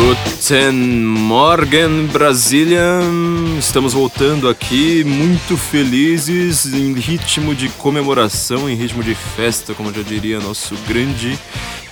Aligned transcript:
Guten 0.00 0.72
Morgen, 0.72 2.06
Brasília! 2.06 3.00
Estamos 3.58 3.92
voltando 3.92 4.48
aqui 4.48 5.04
muito 5.04 5.58
felizes, 5.58 6.64
em 6.72 6.94
ritmo 6.94 7.54
de 7.54 7.68
comemoração, 7.68 8.68
em 8.68 8.74
ritmo 8.74 9.04
de 9.04 9.14
festa, 9.14 9.74
como 9.74 9.92
já 9.92 10.00
diria 10.00 10.40
nosso 10.40 10.74
grande 10.88 11.38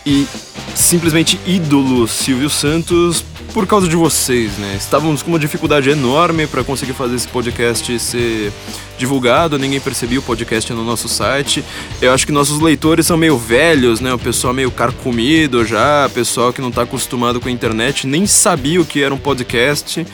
e 0.07 0.27
simplesmente 0.75 1.39
ídolo 1.47 2.09
Silvio 2.09 2.49
Santos 2.49 3.23
por 3.59 3.67
causa 3.67 3.89
de 3.89 3.97
vocês, 3.97 4.57
né? 4.57 4.77
Estávamos 4.79 5.21
com 5.21 5.33
uma 5.33 5.39
dificuldade 5.39 5.91
enorme 5.91 6.47
para 6.47 6.63
conseguir 6.63 6.93
fazer 6.93 7.17
esse 7.17 7.27
podcast 7.27 7.99
ser 7.99 8.53
divulgado, 8.97 9.59
ninguém 9.59 9.81
percebia 9.81 10.21
o 10.21 10.23
podcast 10.23 10.73
no 10.73 10.85
nosso 10.85 11.09
site. 11.09 11.65
Eu 12.01 12.13
acho 12.13 12.25
que 12.25 12.31
nossos 12.31 12.61
leitores 12.61 13.05
são 13.07 13.17
meio 13.17 13.37
velhos, 13.37 13.99
né? 13.99 14.15
O 14.15 14.19
pessoal 14.19 14.55
meio 14.55 14.71
carcomido 14.71 15.65
já, 15.65 16.07
o 16.07 16.11
pessoal 16.11 16.53
que 16.53 16.61
não 16.61 16.69
está 16.69 16.83
acostumado 16.83 17.41
com 17.41 17.49
a 17.49 17.51
internet, 17.51 18.07
nem 18.07 18.29
sabia 18.29 18.81
o 18.81 18.85
que 18.85 19.03
era 19.03 19.13
um 19.13 19.19
podcast. 19.19 20.07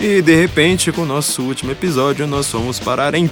E 0.00 0.22
de 0.22 0.34
repente, 0.34 0.90
com 0.90 1.02
o 1.02 1.06
nosso 1.06 1.42
último 1.42 1.72
episódio, 1.72 2.26
nós 2.26 2.50
fomos 2.50 2.78
parar 2.78 3.14
em 3.14 3.28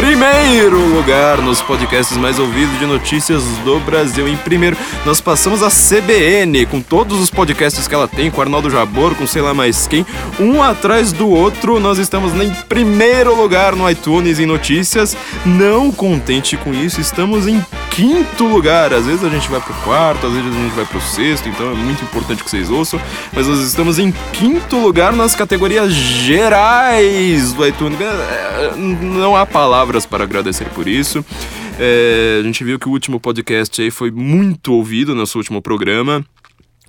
primeiro 0.00 0.78
lugar 0.78 1.42
nos 1.42 1.60
podcasts 1.60 2.16
mais 2.16 2.38
ouvidos 2.38 2.78
de 2.78 2.86
notícias 2.86 3.42
do 3.66 3.78
Brasil. 3.80 4.26
Em 4.26 4.34
primeiro, 4.34 4.74
nós 5.04 5.20
passamos 5.20 5.62
a 5.62 5.68
CBN 5.68 6.64
com 6.64 6.80
todos 6.80 7.20
os 7.20 7.28
podcasts 7.28 7.86
que 7.86 7.94
ela 7.94 8.08
tem, 8.08 8.30
com 8.30 8.40
Arnaldo 8.40 8.70
Jabor, 8.70 9.14
com 9.14 9.26
sei 9.26 9.42
lá 9.42 9.52
mais 9.52 9.86
quem, 9.86 10.06
um 10.38 10.62
atrás 10.62 11.12
do 11.12 11.28
outro. 11.28 11.78
Nós 11.78 11.98
estamos 11.98 12.32
em 12.32 12.50
primeiro 12.66 13.34
lugar 13.36 13.76
no 13.76 13.88
iTunes 13.90 14.38
em 14.38 14.46
notícias. 14.46 15.14
Não 15.44 15.92
contente 15.92 16.56
com 16.56 16.72
isso, 16.72 16.98
estamos 16.98 17.46
em 17.46 17.62
quinto 17.90 18.46
lugar. 18.46 18.94
Às 18.94 19.04
vezes 19.04 19.22
a 19.22 19.28
gente 19.28 19.50
vai 19.50 19.60
pro 19.60 19.74
quarto, 19.84 20.26
às 20.26 20.32
vezes 20.32 20.48
a 20.48 20.60
gente 20.62 20.74
vai 20.74 20.86
pro 20.86 21.00
sexto, 21.02 21.46
então 21.46 21.70
é 21.72 21.74
muito 21.74 22.02
importante 22.02 22.42
que 22.42 22.48
vocês 22.48 22.70
ouçam. 22.70 22.98
Mas 23.34 23.46
nós 23.46 23.58
estamos 23.58 23.98
em 23.98 24.10
quinto 24.32 24.78
lugar 24.78 25.12
nas 25.12 25.34
categorias 25.34 25.92
gerais 25.92 27.52
do 27.52 27.66
iTunes. 27.66 28.00
É, 28.00 28.72
não 28.76 29.36
há 29.36 29.44
palavras 29.90 30.06
para 30.06 30.24
agradecer 30.24 30.68
por 30.70 30.86
isso. 30.86 31.24
É, 31.78 32.38
a 32.40 32.42
gente 32.44 32.62
viu 32.62 32.78
que 32.78 32.88
o 32.88 32.92
último 32.92 33.18
podcast 33.18 33.82
aí 33.82 33.90
foi 33.90 34.10
muito 34.10 34.72
ouvido, 34.72 35.14
nosso 35.14 35.36
último 35.36 35.60
programa 35.60 36.24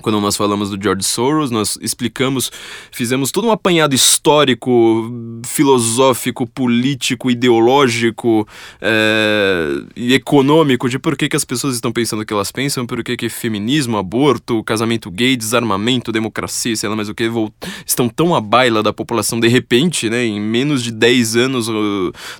quando 0.01 0.19
nós 0.19 0.35
falamos 0.35 0.69
do 0.69 0.81
George 0.81 1.03
Soros, 1.03 1.51
nós 1.51 1.77
explicamos, 1.81 2.51
fizemos 2.91 3.31
todo 3.31 3.47
um 3.47 3.51
apanhado 3.51 3.93
histórico, 3.93 5.11
filosófico, 5.45 6.47
político, 6.47 7.29
ideológico 7.29 8.47
é, 8.81 9.83
e 9.95 10.13
econômico 10.13 10.89
de 10.89 10.99
por 10.99 11.15
que, 11.15 11.29
que 11.29 11.35
as 11.35 11.45
pessoas 11.45 11.75
estão 11.75 11.91
pensando 11.91 12.21
o 12.21 12.25
que 12.25 12.33
elas 12.33 12.51
pensam, 12.51 12.85
por 12.85 13.03
que, 13.03 13.15
que 13.15 13.29
feminismo, 13.29 13.97
aborto, 13.97 14.63
casamento 14.63 15.09
gay, 15.11 15.35
desarmamento, 15.35 16.11
democracia, 16.11 16.75
sei 16.75 16.89
lá 16.89 16.95
mais 16.95 17.09
o 17.09 17.15
que, 17.15 17.29
estão 17.85 18.09
tão 18.09 18.35
à 18.35 18.41
baila 18.41 18.81
da 18.83 18.91
população 18.91 19.39
de 19.39 19.47
repente, 19.47 20.09
né? 20.09 20.25
Em 20.25 20.39
menos 20.39 20.83
de 20.83 20.91
10 20.91 21.35
anos 21.35 21.67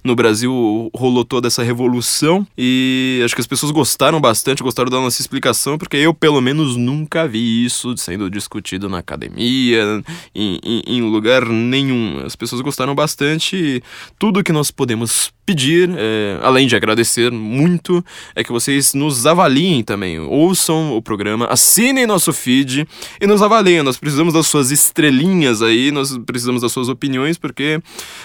no 0.03 0.15
Brasil 0.15 0.89
rolou 0.95 1.23
toda 1.23 1.47
essa 1.47 1.63
revolução 1.63 2.45
e 2.57 3.21
acho 3.23 3.35
que 3.35 3.41
as 3.41 3.47
pessoas 3.47 3.71
gostaram 3.71 4.19
bastante, 4.19 4.63
gostaram 4.63 4.89
da 4.89 4.99
nossa 4.99 5.21
explicação, 5.21 5.77
porque 5.77 5.97
eu 5.97 6.13
pelo 6.13 6.41
menos 6.41 6.75
nunca 6.75 7.27
vi 7.27 7.50
isso 7.51 7.95
sendo 7.97 8.29
discutido 8.29 8.89
na 8.89 8.99
academia, 8.99 10.03
em, 10.33 10.59
em, 10.63 10.83
em 10.87 11.01
lugar 11.01 11.45
nenhum. 11.45 12.21
As 12.25 12.35
pessoas 12.35 12.61
gostaram 12.61 12.95
bastante 12.95 13.55
e 13.55 13.83
tudo 14.17 14.43
que 14.43 14.51
nós 14.51 14.71
podemos 14.71 15.31
pedir, 15.45 15.89
é, 15.97 16.39
além 16.41 16.67
de 16.67 16.75
agradecer 16.75 17.31
muito, 17.31 18.03
é 18.35 18.43
que 18.43 18.51
vocês 18.51 18.93
nos 18.93 19.25
avaliem 19.25 19.83
também. 19.83 20.19
Ouçam 20.19 20.95
o 20.95 21.01
programa, 21.01 21.45
assinem 21.47 22.05
nosso 22.05 22.31
feed 22.31 22.87
e 23.19 23.27
nos 23.27 23.41
avaliem. 23.41 23.81
Nós 23.81 23.97
precisamos 23.97 24.33
das 24.33 24.47
suas 24.47 24.71
estrelinhas 24.71 25.61
aí, 25.61 25.91
nós 25.91 26.17
precisamos 26.19 26.61
das 26.61 26.71
suas 26.71 26.87
opiniões, 26.87 27.37
porque 27.37 27.81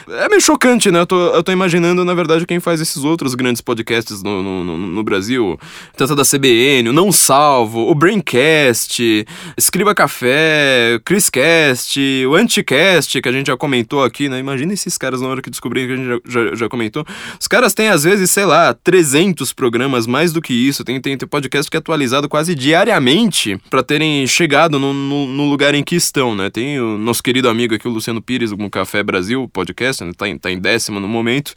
é 0.08 0.28
meio 0.28 0.40
chocante, 0.40 0.90
né? 0.90 1.00
Eu 1.00 1.06
tô, 1.06 1.18
eu 1.28 1.42
tô 1.42 1.52
imaginando, 1.52 2.04
na 2.04 2.14
verdade, 2.14 2.46
quem 2.46 2.60
faz 2.60 2.80
esses 2.80 3.02
outros 3.02 3.34
grandes 3.34 3.60
podcasts 3.60 4.22
no, 4.22 4.42
no, 4.42 4.76
no 4.76 5.02
Brasil, 5.02 5.58
tanto 5.96 6.14
da 6.14 6.22
CBN, 6.22 6.90
o 6.90 6.92
Não 6.92 7.10
Salvo, 7.10 7.90
o 7.90 7.94
Braincast, 7.94 9.15
Escriba 9.56 9.94
Café, 9.94 11.00
Chriscast, 11.04 12.00
o 12.26 12.34
Anticast, 12.34 13.20
que 13.20 13.28
a 13.28 13.32
gente 13.32 13.46
já 13.46 13.56
comentou 13.56 14.02
aqui, 14.02 14.28
né? 14.28 14.38
Imagina 14.38 14.72
esses 14.72 14.98
caras 14.98 15.20
na 15.20 15.28
hora 15.28 15.40
que 15.40 15.50
descobriram 15.50 15.86
que 15.86 15.92
a 15.92 15.96
gente 15.96 16.22
já, 16.26 16.44
já, 16.44 16.54
já 16.54 16.68
comentou. 16.68 17.04
Os 17.40 17.46
caras 17.46 17.72
têm, 17.74 17.88
às 17.88 18.04
vezes, 18.04 18.30
sei 18.30 18.44
lá, 18.44 18.74
300 18.74 19.52
programas, 19.52 20.06
mais 20.06 20.32
do 20.32 20.42
que 20.42 20.52
isso. 20.52 20.84
Tem, 20.84 21.00
tem, 21.00 21.16
tem 21.16 21.28
podcast 21.28 21.70
que 21.70 21.76
é 21.76 21.78
atualizado 21.78 22.28
quase 22.28 22.54
diariamente 22.54 23.58
para 23.70 23.82
terem 23.82 24.26
chegado 24.26 24.78
no, 24.78 24.92
no, 24.92 25.26
no, 25.26 25.48
lugar 25.48 25.74
em 25.74 25.82
que 25.82 25.96
estão, 25.96 26.34
né? 26.34 26.50
Tem 26.50 26.80
o 26.80 26.98
nosso 26.98 27.22
querido 27.22 27.48
amigo 27.48 27.74
aqui, 27.74 27.86
o 27.86 27.90
Luciano 27.90 28.20
Pires, 28.20 28.52
com 28.52 28.68
Café 28.68 29.02
Brasil 29.02 29.48
podcast, 29.52 30.04
né? 30.04 30.12
tá, 30.16 30.28
em, 30.28 30.38
tá 30.38 30.50
em 30.50 30.58
décimo 30.58 31.00
no 31.00 31.08
momento. 31.08 31.54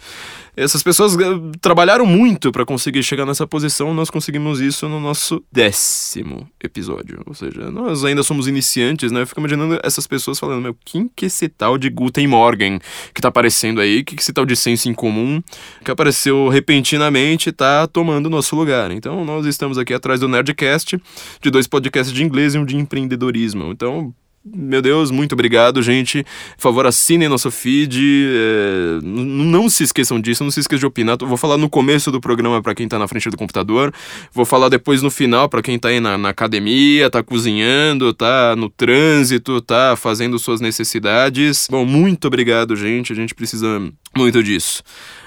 Essas 0.60 0.84
pessoas 0.84 1.16
eh, 1.16 1.26
trabalharam 1.60 2.06
muito 2.06 2.52
para 2.52 2.66
conseguir 2.66 3.02
chegar 3.02 3.26
nessa 3.26 3.48
posição, 3.48 3.94
nós 3.94 4.10
conseguimos 4.10 4.60
isso 4.60 4.88
no 4.88 5.00
nosso 5.00 5.44
décimo 5.52 6.48
episódio. 6.64 7.22
Ou 7.26 7.34
seja, 7.34 7.72
nós 7.72 8.04
ainda 8.04 8.22
somos 8.24 8.48
iniciantes, 8.48 9.12
né? 9.12 9.22
Eu 9.22 9.28
fico 9.28 9.40
imaginando 9.40 9.80
essas 9.84 10.06
pessoas 10.06 10.38
falando, 10.38 10.62
meu, 10.62 10.76
quem 10.86 11.10
que 11.16 11.26
é 11.26 11.28
esse 11.28 11.48
tal 11.48 11.78
de 11.78 11.90
Guten 11.90 12.28
Morgen 12.28 12.80
que 13.14 13.22
tá 13.22 13.30
aparecendo 13.30 13.82
aí? 13.82 14.04
Que 14.04 14.16
que 14.16 14.22
esse 14.22 14.34
tal 14.34 14.46
de 14.46 14.56
senso 14.56 14.90
em 14.90 14.94
comum 14.94 15.42
que 15.84 15.90
apareceu 15.90 16.50
repentinamente 16.50 17.50
e 17.50 17.52
tá 17.52 17.88
tomando 17.88 18.30
nosso 18.30 18.56
lugar? 18.56 18.92
Então, 18.92 19.24
nós 19.24 19.46
estamos 19.46 19.78
aqui 19.78 19.94
atrás 19.94 20.20
do 20.20 20.28
Nerdcast, 20.28 21.02
de 21.42 21.50
dois 21.50 21.68
podcasts 21.68 22.14
de 22.14 22.24
inglês 22.24 22.54
e 22.54 22.58
um 22.58 22.66
de 22.66 22.76
empreendedorismo. 22.76 23.72
Então, 23.72 24.14
meu 24.46 24.82
Deus, 24.82 25.12
muito 25.12 25.34
obrigado, 25.34 25.82
gente. 25.82 26.24
Por 26.56 26.62
favor, 26.62 26.88
assinem 26.88 27.28
nosso 27.28 27.52
feed. 27.52 28.00
É... 28.02 29.00
Não 29.04 29.70
se 29.70 29.84
esqueçam 29.84 30.20
disso, 30.20 30.44
não 30.44 30.52
se 30.52 30.62
esqueçam 30.62 30.80
de 30.80 30.86
opinar. 30.86 31.18
Vou 31.20 31.38
falar 31.38 31.58
no 31.58 31.70
começo 31.70 32.12
do 32.12 32.22
programa 32.22 32.62
para 32.62 32.74
quem 32.74 32.88
tá 32.88 32.98
na 32.98 33.08
frente 33.08 33.30
do 33.30 33.38
computador. 33.38 33.94
Vou 34.34 34.46
falar 34.46 34.70
depois 34.70 35.02
no 35.02 35.12
final 35.12 35.50
para 35.50 35.62
quem 35.62 35.78
tá 35.78 35.90
aí 35.90 36.00
na, 36.00 36.18
na, 36.18 36.30
academia, 36.30 37.10
tá 37.10 37.22
cozinhando, 37.22 38.14
tá 38.14 38.56
no 38.56 38.70
trânsito, 38.70 39.62
tá 39.62 39.96
fazendo 39.98 40.40
suas 40.40 40.62
necessidades. 40.62 41.68
Bom, 41.70 41.86
muito 41.86 42.26
obrigado, 42.26 42.76
gente. 42.76 43.12
A 43.12 43.16
gente 43.16 43.36
precisa 43.36 43.82
muito 44.16 44.42
disso. 44.42 44.82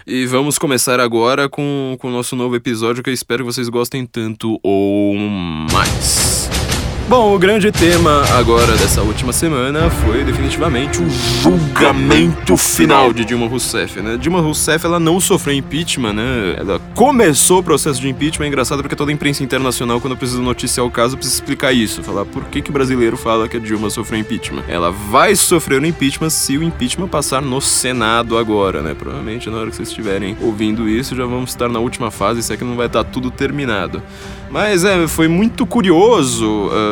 E 0.06 0.26
vamos 0.26 0.58
começar 0.58 0.98
agora 0.98 1.48
com, 1.48 1.96
com 2.00 2.08
o 2.08 2.10
nosso 2.10 2.34
novo 2.34 2.56
episódio 2.56 3.02
que 3.02 3.10
eu 3.10 3.14
espero 3.14 3.44
que 3.44 3.52
vocês 3.52 3.68
gostem 3.68 4.06
tanto 4.06 4.58
ou 4.62 5.14
mais. 5.70 6.48
Bom, 7.08 7.34
o 7.34 7.38
grande 7.38 7.70
tema 7.70 8.22
agora 8.38 8.72
dessa 8.76 9.02
última 9.02 9.32
semana 9.34 9.90
foi 9.90 10.24
definitivamente 10.24 11.02
o 11.02 11.10
julgamento 11.42 12.56
final 12.56 13.12
de 13.12 13.24
Dilma 13.24 13.46
Rousseff, 13.46 14.00
né? 14.00 14.16
Dilma 14.16 14.40
Rousseff, 14.40 14.86
ela 14.86 14.98
não 14.98 15.20
sofreu 15.20 15.54
impeachment, 15.54 16.14
né? 16.14 16.54
Ela 16.56 16.80
começou 16.94 17.58
o 17.58 17.62
processo 17.62 18.00
de 18.00 18.08
impeachment, 18.08 18.46
é 18.46 18.48
engraçado 18.48 18.82
porque 18.82 18.96
toda 18.96 19.10
a 19.10 19.14
imprensa 19.14 19.44
internacional, 19.44 20.00
quando 20.00 20.16
precisa 20.16 20.40
noticiar 20.40 20.86
o 20.86 20.90
caso, 20.90 21.16
precisa 21.16 21.36
explicar 21.36 21.72
isso, 21.72 22.02
falar 22.02 22.24
por 22.24 22.44
que 22.44 22.62
que 22.62 22.70
o 22.70 22.72
brasileiro 22.72 23.16
fala 23.16 23.46
que 23.46 23.58
a 23.58 23.60
Dilma 23.60 23.90
sofreu 23.90 24.18
impeachment. 24.18 24.64
Ela 24.66 24.90
vai 24.90 25.36
sofrer 25.36 25.82
o 25.82 25.86
impeachment 25.86 26.30
se 26.30 26.56
o 26.56 26.62
impeachment 26.62 27.08
passar 27.08 27.42
no 27.42 27.60
Senado 27.60 28.38
agora, 28.38 28.80
né? 28.80 28.94
Provavelmente 28.94 29.50
na 29.50 29.58
hora 29.58 29.70
que 29.70 29.76
vocês 29.76 29.88
estiverem 29.88 30.36
ouvindo 30.40 30.88
isso, 30.88 31.14
já 31.14 31.26
vamos 31.26 31.50
estar 31.50 31.68
na 31.68 31.78
última 31.78 32.10
fase, 32.10 32.42
se 32.42 32.54
é 32.54 32.56
que 32.56 32.64
não 32.64 32.76
vai 32.76 32.86
estar 32.86 33.04
tudo 33.04 33.30
terminado. 33.30 34.02
Mas 34.50 34.84
é, 34.84 35.08
foi 35.08 35.28
muito 35.28 35.64
curioso 35.64 36.46
uh, 36.46 36.91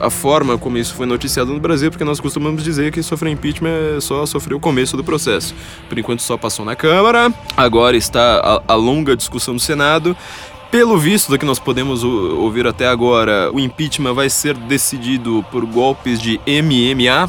a 0.00 0.08
forma 0.08 0.56
como 0.56 0.78
isso 0.78 0.94
foi 0.94 1.06
noticiado 1.06 1.52
no 1.52 1.60
Brasil, 1.60 1.90
porque 1.90 2.04
nós 2.04 2.18
costumamos 2.18 2.64
dizer 2.64 2.90
que 2.90 3.02
sofrer 3.02 3.30
impeachment 3.32 4.00
só 4.00 4.24
sofreu 4.24 4.56
o 4.56 4.60
começo 4.60 4.96
do 4.96 5.04
processo. 5.04 5.54
Por 5.88 5.98
enquanto 5.98 6.20
só 6.20 6.36
passou 6.36 6.64
na 6.64 6.74
Câmara, 6.74 7.32
agora 7.56 7.96
está 7.96 8.40
a, 8.40 8.72
a 8.72 8.74
longa 8.74 9.14
discussão 9.14 9.54
no 9.54 9.60
Senado. 9.60 10.16
Pelo 10.70 10.96
visto 10.96 11.30
do 11.30 11.38
que 11.38 11.44
nós 11.44 11.58
podemos 11.58 12.04
ouvir 12.04 12.66
até 12.66 12.86
agora, 12.86 13.50
o 13.52 13.58
impeachment 13.58 14.14
vai 14.14 14.30
ser 14.30 14.54
decidido 14.54 15.44
por 15.50 15.66
golpes 15.66 16.20
de 16.20 16.40
MMA, 16.46 17.28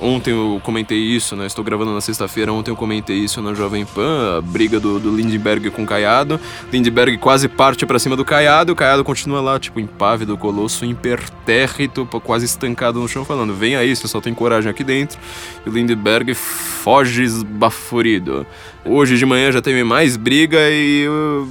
Ontem 0.00 0.30
eu 0.30 0.60
comentei 0.64 0.98
isso, 0.98 1.36
né? 1.36 1.46
Estou 1.46 1.62
gravando 1.62 1.92
na 1.92 2.00
sexta-feira. 2.00 2.50
Ontem 2.52 2.70
eu 2.70 2.76
comentei 2.76 3.18
isso 3.18 3.42
na 3.42 3.52
Jovem 3.52 3.84
Pan, 3.84 4.38
a 4.38 4.40
briga 4.40 4.80
do, 4.80 4.98
do 4.98 5.14
Lindbergh 5.14 5.70
com 5.70 5.82
o 5.82 5.86
Caiado. 5.86 6.40
Lindbergh 6.72 7.18
quase 7.18 7.48
parte 7.48 7.84
para 7.84 7.98
cima 7.98 8.16
do 8.16 8.24
Caiado. 8.24 8.72
O 8.72 8.76
Caiado 8.76 9.04
continua 9.04 9.42
lá, 9.42 9.60
tipo, 9.60 9.78
impávido, 9.78 10.38
colosso, 10.38 10.86
impertérrito, 10.86 12.06
quase 12.24 12.46
estancado 12.46 12.98
no 12.98 13.06
chão, 13.06 13.26
falando: 13.26 13.52
Vem 13.52 13.76
aí, 13.76 13.94
você 13.94 14.08
só 14.08 14.22
tem 14.22 14.32
coragem 14.32 14.70
aqui 14.70 14.82
dentro. 14.82 15.18
E 15.66 15.68
o 15.68 15.72
Lindbergh 15.72 16.34
foge 16.34 17.22
esbaforido. 17.22 18.46
Hoje 18.84 19.18
de 19.18 19.26
manhã 19.26 19.52
já 19.52 19.60
teve 19.60 19.84
mais 19.84 20.16
briga 20.16 20.58
e 20.70 21.06
uh, 21.06 21.46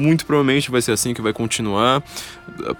muito 0.00 0.24
provavelmente 0.24 0.70
vai 0.70 0.80
ser 0.80 0.92
assim 0.92 1.12
que 1.12 1.20
vai 1.20 1.32
continuar. 1.32 2.02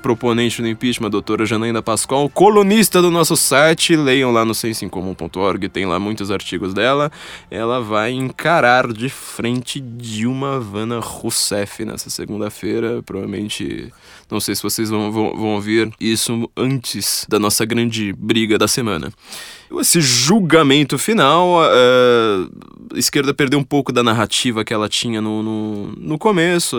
Proponente 0.02 0.60
do 0.60 0.68
impeachment, 0.68 1.06
a 1.06 1.10
doutora 1.10 1.46
Janaína 1.46 1.82
Pascoal, 1.82 2.28
colunista 2.28 3.00
do 3.00 3.10
nosso 3.10 3.36
site, 3.36 3.94
leiam 3.94 4.32
lá 4.32 4.44
no 4.44 4.54
sensoincomum.org, 4.54 5.68
tem 5.68 5.86
lá 5.86 5.98
muitos 5.98 6.30
artigos 6.30 6.74
dela. 6.74 7.10
Ela 7.50 7.80
vai 7.80 8.10
encarar 8.10 8.90
de 8.92 9.08
frente 9.08 9.80
Dilma 9.80 10.58
Vana 10.58 10.98
Rousseff 10.98 11.84
nessa 11.84 12.10
segunda-feira, 12.10 13.02
provavelmente 13.02 13.92
não 14.30 14.40
sei 14.40 14.54
se 14.54 14.62
vocês 14.62 14.90
vão, 14.90 15.12
vão, 15.12 15.36
vão 15.36 15.54
ouvir 15.54 15.92
isso 16.00 16.50
antes 16.56 17.26
da 17.28 17.38
nossa 17.38 17.64
grande 17.64 18.12
briga 18.12 18.58
da 18.58 18.66
semana. 18.66 19.12
Esse 19.78 20.00
julgamento 20.00 20.98
final, 20.98 21.60
a 21.62 22.98
esquerda 22.98 23.32
perdeu 23.32 23.58
um 23.58 23.62
pouco 23.62 23.92
da 23.92 24.02
narrativa 24.02 24.64
que 24.64 24.74
ela 24.74 24.88
tinha 24.88 25.20
no, 25.20 25.42
no, 25.42 25.92
no 25.96 26.18
começo. 26.18 26.76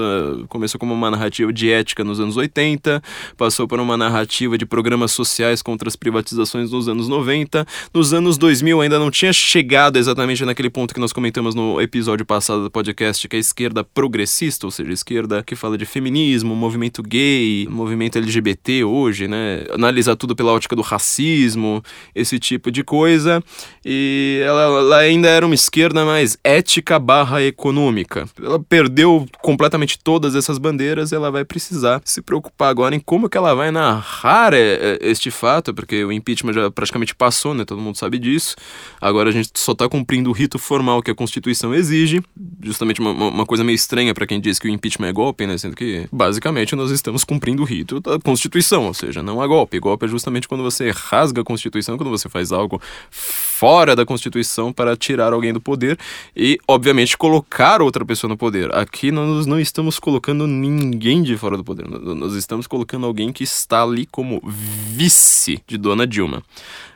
Começou 0.49 0.77
como 0.77 0.93
uma 0.93 1.09
narrativa 1.09 1.53
de 1.53 1.71
ética 1.71 2.03
nos 2.03 2.19
anos 2.19 2.35
80, 2.35 3.01
passou 3.37 3.67
por 3.67 3.79
uma 3.79 3.95
narrativa 3.95 4.57
de 4.57 4.65
programas 4.65 5.11
sociais 5.11 5.61
contra 5.61 5.87
as 5.87 5.95
privatizações 5.95 6.71
nos 6.71 6.89
anos 6.89 7.07
90. 7.07 7.65
Nos 7.93 8.13
anos 8.13 8.37
2000 8.37 8.81
ainda 8.81 8.99
não 8.99 9.09
tinha 9.09 9.31
chegado 9.31 9.97
exatamente 9.97 10.43
naquele 10.43 10.69
ponto 10.69 10.93
que 10.93 10.99
nós 10.99 11.13
comentamos 11.13 11.55
no 11.55 11.79
episódio 11.79 12.25
passado 12.25 12.63
do 12.63 12.71
podcast, 12.71 13.27
que 13.27 13.35
é 13.35 13.37
a 13.37 13.39
esquerda 13.39 13.83
progressista, 13.83 14.67
ou 14.67 14.71
seja, 14.71 14.89
a 14.89 14.93
esquerda 14.93 15.43
que 15.43 15.55
fala 15.55 15.77
de 15.77 15.85
feminismo, 15.85 16.55
movimento 16.55 17.01
gay, 17.01 17.67
movimento 17.69 18.17
LGBT 18.17 18.83
hoje, 18.83 19.27
né? 19.27 19.65
Analisar 19.73 20.15
tudo 20.15 20.35
pela 20.35 20.51
ótica 20.51 20.75
do 20.75 20.81
racismo, 20.81 21.81
esse 22.13 22.37
tipo 22.37 22.69
de 22.69 22.80
de 22.81 22.83
coisa, 22.83 23.43
e 23.85 24.41
ela, 24.43 24.61
ela 24.61 24.97
ainda 24.97 25.27
era 25.27 25.45
uma 25.45 25.55
esquerda 25.55 26.03
mais 26.03 26.37
ética 26.43 26.99
barra 26.99 27.41
econômica. 27.41 28.27
Ela 28.41 28.59
perdeu 28.59 29.25
completamente 29.41 29.97
todas 29.99 30.35
essas 30.35 30.57
bandeiras, 30.57 31.13
ela 31.13 31.31
vai 31.31 31.45
precisar 31.45 32.01
se 32.03 32.21
preocupar 32.21 32.69
agora 32.69 32.95
em 32.95 32.99
como 32.99 33.29
que 33.29 33.37
ela 33.37 33.53
vai 33.53 33.71
narrar 33.71 34.53
é, 34.53 34.59
é, 34.59 34.99
este 35.01 35.31
fato, 35.31 35.73
porque 35.73 36.03
o 36.03 36.11
impeachment 36.11 36.53
já 36.53 36.71
praticamente 36.71 37.15
passou, 37.15 37.53
né? 37.53 37.65
Todo 37.65 37.81
mundo 37.81 37.97
sabe 37.97 38.19
disso. 38.19 38.55
Agora 38.99 39.29
a 39.29 39.31
gente 39.31 39.51
só 39.55 39.71
está 39.71 39.87
cumprindo 39.87 40.29
o 40.29 40.33
rito 40.33 40.59
formal 40.59 41.01
que 41.01 41.11
a 41.11 41.15
Constituição 41.15 41.73
exige, 41.73 42.21
justamente 42.63 42.99
uma, 42.99 43.11
uma 43.11 43.45
coisa 43.45 43.63
meio 43.63 43.75
estranha 43.75 44.13
para 44.13 44.25
quem 44.25 44.39
diz 44.39 44.59
que 44.59 44.67
o 44.67 44.71
impeachment 44.71 45.07
é 45.07 45.13
golpe, 45.13 45.45
né? 45.47 45.57
Sendo 45.57 45.75
que, 45.75 46.07
basicamente, 46.11 46.75
nós 46.75 46.91
estamos 46.91 47.23
cumprindo 47.23 47.61
o 47.61 47.65
rito 47.65 47.99
da 47.99 48.19
Constituição, 48.19 48.85
ou 48.85 48.93
seja, 48.93 49.21
não 49.23 49.41
há 49.41 49.47
golpe. 49.47 49.79
Golpe 49.79 50.05
é 50.05 50.09
justamente 50.09 50.47
quando 50.47 50.63
você 50.63 50.91
rasga 50.91 51.41
a 51.41 51.43
Constituição, 51.43 51.97
quando 51.97 52.09
você 52.09 52.29
faz 52.29 52.51
algo 52.51 52.70
algo 52.71 52.81
fora 53.09 53.95
da 53.95 54.05
Constituição 54.05 54.71
para 54.71 54.95
tirar 54.95 55.33
alguém 55.33 55.53
do 55.53 55.61
poder 55.61 55.97
e, 56.35 56.57
obviamente, 56.67 57.17
colocar 57.17 57.81
outra 57.81 58.05
pessoa 58.05 58.29
no 58.29 58.37
poder. 58.37 58.73
Aqui 58.75 59.11
nós 59.11 59.45
não 59.45 59.59
estamos 59.59 59.99
colocando 59.99 60.47
ninguém 60.47 61.21
de 61.21 61.37
fora 61.37 61.57
do 61.57 61.63
poder, 61.63 61.87
nós 61.87 62.33
estamos 62.33 62.65
colocando 62.65 63.05
alguém 63.05 63.31
que 63.31 63.43
está 63.43 63.83
ali 63.83 64.05
como 64.05 64.41
vice 64.43 65.61
de 65.67 65.77
Dona 65.77 66.07
Dilma. 66.07 66.41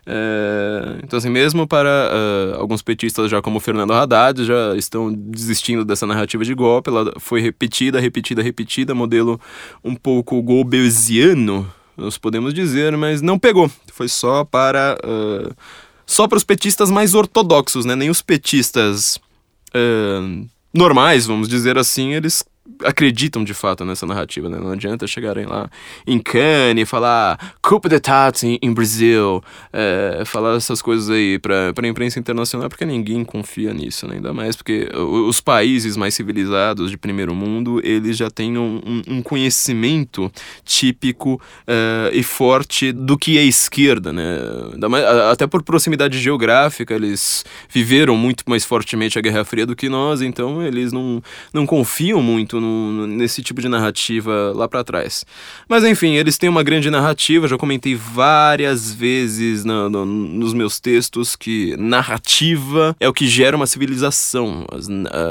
É, 0.08 1.00
então, 1.04 1.18
assim, 1.18 1.30
mesmo 1.30 1.68
para 1.68 1.90
uh, 1.90 2.62
alguns 2.62 2.84
petistas, 2.84 3.30
já 3.30 3.42
como 3.42 3.60
Fernando 3.60 3.92
Haddad, 3.94 4.46
já 4.46 4.76
estão 4.76 5.12
desistindo 5.12 5.84
dessa 5.84 6.06
narrativa 6.06 6.44
de 6.46 6.54
golpe. 6.54 6.92
Ela 6.92 7.12
foi 7.20 7.42
repetida, 7.42 8.00
repetida, 8.00 8.42
repetida, 8.44 8.94
modelo 8.94 9.40
um 9.84 9.96
pouco 9.96 10.42
golbesiano 10.44 11.72
nós 11.98 12.18
podemos 12.18 12.54
dizer, 12.54 12.96
mas 12.98 13.22
não 13.22 13.40
pegou. 13.40 13.72
Foi 13.92 14.08
só 14.08 14.44
para. 14.44 14.98
Uh, 15.04 15.54
só 16.06 16.28
para 16.28 16.38
os 16.38 16.44
petistas 16.44 16.92
mais 16.92 17.16
ortodoxos, 17.16 17.86
né? 17.86 17.96
Nem 17.96 18.10
os 18.10 18.22
petistas 18.22 19.18
uh, 19.74 20.48
normais, 20.74 21.26
vamos 21.26 21.48
dizer 21.48 21.78
assim, 21.78 22.14
eles 22.14 22.44
acreditam 22.84 23.44
de 23.44 23.54
fato 23.54 23.86
nessa 23.86 24.06
narrativa, 24.06 24.50
né? 24.50 24.58
Não 24.60 24.72
adianta 24.72 25.06
chegarem 25.08 25.46
lá 25.46 25.70
em 26.06 26.20
Cannes 26.20 26.90
falar 26.90 27.54
Coupe 27.62 27.88
d'État 27.88 28.44
em, 28.44 28.58
em 28.62 28.74
Brasil, 28.74 29.44
é, 29.72 30.24
falar 30.26 30.56
essas 30.56 30.82
coisas 30.82 31.10
aí 31.10 31.38
pra, 31.40 31.74
pra 31.74 31.88
imprensa 31.88 32.20
internacional, 32.20 32.70
porque 32.70 32.86
ninguém 32.86 33.24
confia 33.24 33.74
nisso, 33.74 34.08
né? 34.08 34.16
Ainda 34.16 34.34
mais 34.34 34.56
porque 34.56 34.90
os 34.94 35.40
países 35.40 35.96
mais 35.96 36.14
civilizados 36.14 36.90
de 36.90 36.98
primeiro 36.98 37.36
mundo, 37.36 37.80
eles 37.84 38.18
já 38.18 38.30
têm 38.30 38.58
um, 38.58 39.02
um, 39.08 39.22
conhecimento 39.22 40.32
típico 40.64 41.42
uh, 41.68 42.10
e 42.14 42.24
forte 42.24 42.92
do 42.92 43.18
que 43.18 43.38
é 43.38 43.44
esquerda, 43.44 44.12
né? 44.12 44.40
Até 45.32 45.46
por 45.48 45.64
proximidade 45.64 46.20
geográfica, 46.20 46.94
eles 46.94 47.46
viveram 47.70 48.16
muito 48.16 48.44
mais 48.48 48.66
fortemente 48.66 49.18
a 49.18 49.22
Guerra 49.22 49.44
Fria 49.44 49.66
do 49.66 49.76
que 49.76 49.90
nós, 49.90 50.22
então 50.22 50.62
eles 50.62 50.92
não, 50.92 51.22
não 51.54 51.66
confiam 51.66 52.22
muito 52.22 52.55
muito 52.56 52.60
no, 52.60 53.08
nesse 53.08 53.42
tipo 53.42 53.62
de 53.62 53.68
narrativa 53.68 54.54
lá 54.56 54.68
para 54.68 54.84
trás. 54.84 55.26
Mas 55.68 55.84
enfim, 55.84 56.16
eles 56.16 56.38
têm 56.38 56.50
uma 56.50 56.64
grande 56.64 56.90
narrativa, 56.90 57.48
já 57.48 57.58
comentei 57.58 57.96
várias 57.96 58.94
vezes 58.94 59.66
no, 59.66 59.90
no, 59.90 60.06
nos 60.06 60.54
meus 60.54 60.80
textos 60.80 61.36
que 61.36 61.76
narrativa 61.78 62.96
é 63.00 63.08
o 63.08 63.14
que 63.14 63.28
gera 63.28 63.56
uma 63.56 63.68
civilização. 63.68 64.66
As, 64.72 64.88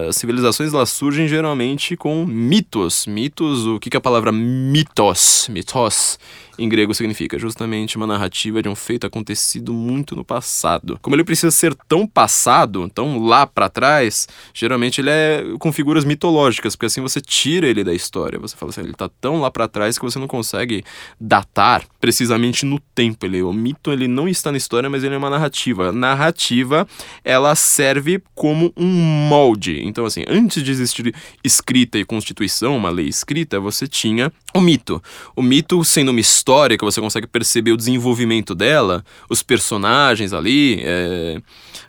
as 0.08 0.16
civilizações 0.16 0.72
elas 0.72 0.90
surgem 0.90 1.28
geralmente 1.28 1.96
com 1.96 2.24
mitos. 2.24 3.06
Mitos, 3.06 3.66
o 3.66 3.78
que, 3.78 3.90
que 3.90 3.96
é 3.96 3.98
a 3.98 4.00
palavra 4.00 4.32
mitos? 4.32 5.48
Mitos 5.50 6.18
em 6.58 6.68
grego 6.68 6.94
significa 6.94 7.38
justamente 7.38 7.96
uma 7.96 8.06
narrativa 8.06 8.62
de 8.62 8.68
um 8.68 8.74
feito 8.74 9.06
acontecido 9.06 9.72
muito 9.72 10.14
no 10.14 10.24
passado. 10.24 10.98
Como 11.02 11.14
ele 11.16 11.24
precisa 11.24 11.50
ser 11.50 11.74
tão 11.88 12.06
passado, 12.06 12.88
tão 12.88 13.18
lá 13.18 13.46
para 13.46 13.68
trás, 13.68 14.28
geralmente 14.52 15.00
ele 15.00 15.10
é 15.10 15.44
com 15.58 15.72
figuras 15.72 16.04
mitológicas, 16.04 16.76
porque 16.76 16.86
assim 16.86 17.00
você 17.00 17.20
tira 17.20 17.66
ele 17.66 17.84
da 17.84 17.92
história. 17.92 18.38
Você 18.38 18.56
fala 18.56 18.70
assim, 18.70 18.82
ele 18.82 18.94
tá 18.94 19.08
tão 19.20 19.40
lá 19.40 19.50
para 19.50 19.68
trás 19.68 19.98
que 19.98 20.04
você 20.04 20.18
não 20.18 20.28
consegue 20.28 20.84
datar 21.20 21.84
precisamente 22.00 22.64
no 22.64 22.78
tempo. 22.94 23.26
Ele, 23.26 23.42
o 23.42 23.52
mito 23.52 23.92
ele 23.92 24.08
não 24.08 24.28
está 24.28 24.50
na 24.50 24.58
história, 24.58 24.88
mas 24.88 25.04
ele 25.04 25.14
é 25.14 25.18
uma 25.18 25.30
narrativa. 25.30 25.88
A 25.88 25.92
narrativa 25.92 26.86
ela 27.24 27.54
serve 27.54 28.22
como 28.34 28.72
um 28.76 28.86
molde. 28.86 29.82
Então 29.84 30.04
assim, 30.04 30.24
antes 30.28 30.62
de 30.62 30.70
existir 30.70 31.14
escrita 31.42 31.98
e 31.98 32.04
constituição, 32.04 32.76
uma 32.76 32.90
lei 32.90 33.06
escrita, 33.06 33.58
você 33.60 33.86
tinha 33.86 34.32
o 34.54 34.60
mito. 34.60 35.02
O 35.34 35.42
mito 35.42 35.82
sendo 35.84 36.10
uma 36.10 36.20
história 36.20 36.43
história, 36.44 36.76
que 36.76 36.84
você 36.84 37.00
consegue 37.00 37.26
perceber 37.26 37.72
o 37.72 37.76
desenvolvimento 37.76 38.54
dela, 38.54 39.02
os 39.30 39.42
personagens 39.42 40.34
ali, 40.34 40.78
é... 40.82 41.40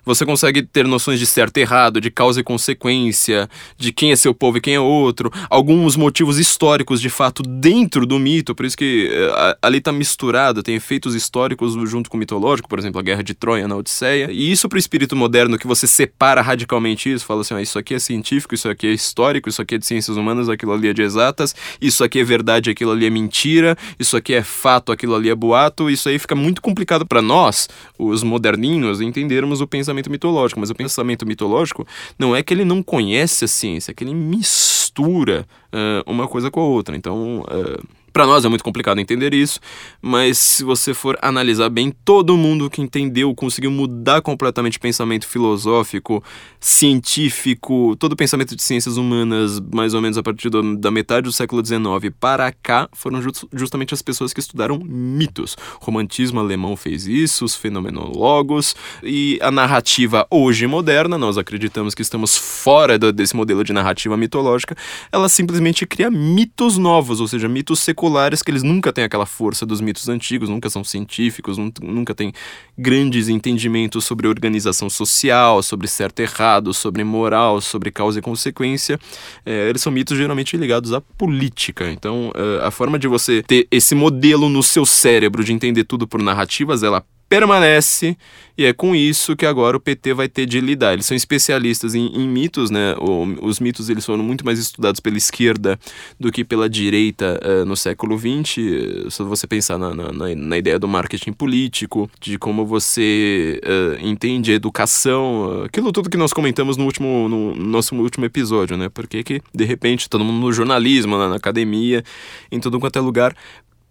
você 0.02 0.24
consegue 0.24 0.62
ter 0.62 0.86
noções 0.86 1.20
de 1.20 1.26
certo 1.26 1.58
e 1.58 1.60
errado, 1.60 2.00
de 2.00 2.10
causa 2.10 2.40
e 2.40 2.42
consequência, 2.42 3.50
de 3.76 3.92
quem 3.92 4.12
é 4.12 4.16
seu 4.16 4.32
povo 4.32 4.56
e 4.56 4.60
quem 4.62 4.74
é 4.74 4.80
outro, 4.80 5.30
alguns 5.50 5.94
motivos 5.94 6.38
históricos 6.38 7.02
de 7.02 7.10
fato 7.10 7.42
dentro 7.42 8.06
do 8.06 8.18
mito, 8.18 8.54
por 8.54 8.64
isso 8.64 8.78
que 8.78 9.10
é, 9.12 9.58
ali 9.60 9.76
está 9.76 9.92
misturado, 9.92 10.62
tem 10.62 10.76
efeitos 10.76 11.14
históricos 11.14 11.74
junto 11.90 12.08
com 12.08 12.16
o 12.16 12.20
mitológico, 12.20 12.66
por 12.66 12.78
exemplo, 12.78 12.98
a 12.98 13.02
Guerra 13.02 13.22
de 13.22 13.34
Troia 13.34 13.68
na 13.68 13.76
Odisseia, 13.76 14.30
e 14.32 14.50
isso 14.50 14.70
para 14.70 14.76
o 14.76 14.78
espírito 14.78 15.14
moderno 15.14 15.58
que 15.58 15.66
você 15.66 15.86
separa 15.86 16.40
radicalmente 16.40 17.12
isso, 17.12 17.26
fala 17.26 17.42
assim, 17.42 17.52
ah, 17.52 17.60
isso 17.60 17.78
aqui 17.78 17.92
é 17.92 17.98
científico, 17.98 18.54
isso 18.54 18.70
aqui 18.70 18.86
é 18.86 18.92
histórico, 18.92 19.50
isso 19.50 19.60
aqui 19.60 19.74
é 19.74 19.78
de 19.78 19.84
ciências 19.84 20.16
humanas, 20.16 20.48
aquilo 20.48 20.72
ali 20.72 20.88
é 20.88 20.94
de 20.94 21.02
exatas, 21.02 21.54
isso 21.78 22.02
aqui 22.02 22.20
é 22.20 22.24
verdade, 22.24 22.70
aquilo 22.70 22.92
ali 22.92 23.04
é 23.04 23.10
mentira, 23.10 23.76
isso 23.98 24.16
aqui 24.16 24.32
é 24.32 24.45
fato, 24.46 24.92
aquilo 24.92 25.14
ali 25.14 25.28
é 25.28 25.34
boato, 25.34 25.90
isso 25.90 26.08
aí 26.08 26.18
fica 26.18 26.34
muito 26.34 26.62
complicado 26.62 27.04
para 27.04 27.20
nós, 27.20 27.68
os 27.98 28.22
moderninhos, 28.22 29.00
entendermos 29.00 29.60
o 29.60 29.66
pensamento 29.66 30.10
mitológico. 30.10 30.60
Mas 30.60 30.70
o 30.70 30.74
pensamento 30.74 31.26
mitológico 31.26 31.86
não 32.18 32.34
é 32.34 32.42
que 32.42 32.54
ele 32.54 32.64
não 32.64 32.82
conhece 32.82 33.44
a 33.44 33.48
ciência, 33.48 33.90
é 33.90 33.94
que 33.94 34.04
ele 34.04 34.14
mistura 34.14 35.46
uh, 35.72 36.10
uma 36.10 36.26
coisa 36.26 36.50
com 36.50 36.60
a 36.60 36.64
outra. 36.64 36.96
Então. 36.96 37.40
Uh, 37.42 38.05
para 38.16 38.24
nós 38.24 38.46
é 38.46 38.48
muito 38.48 38.64
complicado 38.64 38.98
entender 38.98 39.34
isso, 39.34 39.60
mas 40.00 40.38
se 40.38 40.64
você 40.64 40.94
for 40.94 41.18
analisar 41.20 41.68
bem, 41.68 41.92
todo 42.02 42.34
mundo 42.34 42.70
que 42.70 42.80
entendeu 42.80 43.34
conseguiu 43.34 43.70
mudar 43.70 44.22
completamente 44.22 44.78
o 44.78 44.80
pensamento 44.80 45.26
filosófico, 45.26 46.24
científico, 46.58 47.94
todo 47.98 48.14
o 48.14 48.16
pensamento 48.16 48.56
de 48.56 48.62
ciências 48.62 48.96
humanas, 48.96 49.60
mais 49.60 49.92
ou 49.92 50.00
menos 50.00 50.16
a 50.16 50.22
partir 50.22 50.48
do, 50.48 50.78
da 50.78 50.90
metade 50.90 51.24
do 51.24 51.32
século 51.32 51.62
XIX 51.62 52.10
para 52.18 52.50
cá, 52.50 52.88
foram 52.94 53.20
just, 53.20 53.44
justamente 53.52 53.92
as 53.92 54.00
pessoas 54.00 54.32
que 54.32 54.40
estudaram 54.40 54.78
mitos. 54.78 55.54
O 55.78 55.84
romantismo 55.84 56.40
alemão 56.40 56.74
fez 56.74 57.06
isso, 57.06 57.44
os 57.44 57.54
fenomenólogos 57.54 58.74
e 59.02 59.38
a 59.42 59.50
narrativa 59.50 60.26
hoje 60.30 60.66
moderna, 60.66 61.18
nós 61.18 61.36
acreditamos 61.36 61.94
que 61.94 62.00
estamos 62.00 62.34
fora 62.34 62.98
do, 62.98 63.12
desse 63.12 63.36
modelo 63.36 63.62
de 63.62 63.74
narrativa 63.74 64.16
mitológica, 64.16 64.74
ela 65.12 65.28
simplesmente 65.28 65.84
cria 65.84 66.10
mitos 66.10 66.78
novos, 66.78 67.20
ou 67.20 67.28
seja, 67.28 67.46
mitos 67.46 67.80
seculares 67.80 68.05
seculares 68.06 68.42
que 68.42 68.50
eles 68.50 68.62
nunca 68.62 68.92
têm 68.92 69.04
aquela 69.04 69.26
força 69.26 69.66
dos 69.66 69.80
mitos 69.80 70.08
antigos, 70.08 70.48
nunca 70.48 70.70
são 70.70 70.84
científicos, 70.84 71.58
nunca 71.82 72.14
têm 72.14 72.32
grandes 72.78 73.28
entendimentos 73.28 74.04
sobre 74.04 74.28
organização 74.28 74.88
social, 74.88 75.62
sobre 75.62 75.88
certo 75.88 76.20
e 76.20 76.22
errado, 76.22 76.72
sobre 76.72 77.02
moral, 77.02 77.60
sobre 77.60 77.90
causa 77.90 78.18
e 78.18 78.22
consequência. 78.22 78.98
É, 79.44 79.68
eles 79.68 79.82
são 79.82 79.92
mitos 79.92 80.16
geralmente 80.16 80.56
ligados 80.56 80.92
à 80.92 81.00
política. 81.00 81.90
Então, 81.90 82.32
é, 82.34 82.66
a 82.66 82.70
forma 82.70 82.98
de 82.98 83.08
você 83.08 83.42
ter 83.42 83.66
esse 83.70 83.94
modelo 83.94 84.48
no 84.48 84.62
seu 84.62 84.86
cérebro 84.86 85.42
de 85.42 85.52
entender 85.52 85.84
tudo 85.84 86.06
por 86.06 86.22
narrativas, 86.22 86.82
ela 86.82 87.04
permanece 87.28 88.16
e 88.58 88.64
é 88.64 88.72
com 88.72 88.96
isso 88.96 89.36
que 89.36 89.44
agora 89.44 89.76
o 89.76 89.80
PT 89.80 90.14
vai 90.14 90.28
ter 90.28 90.46
de 90.46 90.60
lidar. 90.60 90.94
Eles 90.94 91.04
são 91.04 91.16
especialistas 91.16 91.94
em, 91.94 92.06
em 92.06 92.26
mitos, 92.26 92.70
né? 92.70 92.94
O, 92.98 93.46
os 93.46 93.60
mitos 93.60 93.90
eles 93.90 94.06
foram 94.06 94.24
muito 94.24 94.46
mais 94.46 94.58
estudados 94.58 94.98
pela 94.98 95.18
esquerda 95.18 95.78
do 96.18 96.32
que 96.32 96.42
pela 96.42 96.68
direita 96.68 97.38
uh, 97.44 97.66
no 97.66 97.76
século 97.76 98.18
XX. 98.18 99.10
Se 99.10 99.22
você 99.22 99.46
pensar 99.46 99.76
na, 99.76 99.94
na, 99.94 100.34
na, 100.34 100.58
ideia 100.58 100.78
do 100.78 100.88
marketing 100.88 101.32
político, 101.32 102.10
de 102.18 102.38
como 102.38 102.64
você 102.64 103.60
uh, 103.62 104.06
entende 104.06 104.52
a 104.52 104.54
educação, 104.54 105.64
aquilo 105.64 105.92
tudo 105.92 106.08
que 106.08 106.16
nós 106.16 106.32
comentamos 106.32 106.78
no 106.78 106.84
último 106.84 107.28
no 107.28 107.54
nosso 107.54 107.94
último 107.94 108.24
episódio, 108.24 108.76
né? 108.76 108.88
Porque 108.88 109.22
que 109.22 109.42
de 109.54 109.64
repente 109.64 110.08
todo 110.08 110.24
mundo 110.24 110.40
no 110.40 110.52
jornalismo, 110.52 111.18
na, 111.18 111.28
na 111.28 111.36
academia, 111.36 112.02
em 112.50 112.58
tudo 112.58 112.80
quanto 112.80 112.98
é 112.98 113.02
lugar 113.02 113.36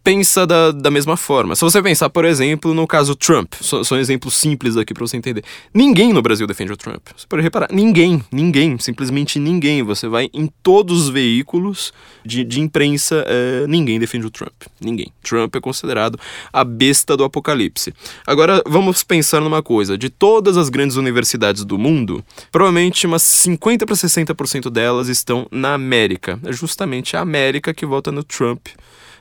pensa 0.05 0.45
da, 0.45 0.71
da 0.71 0.91
mesma 0.91 1.17
forma. 1.17 1.55
Se 1.55 1.61
você 1.61 1.81
pensar, 1.81 2.11
por 2.11 2.25
exemplo, 2.25 2.75
no 2.75 2.85
caso 2.85 3.15
Trump, 3.15 3.55
só, 3.59 3.83
só 3.83 3.95
um 3.95 4.29
simples 4.29 4.77
aqui 4.77 4.93
para 4.93 5.05
você 5.05 5.17
entender. 5.17 5.43
Ninguém 5.73 6.13
no 6.13 6.21
Brasil 6.21 6.45
defende 6.45 6.71
o 6.71 6.77
Trump. 6.77 7.01
Você 7.17 7.25
pode 7.27 7.41
reparar, 7.41 7.69
ninguém, 7.71 8.23
ninguém, 8.31 8.77
simplesmente 8.77 9.39
ninguém. 9.39 9.81
Você 9.81 10.07
vai 10.07 10.29
em 10.31 10.47
todos 10.61 11.05
os 11.05 11.09
veículos 11.09 11.91
de, 12.23 12.43
de 12.43 12.61
imprensa, 12.61 13.25
é, 13.27 13.65
ninguém 13.65 13.99
defende 13.99 14.27
o 14.27 14.29
Trump. 14.29 14.53
Ninguém. 14.79 15.11
Trump 15.23 15.55
é 15.55 15.59
considerado 15.59 16.19
a 16.53 16.63
besta 16.63 17.17
do 17.17 17.23
apocalipse. 17.23 17.91
Agora, 18.27 18.61
vamos 18.67 19.01
pensar 19.01 19.41
numa 19.41 19.63
coisa: 19.63 19.97
de 19.97 20.11
todas 20.11 20.55
as 20.55 20.69
grandes 20.69 20.97
universidades 20.97 21.65
do 21.65 21.79
mundo, 21.79 22.23
provavelmente 22.51 23.07
umas 23.07 23.23
50 23.23 23.87
para 23.87 23.95
60% 23.95 24.69
delas 24.69 25.07
estão 25.07 25.47
na 25.49 25.73
América. 25.73 26.39
É 26.45 26.53
justamente 26.53 27.17
a 27.17 27.21
América 27.21 27.73
que 27.73 27.87
vota 27.87 28.11
no 28.11 28.23
Trump 28.23 28.67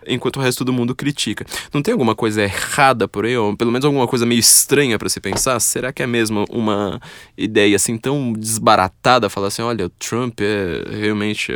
enquanto 0.07 0.37
o 0.37 0.41
resto 0.41 0.65
do 0.65 0.73
mundo 0.73 0.95
critica. 0.95 1.45
Não 1.73 1.83
tem 1.83 1.93
alguma 1.93 2.15
coisa 2.15 2.43
errada 2.43 3.07
por 3.09 3.25
aí, 3.25 3.37
ou 3.37 3.57
pelo 3.57 3.71
menos 3.71 3.85
alguma 3.85 4.07
coisa 4.07 4.27
meio 4.27 4.39
estranha 4.39 4.99
para 4.99 5.09
se 5.09 5.21
pensar? 5.21 5.61
Será 5.61 5.93
que 5.93 6.03
é 6.03 6.07
mesmo 6.07 6.45
uma 6.51 7.01
ideia 7.37 7.77
assim 7.77 7.97
tão 7.97 8.33
desbaratada 8.33 9.29
falar 9.29 9.49
assim, 9.49 9.63
olha, 9.63 9.87
o 9.87 9.91
Trump 9.91 10.41
é 10.41 10.97
realmente 10.97 11.53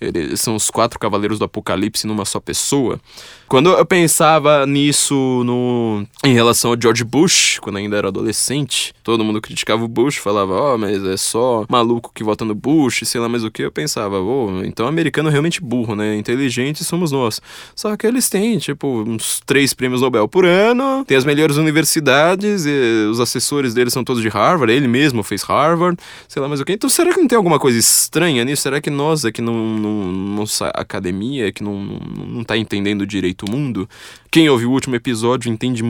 é, 0.00 0.36
são 0.36 0.54
os 0.54 0.70
quatro 0.70 0.98
cavaleiros 0.98 1.38
do 1.38 1.44
apocalipse 1.44 2.06
numa 2.06 2.24
só 2.24 2.40
pessoa? 2.40 3.00
Quando 3.48 3.70
eu 3.70 3.86
pensava 3.86 4.66
nisso 4.66 5.42
no 5.42 6.04
em 6.22 6.34
relação 6.34 6.70
ao 6.70 6.76
George 6.78 7.02
Bush, 7.02 7.58
quando 7.60 7.76
ainda 7.76 7.96
era 7.96 8.08
adolescente, 8.08 8.92
todo 9.02 9.24
mundo 9.24 9.40
criticava 9.40 9.82
o 9.82 9.88
Bush, 9.88 10.16
falava, 10.16 10.52
ó, 10.52 10.74
oh, 10.74 10.78
mas 10.78 11.02
é 11.02 11.16
só 11.16 11.64
maluco 11.66 12.12
que 12.14 12.22
vota 12.22 12.44
no 12.44 12.54
Bush, 12.54 13.00
sei 13.04 13.18
lá 13.18 13.26
mais 13.26 13.44
o 13.44 13.50
que. 13.50 13.62
Eu 13.62 13.72
pensava, 13.72 14.20
oh, 14.20 14.62
então 14.64 14.84
o 14.84 14.88
americano 14.88 15.30
é 15.30 15.32
realmente 15.32 15.62
burro, 15.62 15.96
né? 15.96 16.14
Inteligente 16.16 16.84
somos 16.84 17.10
nós. 17.10 17.40
Só 17.74 17.96
que 17.96 18.06
eles 18.06 18.28
têm, 18.28 18.58
tipo, 18.58 19.02
uns 19.02 19.40
três 19.46 19.72
prêmios 19.72 20.02
Nobel 20.02 20.28
por 20.28 20.44
ano, 20.44 21.02
tem 21.06 21.16
as 21.16 21.24
melhores 21.24 21.56
universidades, 21.56 22.66
os 23.10 23.18
assessores 23.18 23.72
deles 23.72 23.94
são 23.94 24.04
todos 24.04 24.20
de 24.20 24.28
Harvard, 24.28 24.70
ele 24.70 24.88
mesmo 24.88 25.22
fez 25.22 25.42
Harvard, 25.42 25.98
sei 26.28 26.42
lá 26.42 26.48
mais 26.48 26.60
o 26.60 26.66
que. 26.66 26.72
Então 26.74 26.90
será 26.90 27.14
que 27.14 27.20
não 27.20 27.26
tem 27.26 27.36
alguma 27.36 27.58
coisa 27.58 27.78
estranha 27.78 28.44
nisso? 28.44 28.60
Será 28.60 28.78
que 28.78 28.90
nós 28.90 29.24
aqui 29.24 29.40
não, 29.40 29.54
não, 29.54 30.12
não 30.12 30.44
academia, 30.74 31.50
que 31.50 31.62
não, 31.62 31.82
não, 31.82 32.26
não 32.26 32.44
tá 32.44 32.54
entendendo 32.54 33.06
direito 33.06 33.37
o 33.46 33.50
mundo. 33.50 33.88
Quem 34.30 34.48
ouviu 34.50 34.70
o 34.70 34.72
último 34.72 34.94
episódio 34.94 35.50
entende, 35.50 35.82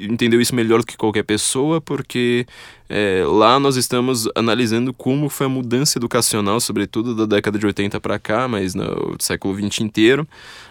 entendeu 0.00 0.40
isso 0.40 0.54
melhor 0.54 0.80
do 0.80 0.86
que 0.86 0.96
qualquer 0.96 1.24
pessoa, 1.24 1.78
porque 1.78 2.46
é, 2.88 3.22
lá 3.26 3.60
nós 3.60 3.76
estamos 3.76 4.26
analisando 4.34 4.94
como 4.94 5.28
foi 5.28 5.44
a 5.44 5.48
mudança 5.48 5.98
educacional, 5.98 6.58
sobretudo 6.58 7.14
da 7.14 7.26
década 7.26 7.58
de 7.58 7.66
80 7.66 8.00
para 8.00 8.18
cá, 8.18 8.48
mas 8.48 8.74
no 8.74 9.14
século 9.18 9.54
20 9.54 9.80
inteiro. 9.80 10.26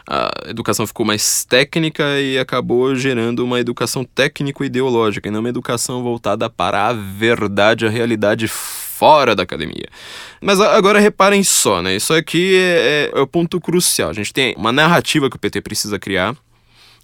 A 0.09 0.31
educação 0.47 0.87
ficou 0.87 1.05
mais 1.05 1.45
técnica 1.45 2.19
e 2.19 2.39
acabou 2.39 2.95
gerando 2.95 3.45
uma 3.45 3.59
educação 3.59 4.03
técnico-ideológica, 4.03 5.27
e 5.27 5.31
não 5.31 5.41
uma 5.41 5.49
educação 5.49 6.01
voltada 6.01 6.49
para 6.49 6.87
a 6.87 6.93
verdade, 6.93 7.85
a 7.85 7.89
realidade 7.89 8.47
fora 8.47 9.35
da 9.35 9.43
academia. 9.43 9.87
Mas 10.41 10.59
agora 10.59 10.99
reparem 10.99 11.43
só, 11.43 11.81
né? 11.81 11.95
Isso 11.95 12.13
aqui 12.13 12.55
é, 12.55 13.11
é, 13.13 13.19
é 13.19 13.21
o 13.21 13.27
ponto 13.27 13.61
crucial. 13.61 14.09
A 14.09 14.13
gente 14.13 14.33
tem 14.33 14.53
uma 14.57 14.71
narrativa 14.71 15.29
que 15.29 15.35
o 15.35 15.39
PT 15.39 15.61
precisa 15.61 15.99
criar. 15.99 16.35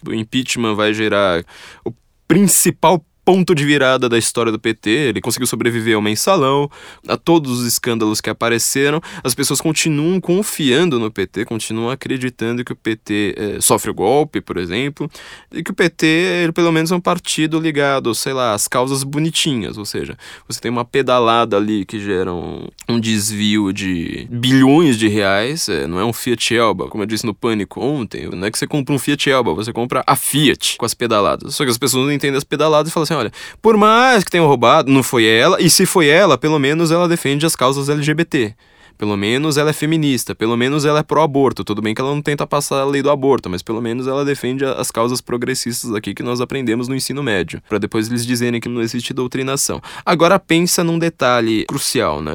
O 0.08 0.14
impeachment 0.14 0.76
vai 0.76 0.94
gerar 0.94 1.44
o 1.84 1.92
principal 2.28 3.04
ponto 3.26 3.56
de 3.56 3.66
virada 3.66 4.08
da 4.08 4.18
história 4.18 4.52
do 4.52 4.60
PT. 4.60 4.90
Ele 4.90 5.20
conseguiu 5.20 5.48
sobreviver 5.48 5.96
ao 5.96 6.02
mensalão, 6.02 6.70
a 7.08 7.18
todos 7.18 7.60
os 7.60 7.66
escândalos 7.66 8.22
que 8.22 8.30
apareceram. 8.30 9.02
As 9.24 9.34
pessoas 9.34 9.60
continuam 9.60 10.22
confiando 10.22 11.00
no 11.00 11.10
PT, 11.10 11.44
continuam 11.46 11.90
acreditando 11.90 12.64
que 12.64 12.72
o 12.72 12.76
PT 12.76 13.36
é, 13.36 13.62
sofre 13.62 13.90
o 13.90 13.94
golpe, 13.94 14.40
por 14.40 14.58
exemplo, 14.58 15.10
e 15.52 15.64
que 15.64 15.72
o 15.72 15.74
PT, 15.74 16.06
ele, 16.06 16.52
pelo 16.52 16.72
menos, 16.72 16.92
é 16.92 16.96
um 16.96 17.02
partido 17.02 17.60
ligado, 17.60 18.14
sei 18.14 18.34
lá, 18.34 18.54
às 18.54 18.68
causas 18.68 19.04
bonitinhas. 19.04 19.78
Ou 19.78 19.86
seja, 19.86 20.16
você 20.48 20.62
tem 20.62 20.70
uma 20.70 20.86
pedalada 20.86 21.58
ali 21.58 21.84
que 21.84 22.00
gera 22.00 22.32
um, 22.32 22.68
um 22.88 23.00
desvio 23.00 23.74
de 23.74 24.28
bilhões 24.30 24.98
de 24.98 25.08
reais. 25.08 25.68
É, 25.68 25.88
não 25.88 26.00
é 26.00 26.06
um 26.06 26.14
Fiat 26.14 26.56
Elba, 26.56 26.88
como 26.88 27.02
eu 27.04 27.08
disse 27.08 27.26
no 27.26 27.34
Pânico 27.34 27.82
ontem. 27.82 28.30
Não 28.30 28.46
é 28.46 28.52
que 28.52 28.58
você 28.60 28.68
compra 28.68 28.94
um 28.94 29.00
Fiat 29.00 29.30
Elba, 29.30 29.54
você 29.54 29.74
compra 29.74 30.04
a 30.06 30.16
Fiat 30.16 30.78
com 30.78 30.86
as 30.86 30.94
pedaladas. 30.94 31.56
Só 31.56 31.64
que 31.64 31.72
as 31.72 31.78
pessoas 31.78 32.06
não 32.06 32.14
entendem 32.14 32.38
as 32.38 32.44
pedaladas 32.44 32.92
e 32.92 32.94
falam 32.94 33.04
assim, 33.04 33.15
olha, 33.16 33.32
por 33.62 33.78
mais 33.78 34.24
que 34.24 34.32
tenham 34.32 34.48
roubado, 34.48 34.92
não 34.92 35.04
foi 35.04 35.26
ela, 35.26 35.62
e 35.62 35.70
se 35.70 35.86
foi 35.86 36.08
ela, 36.08 36.38
pelo 36.38 36.60
menos 36.60 36.92
ela 36.92 37.08
defende 37.08 37.46
as 37.46 37.56
causas 37.56 37.90
LGBT. 37.90 38.54
Pelo 38.98 39.18
menos 39.18 39.58
ela 39.58 39.72
é 39.72 39.74
feminista, 39.74 40.34
pelo 40.34 40.56
menos 40.56 40.86
ela 40.86 41.00
é 41.00 41.04
pró-aborto. 41.04 41.66
Tudo 41.66 41.82
bem 41.82 41.94
que 41.94 42.00
ela 42.00 42.14
não 42.14 42.22
tenta 42.22 42.48
passar 42.48 42.80
a 42.80 42.86
lei 42.86 43.02
do 43.02 43.10
aborto, 43.10 43.50
mas 43.50 43.62
pelo 43.62 43.82
menos 43.82 44.08
ela 44.08 44.24
defende 44.24 44.64
as 44.64 44.90
causas 44.90 45.20
progressistas 45.20 45.94
aqui 45.94 46.14
que 46.14 46.24
nós 46.24 46.40
aprendemos 46.40 46.88
no 46.88 46.96
ensino 46.96 47.22
médio, 47.22 47.62
para 47.68 47.78
depois 47.78 48.08
eles 48.08 48.26
dizerem 48.26 48.62
que 48.62 48.70
não 48.70 48.82
existe 48.82 49.14
doutrinação. 49.14 49.82
Agora 50.06 50.40
pensa 50.40 50.82
num 50.82 50.98
detalhe 50.98 51.66
crucial, 51.66 52.22
né? 52.22 52.34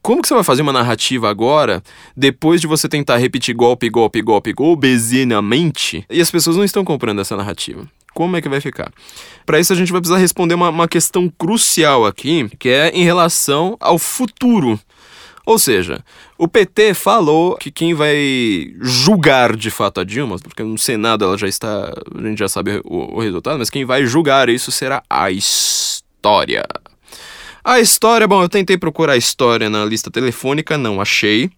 Como 0.00 0.22
que 0.22 0.28
você 0.28 0.34
vai 0.34 0.44
fazer 0.44 0.62
uma 0.62 0.72
narrativa 0.72 1.28
agora, 1.28 1.82
depois 2.16 2.60
de 2.60 2.68
você 2.68 2.88
tentar 2.88 3.16
repetir 3.16 3.54
golpe, 3.54 3.90
golpe, 3.90 4.22
golpe, 4.22 4.54
obesinamente, 4.56 6.04
e 6.08 6.20
as 6.20 6.30
pessoas 6.30 6.56
não 6.56 6.64
estão 6.64 6.84
comprando 6.84 7.20
essa 7.20 7.36
narrativa? 7.36 7.88
Como 8.18 8.36
é 8.36 8.42
que 8.42 8.48
vai 8.48 8.60
ficar? 8.60 8.92
Para 9.46 9.60
isso, 9.60 9.72
a 9.72 9.76
gente 9.76 9.92
vai 9.92 10.00
precisar 10.00 10.18
responder 10.18 10.52
uma, 10.52 10.70
uma 10.70 10.88
questão 10.88 11.28
crucial 11.38 12.04
aqui, 12.04 12.50
que 12.58 12.68
é 12.68 12.88
em 12.88 13.04
relação 13.04 13.76
ao 13.78 13.96
futuro. 13.96 14.76
Ou 15.46 15.56
seja, 15.56 16.04
o 16.36 16.48
PT 16.48 16.94
falou 16.94 17.56
que 17.58 17.70
quem 17.70 17.94
vai 17.94 18.74
julgar 18.80 19.54
de 19.54 19.70
fato 19.70 20.00
a 20.00 20.04
Dilma, 20.04 20.34
porque 20.40 20.64
no 20.64 20.76
Senado 20.76 21.24
ela 21.24 21.38
já 21.38 21.46
está, 21.46 21.92
a 22.12 22.22
gente 22.26 22.40
já 22.40 22.48
sabe 22.48 22.80
o, 22.84 23.18
o 23.18 23.20
resultado, 23.20 23.56
mas 23.56 23.70
quem 23.70 23.84
vai 23.84 24.04
julgar 24.04 24.48
isso 24.48 24.72
será 24.72 25.00
a 25.08 25.30
história. 25.30 26.66
A 27.62 27.78
história, 27.78 28.26
bom, 28.26 28.42
eu 28.42 28.48
tentei 28.48 28.76
procurar 28.76 29.12
a 29.12 29.16
história 29.16 29.70
na 29.70 29.84
lista 29.84 30.10
telefônica, 30.10 30.76
não 30.76 31.00
achei. 31.00 31.52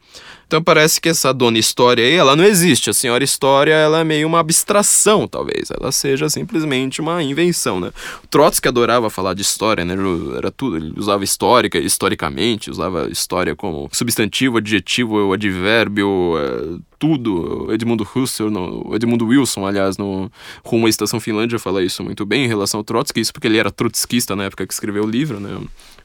Então 0.51 0.61
parece 0.61 1.01
que 1.01 1.09
essa 1.09 1.33
dona 1.33 1.59
História 1.61 2.05
aí, 2.05 2.15
ela 2.15 2.35
não 2.35 2.43
existe. 2.43 2.91
A 2.91 2.93
senhora 2.93 3.23
História, 3.23 3.73
ela 3.73 4.01
é 4.01 4.05
meio 4.05 4.27
uma 4.27 4.41
abstração, 4.41 5.29
talvez. 5.29 5.71
Ela 5.71 5.93
seja 5.93 6.29
simplesmente 6.29 7.01
uma 7.01 7.23
invenção, 7.23 7.79
né? 7.79 7.93
Trotsky 8.29 8.67
adorava 8.67 9.09
falar 9.09 9.35
de 9.35 9.43
história, 9.43 9.85
né? 9.85 9.95
Era 10.37 10.51
tudo. 10.51 10.77
Ele 10.77 10.93
usava 10.97 11.23
histórica, 11.23 11.79
historicamente, 11.79 12.69
usava 12.69 13.09
história 13.09 13.55
como 13.55 13.89
substantivo, 13.93 14.59
adjetivo, 14.59 15.33
advérbio, 15.33 16.35
é, 16.37 16.81
tudo. 16.99 17.73
Edmundo 17.73 18.05
Husserl, 18.13 18.51
no, 18.51 18.93
Edmundo 18.93 19.27
Wilson, 19.27 19.65
aliás, 19.65 19.99
no 19.99 20.33
Rumo 20.65 20.89
à 20.89 20.91
Estação 20.91 21.21
Finlândia, 21.21 21.61
fala 21.61 21.81
isso 21.81 22.03
muito 22.03 22.27
bem 22.27 22.47
em 22.47 22.49
relação 22.49 22.79
ao 22.81 22.85
Trotsky. 22.85 23.21
Isso 23.21 23.33
porque 23.33 23.47
ele 23.47 23.59
era 23.59 23.71
trotskista 23.71 24.35
na 24.35 24.47
época 24.47 24.67
que 24.67 24.75
escreveu 24.75 25.05
o 25.05 25.09
livro, 25.09 25.39
né? 25.39 25.61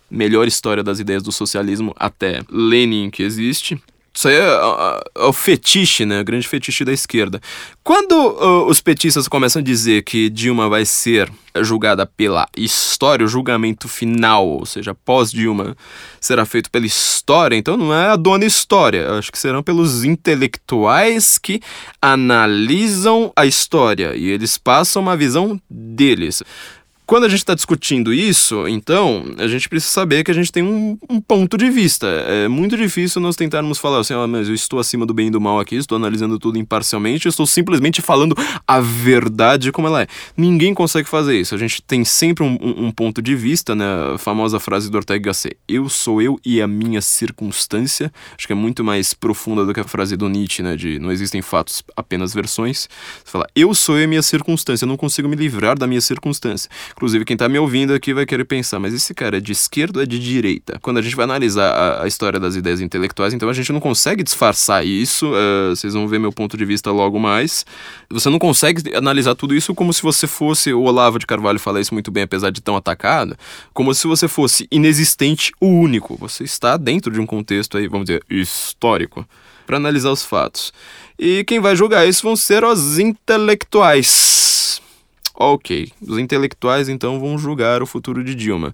Melhor 0.08 0.48
história 0.48 0.84
das 0.84 1.00
ideias 1.00 1.24
do 1.24 1.32
socialismo 1.32 1.96
até 1.98 2.42
Lenin 2.48 3.10
que 3.10 3.24
existe. 3.24 3.82
Isso 4.16 4.30
aí 4.30 4.36
é, 4.36 4.40
é, 4.40 5.04
é, 5.16 5.26
o 5.26 5.34
fetiche, 5.34 6.06
né? 6.06 6.22
O 6.22 6.24
grande 6.24 6.48
fetiche 6.48 6.86
da 6.86 6.94
esquerda. 6.94 7.42
Quando 7.84 8.14
uh, 8.14 8.66
os 8.66 8.80
petistas 8.80 9.28
começam 9.28 9.60
a 9.60 9.64
dizer 9.64 10.04
que 10.04 10.30
Dilma 10.30 10.70
vai 10.70 10.86
ser 10.86 11.30
julgada 11.62 12.06
pela 12.06 12.48
história, 12.56 13.26
o 13.26 13.30
julgamento 13.30 13.88
final, 13.88 14.48
ou 14.48 14.66
seja, 14.66 14.94
pós-Dilma, 14.94 15.76
será 16.20 16.46
feito 16.46 16.72
pela 16.72 16.86
história, 16.86 17.56
então 17.56 17.78
não 17.78 17.94
é 17.94 18.08
a 18.08 18.16
dona 18.16 18.46
história. 18.46 19.12
Acho 19.12 19.32
que 19.32 19.38
serão 19.38 19.62
pelos 19.62 20.06
intelectuais 20.06 21.38
que 21.38 21.62
analisam 22.02 23.34
a 23.36 23.46
história 23.46 24.16
e 24.16 24.28
eles 24.28 24.58
passam 24.58 25.02
uma 25.02 25.18
visão 25.18 25.60
deles. 25.70 26.42
Quando 27.06 27.26
a 27.26 27.30
gente 27.30 27.40
está 27.40 27.54
discutindo 27.54 28.12
isso, 28.12 28.68
então, 28.68 29.24
a 29.38 29.48
gente 29.48 29.70
precisa 29.70 29.92
saber 29.92 30.24
que 30.24 30.32
a 30.32 30.34
gente 30.34 30.52
tem 30.52 30.64
um, 30.64 30.98
um, 31.08 31.22
ponto 31.22 31.56
de 31.56 31.70
vista. 31.70 32.08
É 32.08 32.48
muito 32.48 32.76
difícil 32.76 33.22
nós 33.22 33.36
tentarmos 33.36 33.78
falar 33.78 34.00
assim, 34.00 34.16
ah, 34.16 34.26
mas 34.26 34.48
eu 34.48 34.56
estou 34.56 34.80
acima 34.80 35.06
do 35.06 35.14
bem 35.14 35.28
e 35.28 35.30
do 35.30 35.40
mal 35.40 35.60
aqui, 35.60 35.76
estou 35.76 35.98
analisando 35.98 36.40
tudo 36.40 36.58
imparcialmente, 36.58 37.28
estou 37.28 37.46
simplesmente 37.46 38.02
falando 38.02 38.36
a 38.68 38.80
verdade 38.80 39.72
como 39.72 39.88
ela 39.88 40.02
é. 40.02 40.08
Ninguém 40.36 40.74
consegue 40.74 41.08
fazer 41.08 41.40
isso. 41.40 41.54
A 41.54 41.58
gente 41.60 41.82
tem 41.82 42.04
sempre 42.04 42.44
um, 42.44 42.58
um, 42.60 42.88
um 42.88 42.92
ponto 42.92 43.22
de 43.22 43.36
vista, 43.36 43.76
né? 43.76 43.86
A 44.16 44.18
famosa 44.18 44.60
frase 44.60 44.90
do 44.90 44.98
Ortega 44.98 45.26
Gasset, 45.26 45.56
eu 45.68 45.88
sou 45.90 46.22
eu 46.22 46.40
e 46.44 46.60
a 46.60 46.68
minha 46.68 47.02
circunstância. 47.02 48.12
Acho 48.36 48.48
que 48.48 48.54
é 48.54 48.56
muito 48.56 48.84
mais 48.84 49.14
profunda 49.14 49.64
do 49.64 49.74
que 49.74 49.80
a 49.80 49.84
frase 49.84 50.18
do 50.18 50.28
Nietzsche, 50.28 50.64
né? 50.64 50.76
De 50.76 50.98
não 50.98 51.12
existem 51.12 51.44
fatos, 51.44 51.84
apenas 51.96 52.34
versões. 52.34 52.90
Você 53.24 53.32
fala, 53.32 53.46
eu 53.56 53.76
sou 53.76 53.96
eu 53.98 54.06
e 54.06 54.08
minha 54.08 54.24
circunstância, 54.24 54.86
eu 54.86 54.90
não 54.90 54.98
consigo 54.98 55.30
me 55.30 55.36
livrar 55.36 55.78
da 55.78 55.86
minha 55.86 56.02
circunstância. 56.02 56.70
Inclusive, 56.96 57.25
quem 57.25 57.36
tá 57.36 57.50
me 57.50 57.60
ouvindo 57.60 57.94
aqui 57.94 58.14
vai 58.14 58.25
querer 58.25 58.46
pensar, 58.46 58.80
mas 58.80 58.94
esse 58.94 59.14
cara 59.14 59.36
é 59.38 59.42
de 59.42 59.52
esquerda 59.52 60.00
ou 60.00 60.04
é 60.04 60.06
de 60.06 60.18
direita? 60.18 60.80
Quando 60.82 60.98
a 60.98 61.02
gente 61.02 61.14
vai 61.14 61.25
analisar 61.25 61.70
a, 61.70 62.04
a 62.04 62.08
história 62.08 62.40
das 62.40 62.56
ideias 62.56 62.80
intelectuais, 62.80 63.34
então 63.34 63.50
a 63.50 63.54
gente 63.54 63.74
não 63.74 63.82
consegue 63.82 64.24
disfarçar 64.24 64.86
isso, 64.86 65.30
uh, 65.30 65.75
vocês 65.75 65.94
vão 65.94 66.08
ver 66.08 66.20
meu 66.20 66.32
ponto 66.32 66.56
de 66.56 66.64
vista 66.64 66.92
logo 66.92 67.20
mais. 67.20 67.66
Você 68.10 68.30
não 68.30 68.40
consegue 68.40 68.96
analisar 68.96 69.36
tudo 69.36 69.54
isso 69.54 69.75
como 69.75 69.94
se 69.94 70.02
você 70.02 70.25
fosse, 70.25 70.72
o 70.72 70.84
Olavo 70.84 71.20
de 71.20 71.25
Carvalho 71.25 71.60
fala 71.60 71.82
isso 71.82 71.94
muito 71.94 72.10
bem, 72.12 72.24
apesar 72.24 72.50
de 72.50 72.62
tão 72.62 72.78
atacado, 72.78 73.36
como 73.74 73.94
se 73.94 74.08
você 74.08 74.30
fosse 74.30 74.66
inexistente, 74.72 75.52
o 75.60 75.68
único. 75.68 76.16
Você 76.18 76.46
está 76.46 76.78
dentro 76.78 77.12
de 77.12 77.20
um 77.20 77.25
contexto 77.25 77.78
aí, 77.78 77.90
vamos 77.90 78.06
dizer, 78.06 78.24
histórico, 78.30 79.28
para 79.68 79.75
analisar 79.75 80.12
os 80.12 80.24
fatos. 80.24 80.72
E 81.20 81.44
quem 81.44 81.60
vai 81.60 81.75
julgar 81.75 82.08
isso 82.08 82.24
vão 82.24 82.38
ser 82.38 82.64
os 82.64 83.00
intelectuais 83.00 84.45
Ok, 85.38 85.92
os 86.01 86.18
intelectuais 86.18 86.88
então 86.88 87.20
vão 87.20 87.38
julgar 87.38 87.84
o 87.84 87.86
futuro 87.86 88.24
de 88.24 88.34
Dilma. 88.34 88.74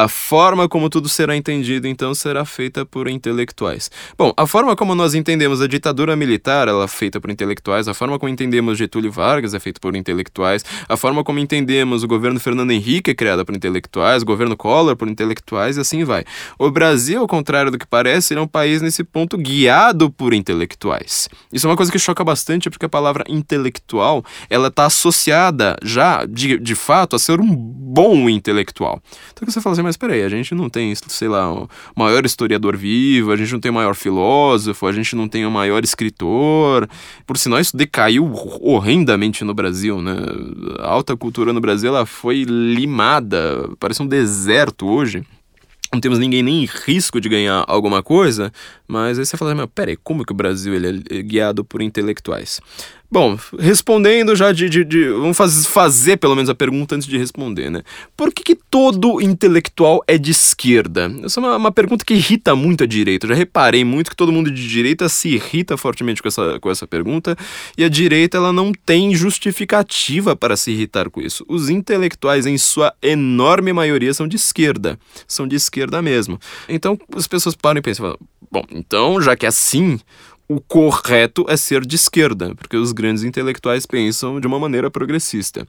A 0.00 0.08
forma 0.08 0.66
como 0.66 0.88
tudo 0.88 1.10
será 1.10 1.36
entendido, 1.36 1.86
então, 1.86 2.14
será 2.14 2.46
feita 2.46 2.86
por 2.86 3.06
intelectuais. 3.06 3.90
Bom, 4.16 4.32
a 4.34 4.46
forma 4.46 4.74
como 4.74 4.94
nós 4.94 5.14
entendemos 5.14 5.60
a 5.60 5.66
ditadura 5.66 6.16
militar, 6.16 6.68
ela 6.68 6.84
é 6.84 6.88
feita 6.88 7.20
por 7.20 7.30
intelectuais, 7.30 7.86
a 7.86 7.92
forma 7.92 8.18
como 8.18 8.32
entendemos 8.32 8.78
Getúlio 8.78 9.12
Vargas 9.12 9.52
é 9.52 9.60
feita 9.60 9.78
por 9.78 9.94
intelectuais, 9.94 10.64
a 10.88 10.96
forma 10.96 11.22
como 11.22 11.38
entendemos 11.38 12.02
o 12.02 12.08
governo 12.08 12.40
Fernando 12.40 12.70
Henrique 12.70 13.10
é 13.10 13.14
criada 13.14 13.44
por 13.44 13.54
intelectuais, 13.54 14.22
o 14.22 14.24
governo 14.24 14.56
Collor 14.56 14.96
por 14.96 15.06
intelectuais 15.06 15.76
e 15.76 15.80
assim 15.80 16.02
vai. 16.02 16.24
O 16.58 16.70
Brasil, 16.70 17.20
ao 17.20 17.28
contrário 17.28 17.70
do 17.70 17.76
que 17.76 17.86
parece, 17.86 18.32
é 18.32 18.40
um 18.40 18.48
país 18.48 18.80
nesse 18.80 19.04
ponto 19.04 19.36
guiado 19.36 20.10
por 20.10 20.32
intelectuais. 20.32 21.28
Isso 21.52 21.66
é 21.66 21.68
uma 21.68 21.76
coisa 21.76 21.92
que 21.92 21.98
choca 21.98 22.24
bastante 22.24 22.70
porque 22.70 22.86
a 22.86 22.88
palavra 22.88 23.22
intelectual, 23.28 24.24
ela 24.48 24.68
está 24.68 24.86
associada 24.86 25.76
já, 25.82 26.24
de, 26.24 26.58
de 26.58 26.74
fato, 26.74 27.16
a 27.16 27.18
ser 27.18 27.38
um 27.38 27.54
bom 27.54 28.30
intelectual. 28.30 29.02
Então 29.34 29.46
você 29.46 29.60
fala 29.60 29.74
assim, 29.74 29.89
mas 29.90 29.96
peraí, 29.96 30.22
a 30.22 30.28
gente 30.28 30.54
não 30.54 30.70
tem, 30.70 30.94
sei 30.94 31.26
lá, 31.26 31.52
o 31.52 31.68
maior 31.96 32.24
historiador 32.24 32.76
vivo, 32.76 33.32
a 33.32 33.36
gente 33.36 33.52
não 33.52 33.58
tem 33.58 33.72
o 33.72 33.74
maior 33.74 33.96
filósofo, 33.96 34.86
a 34.86 34.92
gente 34.92 35.16
não 35.16 35.28
tem 35.28 35.44
o 35.44 35.50
maior 35.50 35.82
escritor. 35.82 36.88
Por 37.26 37.36
sinal, 37.36 37.58
isso 37.58 37.76
decaiu 37.76 38.32
horrendamente 38.60 39.42
no 39.42 39.52
Brasil, 39.52 40.00
né? 40.00 40.14
A 40.78 40.86
alta 40.86 41.16
cultura 41.16 41.52
no 41.52 41.60
Brasil 41.60 41.88
ela 41.88 42.06
foi 42.06 42.44
limada, 42.44 43.68
parece 43.80 44.00
um 44.00 44.06
deserto 44.06 44.86
hoje 44.86 45.26
não 45.92 46.00
temos 46.00 46.20
ninguém 46.20 46.40
nem 46.40 46.62
em 46.62 46.68
risco 46.86 47.20
de 47.20 47.28
ganhar 47.28 47.64
alguma 47.66 48.00
coisa, 48.00 48.52
mas 48.86 49.18
aí 49.18 49.26
você 49.26 49.36
fala, 49.36 49.56
mas 49.56 49.66
peraí, 49.74 49.96
como 49.96 50.24
que 50.24 50.30
o 50.30 50.36
Brasil 50.36 50.72
ele 50.72 51.02
é 51.10 51.20
guiado 51.20 51.64
por 51.64 51.82
intelectuais? 51.82 52.60
Bom, 53.12 53.36
respondendo 53.58 54.36
já 54.36 54.52
de. 54.52 54.68
de, 54.68 54.84
de 54.84 55.08
vamos 55.08 55.36
faz, 55.36 55.66
fazer 55.66 56.16
pelo 56.16 56.36
menos 56.36 56.48
a 56.48 56.54
pergunta 56.54 56.94
antes 56.94 57.08
de 57.08 57.18
responder, 57.18 57.68
né? 57.68 57.82
Por 58.16 58.32
que, 58.32 58.44
que 58.44 58.54
todo 58.54 59.20
intelectual 59.20 60.00
é 60.06 60.16
de 60.16 60.30
esquerda? 60.30 61.12
Essa 61.24 61.40
é 61.40 61.42
uma, 61.42 61.56
uma, 61.56 61.72
pergunta 61.72 62.04
que 62.04 62.14
irrita 62.14 62.54
muito 62.54 62.84
a 62.84 62.86
direita. 62.86 63.26
Eu 63.26 63.30
já 63.30 63.34
reparei 63.34 63.84
muito 63.84 64.10
que 64.10 64.16
todo 64.16 64.30
mundo 64.30 64.48
de 64.48 64.68
direita 64.68 65.08
se 65.08 65.30
irrita 65.30 65.76
fortemente 65.76 66.22
com 66.22 66.28
essa, 66.28 66.60
com 66.60 66.70
essa 66.70 66.86
pergunta, 66.86 67.36
e 67.76 67.82
a 67.82 67.88
direita 67.88 68.36
ela 68.36 68.52
não 68.52 68.70
tem 68.72 69.12
justificativa 69.12 70.36
para 70.36 70.56
se 70.56 70.70
irritar 70.70 71.10
com 71.10 71.20
isso. 71.20 71.44
Os 71.48 71.68
intelectuais, 71.68 72.46
em 72.46 72.56
sua 72.58 72.94
enorme 73.02 73.72
maioria, 73.72 74.14
são 74.14 74.28
de 74.28 74.36
esquerda. 74.36 74.96
São 75.26 75.48
de 75.48 75.56
esquerda 75.56 76.00
mesmo. 76.00 76.38
Então 76.68 76.96
as 77.16 77.26
pessoas 77.26 77.56
param 77.56 77.80
e 77.80 77.82
pensam, 77.82 78.16
bom, 78.52 78.62
então 78.70 79.20
já 79.20 79.34
que 79.34 79.46
é 79.46 79.48
assim 79.48 79.98
o 80.50 80.60
correto 80.60 81.46
é 81.48 81.56
ser 81.56 81.86
de 81.86 81.94
esquerda, 81.94 82.56
porque 82.56 82.76
os 82.76 82.90
grandes 82.90 83.22
intelectuais 83.22 83.86
pensam 83.86 84.40
de 84.40 84.48
uma 84.48 84.58
maneira 84.58 84.90
progressista. 84.90 85.64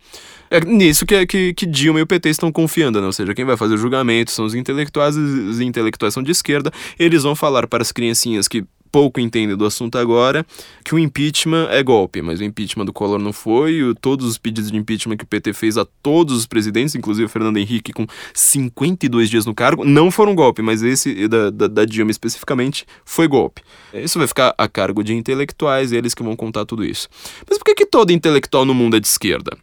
É 0.50 0.59
nisso 0.59 1.05
que, 1.05 1.23
que, 1.27 1.53
que 1.53 1.67
Dilma 1.67 2.00
e 2.00 2.01
o 2.01 2.07
PT 2.07 2.29
estão 2.29 2.51
confiando, 2.51 3.00
né? 3.00 3.05
ou 3.05 3.13
seja, 3.13 3.35
quem 3.35 3.45
vai 3.45 3.55
fazer 3.55 3.75
o 3.75 3.77
julgamento 3.77 4.31
são 4.31 4.43
os 4.43 4.55
intelectuais, 4.55 5.15
os 5.15 5.61
intelectuais 5.61 6.15
são 6.15 6.23
de 6.23 6.31
esquerda, 6.31 6.71
eles 6.97 7.21
vão 7.21 7.35
falar 7.35 7.67
para 7.67 7.83
as 7.83 7.91
criancinhas 7.91 8.47
que 8.47 8.65
pouco 8.91 9.19
entendem 9.19 9.55
do 9.55 9.65
assunto 9.65 9.98
agora, 9.98 10.45
que 10.83 10.93
o 10.93 11.00
impeachment 11.00 11.67
é 11.69 11.81
golpe, 11.81 12.21
mas 12.21 12.39
o 12.39 12.43
impeachment 12.43 12.86
do 12.86 12.93
Collor 12.93 13.19
não 13.19 13.31
foi, 13.31 13.93
todos 14.01 14.25
os 14.25 14.38
pedidos 14.38 14.71
de 14.71 14.77
impeachment 14.77 15.17
que 15.17 15.24
o 15.24 15.27
PT 15.27 15.53
fez 15.53 15.77
a 15.77 15.86
todos 16.03 16.36
os 16.36 16.45
presidentes, 16.45 16.95
inclusive 16.95 17.25
o 17.25 17.29
Fernando 17.29 17.57
Henrique 17.57 17.93
com 17.93 18.05
52 18.33 19.29
dias 19.29 19.45
no 19.45 19.55
cargo, 19.55 19.86
não 19.86 20.12
foram 20.12 20.36
golpe, 20.36 20.62
mas 20.62 20.83
esse 20.83 21.27
da, 21.27 21.50
da, 21.50 21.67
da 21.67 21.86
Dilma 21.86 22.12
especificamente 22.12 22.86
foi 23.05 23.27
golpe. 23.27 23.62
Isso 23.93 24.17
vai 24.17 24.27
ficar 24.27 24.53
a 24.57 24.67
cargo 24.67 25.03
de 25.03 25.13
intelectuais, 25.13 25.91
eles 25.91 26.13
que 26.13 26.24
vão 26.24 26.36
contar 26.36 26.65
tudo 26.65 26.83
isso. 26.83 27.07
Mas 27.48 27.57
por 27.57 27.65
que, 27.65 27.75
que 27.75 27.86
todo 27.86 28.12
intelectual 28.12 28.65
no 28.65 28.74
mundo 28.74 28.98
é 28.98 29.00
de 29.00 29.07
esquerda? 29.07 29.57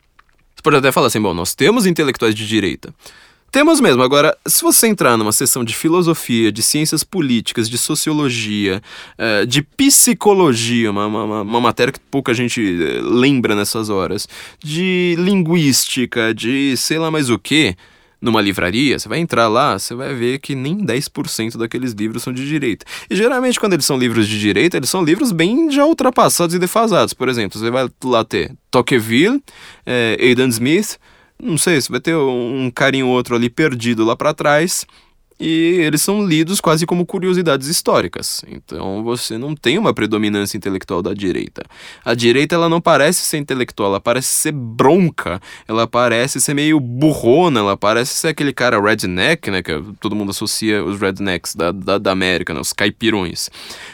Você 0.54 0.62
pode 0.62 0.76
até 0.76 0.90
falar 0.90 1.06
assim, 1.06 1.20
bom, 1.20 1.32
nós 1.32 1.54
temos 1.54 1.86
intelectuais 1.86 2.34
de 2.34 2.46
direita. 2.46 2.92
Temos 3.50 3.80
mesmo. 3.80 4.02
Agora, 4.02 4.36
se 4.46 4.62
você 4.62 4.86
entrar 4.88 5.16
numa 5.16 5.32
sessão 5.32 5.64
de 5.64 5.74
filosofia, 5.74 6.52
de 6.52 6.62
ciências 6.62 7.02
políticas, 7.02 7.68
de 7.68 7.78
sociologia, 7.78 8.82
uh, 9.18 9.46
de 9.46 9.62
psicologia, 9.62 10.90
uma, 10.90 11.06
uma, 11.06 11.42
uma, 11.42 11.60
matéria 11.60 11.92
que 11.92 12.00
pouca 12.00 12.34
gente 12.34 12.60
uh, 12.60 13.08
lembra 13.08 13.54
nessas 13.54 13.88
horas, 13.88 14.28
de 14.62 15.14
linguística, 15.18 16.34
de 16.34 16.76
sei 16.76 16.98
lá 16.98 17.10
mais 17.10 17.30
o 17.30 17.38
que, 17.38 17.74
numa 18.20 18.42
livraria, 18.42 18.98
você 18.98 19.08
vai 19.08 19.18
entrar 19.18 19.48
lá, 19.48 19.78
você 19.78 19.94
vai 19.94 20.12
ver 20.14 20.40
que 20.40 20.54
nem 20.54 20.84
10% 20.84 21.56
daqueles 21.56 21.92
livros 21.92 22.22
são 22.22 22.32
de 22.32 22.46
direita. 22.46 22.84
E 23.08 23.16
geralmente, 23.16 23.58
quando 23.58 23.72
eles 23.72 23.86
são 23.86 23.96
livros 23.96 24.28
de 24.28 24.38
direita, 24.38 24.76
eles 24.76 24.90
são 24.90 25.02
livros 25.02 25.32
bem 25.32 25.70
já 25.70 25.86
ultrapassados 25.86 26.54
e 26.54 26.58
defasados. 26.58 27.14
Por 27.14 27.28
exemplo, 27.28 27.58
você 27.58 27.70
vai 27.70 27.88
lá 28.04 28.24
ter 28.24 28.52
Tocqueville, 28.70 29.42
eh, 29.86 30.18
Aidan 30.20 30.48
Smith 30.48 30.98
não 31.42 31.56
sei, 31.56 31.80
se 31.80 31.90
vai 31.90 32.00
ter 32.00 32.14
um 32.16 32.70
carinho 32.70 33.06
ou 33.06 33.12
outro 33.12 33.34
ali 33.34 33.48
perdido 33.48 34.04
lá 34.04 34.16
para 34.16 34.34
trás 34.34 34.86
e 35.40 35.78
eles 35.80 36.02
são 36.02 36.26
lidos 36.26 36.60
quase 36.60 36.84
como 36.84 37.06
curiosidades 37.06 37.68
históricas. 37.68 38.44
Então 38.48 39.02
você 39.04 39.38
não 39.38 39.54
tem 39.54 39.78
uma 39.78 39.94
predominância 39.94 40.56
intelectual 40.56 41.00
da 41.00 41.14
direita. 41.14 41.62
A 42.04 42.14
direita 42.14 42.54
ela 42.54 42.68
não 42.68 42.80
parece 42.80 43.20
ser 43.20 43.38
intelectual, 43.38 43.90
ela 43.90 44.00
parece 44.00 44.28
ser 44.28 44.52
bronca, 44.52 45.40
ela 45.66 45.86
parece 45.86 46.40
ser 46.40 46.54
meio 46.54 46.80
burrona, 46.80 47.60
ela 47.60 47.76
parece 47.76 48.14
ser 48.14 48.28
aquele 48.28 48.52
cara 48.52 48.80
redneck, 48.80 49.50
né, 49.50 49.62
que 49.62 49.72
todo 50.00 50.16
mundo 50.16 50.30
associa 50.30 50.84
os 50.84 51.00
rednecks 51.00 51.54
da, 51.54 51.70
da, 51.70 51.98
da 51.98 52.10
América, 52.10 52.52
né, 52.52 52.60
os 52.60 52.72
caipirões. 52.72 53.48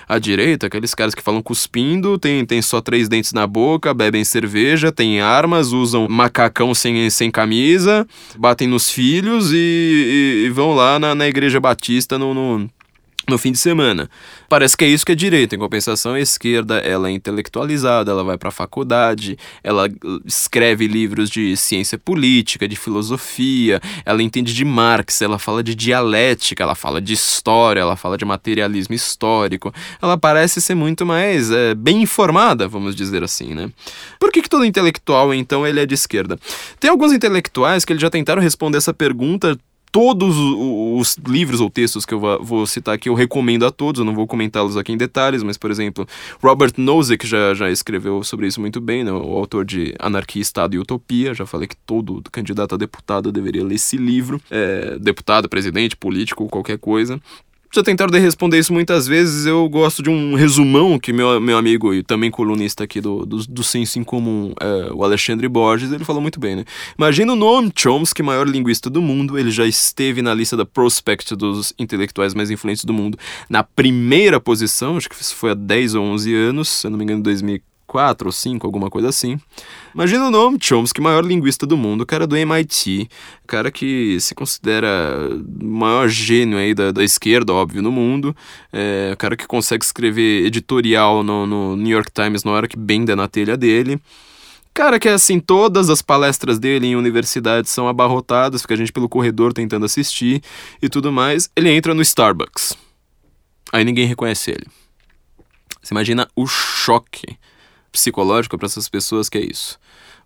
A 0.09 0.19
direita, 0.19 0.67
aqueles 0.67 0.95
caras 0.95 1.15
que 1.15 1.23
falam 1.23 1.43
cuspindo, 1.43 2.19
tem, 2.19 2.45
tem 2.47 2.63
só 2.63 2.81
três 2.81 3.09
dentes 3.09 3.33
na 3.33 3.47
boca, 3.47 3.93
bebem 3.93 4.25
cerveja, 4.25 4.91
têm 4.91 5.21
armas, 5.21 5.73
usam 5.73 6.09
macacão 6.09 6.75
sem, 6.75 7.11
sem 7.11 7.31
camisa, 7.31 8.07
batem 8.39 8.67
nos 8.67 8.89
filhos 8.89 9.53
e, 9.53 9.57
e, 9.57 10.47
e 10.47 10.51
vão 10.51 10.75
lá 10.75 10.99
na, 10.99 11.15
na 11.15 11.29
igreja 11.35 11.61
batista 11.61 12.19
no, 12.19 12.33
no 12.33 12.71
no 13.29 13.39
fim 13.39 13.53
de 13.53 13.59
semana. 13.59 14.09
Parece 14.49 14.77
que 14.77 14.85
é 14.85 14.89
isso 14.89 15.05
que 15.05 15.13
é 15.13 15.15
direita. 15.15 15.57
Em 15.57 15.59
compensação, 15.59 16.15
a 16.15 16.21
esquerda 16.21 16.79
ela 16.79 17.09
é 17.09 17.13
intelectualizada, 17.13 18.11
ela 18.11 18.23
vai 18.23 18.37
para 18.37 18.51
a 18.51 18.53
faculdade, 18.53 19.39
ela 19.63 19.89
escreve 20.25 20.87
livros 20.87 21.31
de 21.31 21.57
ciência 21.57 21.97
política, 21.97 22.69
de 22.69 22.77
filosofia, 22.77 23.81
ela 24.05 24.23
entende 24.23 24.53
de 24.53 24.65
Marx, 24.65 25.23
ela 25.23 25.39
fala 25.39 25.63
de 25.63 25.75
dialética, 25.75 26.63
ela 26.63 26.75
fala 26.75 27.01
de 27.01 27.15
história, 27.15 27.81
ela 27.81 27.97
fala 27.97 28.19
de 28.19 28.25
materialismo 28.25 28.95
histórico. 28.95 29.73
Ela 30.03 30.19
parece 30.19 30.61
ser 30.61 30.75
muito 30.75 31.07
mais 31.07 31.51
é, 31.51 31.75
bem 31.75 32.03
informada, 32.03 32.69
vamos 32.69 32.95
dizer 32.95 33.23
assim, 33.23 33.55
né? 33.55 33.71
Por 34.21 34.31
que, 34.31 34.43
que 34.43 34.49
todo 34.51 34.65
intelectual, 34.65 35.33
então, 35.33 35.67
ele 35.67 35.81
é 35.81 35.87
de 35.87 35.95
esquerda? 35.95 36.39
Tem 36.79 36.91
alguns 36.91 37.13
intelectuais 37.13 37.85
que 37.85 37.93
eles 37.93 38.03
já 38.03 38.11
tentaram 38.11 38.43
responder 38.43 38.79
essa 38.79 38.93
pergunta 38.93 39.59
todos 39.95 40.37
os 40.37 41.17
livros 41.25 41.61
ou 41.61 41.71
textos 41.71 42.05
que 42.05 42.13
eu 42.13 42.19
vou 42.19 42.67
citar 42.67 42.97
aqui 42.97 43.09
eu 43.09 43.15
recomendo 43.15 43.65
a 43.65 43.71
todos, 43.71 44.01
eu 44.01 44.05
não 44.05 44.13
vou 44.13 44.27
comentá-los 44.27 44.77
aqui 44.77 44.91
em 44.91 44.97
detalhes, 44.97 45.45
mas, 45.45 45.57
por 45.57 45.71
exemplo, 45.71 46.05
Robert 46.43 46.73
Nozick 46.77 47.25
já, 47.25 47.55
já 47.55 47.71
escreveu 47.71 48.25
sobre 48.25 48.49
isso 48.49 48.61
muito 48.61 48.81
bem, 48.81 49.05
né? 49.05 49.13
o 49.13 49.37
autor 49.37 49.65
de 49.65 49.95
Anarquia, 50.01 50.43
Estado 50.43 50.75
e 50.75 50.81
Utopia, 50.81 51.33
já 51.33 51.47
falei 51.47 51.69
que 51.69 51.77
todo 51.77 52.21
candidato 52.33 52.75
a 52.75 52.79
deputado 52.79 53.31
deveria 53.31 53.63
ler 53.63 53.77
esse 53.77 53.97
livro, 53.97 54.41
é, 54.51 54.99
deputado, 54.99 55.49
presidente, 55.49 55.97
político, 55.97 56.49
qualquer 56.49 56.79
coisa 56.79 57.21
já 57.75 57.83
tentaram 57.83 58.13
responder 58.21 58.59
isso 58.59 58.73
muitas 58.73 59.07
vezes. 59.07 59.47
Eu 59.47 59.69
gosto 59.69 60.03
de 60.03 60.11
um 60.11 60.35
resumão 60.35 60.99
que 60.99 61.13
meu, 61.13 61.41
meu 61.41 61.59
amigo 61.59 61.93
e 61.93 62.03
também 62.03 62.31
colunista 62.31 62.85
aqui 62.85 63.01
do, 63.01 63.27
do, 63.27 63.39
do 63.47 63.65
Senso 63.65 63.99
em 63.99 64.05
Comum, 64.05 64.55
é, 64.61 64.93
o 64.93 65.03
Alexandre 65.03 65.49
Borges, 65.49 65.93
ele 65.93 66.05
falou 66.05 66.23
muito 66.23 66.39
bem, 66.39 66.57
né? 66.57 66.65
Imagina 66.97 67.33
o 67.33 67.37
Noam 67.37 67.71
Chomsky, 67.75 68.23
maior 68.23 68.49
linguista 68.49 68.89
do 68.89 69.03
mundo. 69.03 69.39
Ele 69.39 69.51
já 69.51 69.67
esteve 69.67 70.23
na 70.23 70.33
lista 70.33 70.57
da 70.57 70.65
Prospect 70.65 71.35
dos 71.35 71.75
intelectuais 71.79 72.35
mais 72.35 72.51
influentes 72.51 72.85
do 72.85 72.93
mundo 72.93 73.19
na 73.49 73.63
primeira 73.63 74.41
posição, 74.41 74.97
acho 74.97 75.09
que 75.09 75.15
isso 75.15 75.35
foi 75.35 75.51
há 75.51 75.55
10 75.55 75.95
ou 75.95 76.05
11 76.05 76.35
anos, 76.35 76.69
se 76.69 76.87
eu 76.87 76.91
não 76.91 76.99
me 76.99 77.05
engano, 77.05 77.23
2004. 77.23 77.74
4 77.95 78.27
ou 78.27 78.33
5, 78.33 78.67
alguma 78.67 78.91
coisa 78.91 79.09
assim. 79.09 79.39
Imagina 79.95 80.27
o 80.27 80.31
nome, 80.31 80.59
Chomsky, 80.61 81.01
maior 81.01 81.25
linguista 81.25 81.65
do 81.65 81.77
mundo, 81.77 82.05
cara 82.05 82.27
do 82.27 82.37
MIT, 82.37 83.09
cara 83.47 83.71
que 83.71 84.19
se 84.19 84.35
considera 84.35 84.89
o 85.31 85.65
maior 85.65 86.09
gênio 86.09 86.59
aí 86.59 86.75
da, 86.75 86.91
da 86.91 87.05
esquerda, 87.05 87.53
óbvio, 87.53 87.81
no 87.81 87.93
mundo, 87.93 88.35
é, 88.73 89.15
cara 89.17 89.37
que 89.37 89.47
consegue 89.47 89.85
escrever 89.85 90.45
editorial 90.45 91.23
no, 91.23 91.47
no 91.47 91.77
New 91.77 91.93
York 91.93 92.11
Times 92.13 92.43
na 92.43 92.51
hora 92.51 92.67
que 92.67 92.77
bem 92.77 93.05
der 93.05 93.15
na 93.15 93.29
telha 93.29 93.57
dele. 93.57 94.01
Cara, 94.75 94.99
que 94.99 95.09
é 95.09 95.13
assim, 95.13 95.39
todas 95.39 95.89
as 95.89 96.03
palestras 96.03 96.59
dele 96.59 96.89
em 96.89 96.97
universidades 96.97 97.71
são 97.71 97.87
abarrotadas, 97.87 98.63
fica 98.63 98.75
a 98.75 98.77
gente 98.77 98.93
pelo 98.93 99.09
corredor 99.09 99.53
tentando 99.53 99.87
assistir 99.87 100.43
e 100.83 100.89
tudo 100.89 101.13
mais. 101.13 101.49
Ele 101.55 101.71
entra 101.71 101.95
no 101.95 102.03
Starbucks. 102.03 102.77
Aí 103.73 103.85
ninguém 103.85 104.05
reconhece 104.05 104.51
ele. 104.51 104.67
Você 105.81 105.95
imagina 105.95 106.29
o 106.35 106.45
choque 106.45 107.39
psicológico 107.95 108.59
para 108.59 108.67
essas 108.67 108.89
pessoas 108.89 109.29
que 109.29 109.39
é 109.39 109.45
isso. 109.45 109.79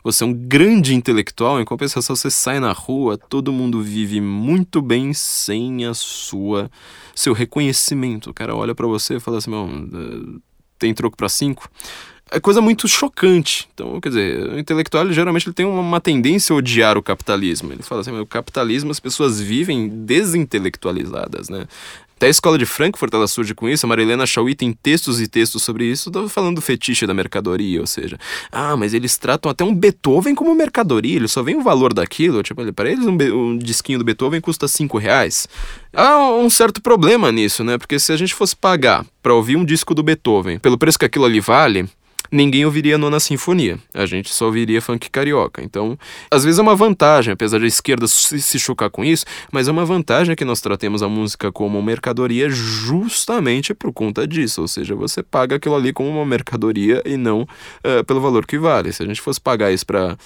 Você 0.03 0.25
é 0.25 0.27
um 0.27 0.33
grande 0.33 0.95
intelectual, 0.95 1.61
em 1.61 1.67
compensação 1.67 2.17
você 2.17 2.31
sai 2.31 2.59
na 2.61 2.73
rua, 2.73 3.19
todo 3.19 3.53
mundo 3.53 3.83
vive 3.83 4.23
muito 4.23 4.81
bem 4.81 5.13
sem 5.13 5.85
a 5.85 5.93
sua 5.93 6.71
seu 7.15 7.35
reconhecimento. 7.35 8.31
O 8.31 8.35
cara 8.35 8.57
olha 8.57 8.75
para 8.75 8.87
você 8.87 9.17
e 9.17 9.21
fala 9.21 9.37
assim: 9.37 9.51
"Meu, 9.51 9.69
eh, 9.69 10.39
tem 10.79 10.95
troco 10.95 11.17
para 11.17 11.29
cinco?" 11.29 11.69
É 12.31 12.39
coisa 12.39 12.61
muito 12.61 12.87
chocante. 12.87 13.69
Então, 13.73 14.01
quer 14.01 14.11
dizer, 14.11 14.51
o 14.51 14.59
intelectual 14.59 15.05
ele, 15.05 15.15
geralmente 15.15 15.47
ele 15.47 15.55
tem 15.55 15.65
uma, 15.67 16.01
tendência 16.01 16.53
a 16.53 16.57
odiar 16.57 16.97
o 16.97 17.03
capitalismo. 17.03 17.73
Ele 17.73 17.83
fala 17.83 18.03
assim: 18.03 18.17
o 18.19 18.27
capitalismo 18.27 18.91
as 18.91 19.01
pessoas 19.01 19.41
vivem 19.41 19.89
desintelectualizadas, 19.89 21.49
né? 21.49 21.67
Até 22.19 22.27
a 22.27 22.31
escola 22.31 22.59
de 22.59 22.67
Frankfurt 22.67 23.15
ela 23.15 23.29
surge 23.29 23.55
com 23.55 23.69
isso. 23.69 23.87
A 23.87 23.89
Marilena 23.89 24.27
Chauí 24.27 24.53
tem 24.53 24.73
textos 24.73 25.21
e 25.21 25.29
textos 25.29 25.63
sobre 25.63 25.85
isso. 25.85 26.11
Falando 26.29 26.57
do 26.57 26.61
fetiche 26.61 27.07
da 27.07 27.15
mercadoria, 27.15 27.81
ou 27.81 27.87
seja, 27.87 28.19
ah, 28.51 28.77
mas 28.77 28.93
eles 28.93 29.17
tratam 29.17 29.49
até 29.49 29.63
um 29.63 29.73
Beethoven 29.73 30.35
como 30.35 30.53
mercadoria. 30.53 31.15
Eles 31.15 31.31
só 31.31 31.45
veem 31.45 31.59
o 31.59 31.63
valor 31.63 31.95
daquilo. 31.95 32.43
Tipo, 32.43 32.73
para 32.73 32.91
eles 32.91 33.07
um, 33.07 33.17
um 33.17 33.57
disquinho 33.57 34.01
do 34.01 34.05
Beethoven 34.05 34.41
custa 34.41 34.67
cinco 34.67 34.99
reais. 34.99 35.47
Há 35.93 36.19
um 36.33 36.51
certo 36.51 36.83
problema 36.83 37.31
nisso, 37.31 37.63
né? 37.63 37.79
Porque 37.79 38.01
se 38.01 38.13
a 38.13 38.17
gente 38.17 38.35
fosse 38.35 38.57
pagar 38.57 39.07
para 39.23 39.33
ouvir 39.33 39.55
um 39.55 39.65
disco 39.65 39.95
do 39.95 40.03
Beethoven 40.03 40.59
pelo 40.59 40.77
preço 40.77 40.99
que 40.99 41.05
aquilo 41.05 41.25
ali 41.25 41.39
vale, 41.39 41.89
ninguém 42.31 42.65
ouviria 42.65 42.95
a 42.95 42.99
nona 42.99 43.21
sinfonia. 43.21 43.79
A 43.93 44.07
gente 44.07 44.33
só 44.33 44.47
ouviria 44.47 44.81
funk 44.81 45.11
carioca. 45.11 45.63
Então, 45.63 45.99
às 46.31 46.45
vezes 46.45 46.59
é 46.59 46.63
uma 46.63 46.75
vantagem, 46.75 47.33
apesar 47.33 47.61
da 47.61 47.67
esquerda 47.67 48.07
se 48.07 48.59
chocar 48.59 48.91
com 48.91 49.05
isso, 49.05 49.25
mas 49.53 49.69
é 49.69 49.73
uma 49.73 49.85
vantagem 49.85 50.35
que 50.35 50.45
nós 50.45 50.61
tratemos 50.61 51.03
a 51.03 51.09
música 51.09 51.51
como 51.53 51.83
mercadoria 51.83 52.49
justamente 52.49 53.75
por 53.75 53.93
conta 53.93 54.27
disso. 54.27 54.61
Ou 54.61 54.69
seja, 54.69 54.95
você 54.95 55.23
paga 55.23 55.57
aquilo 55.57 55.77
ali 55.77 55.93
como 55.93 56.11
uma 56.11 56.27
mercadoria 56.27 57.03
e 57.05 57.17
não 57.17 57.43
uh, 57.43 58.05
pelo 58.07 58.21
valor 58.21 58.47
que 58.47 58.59
vale. 58.59 58.93
Se 58.93 59.03
a 59.03 59.07
gente 59.07 59.21
fosse 59.21 59.41
pagar 59.41 59.73
isso 59.73 59.87
para 59.87 60.17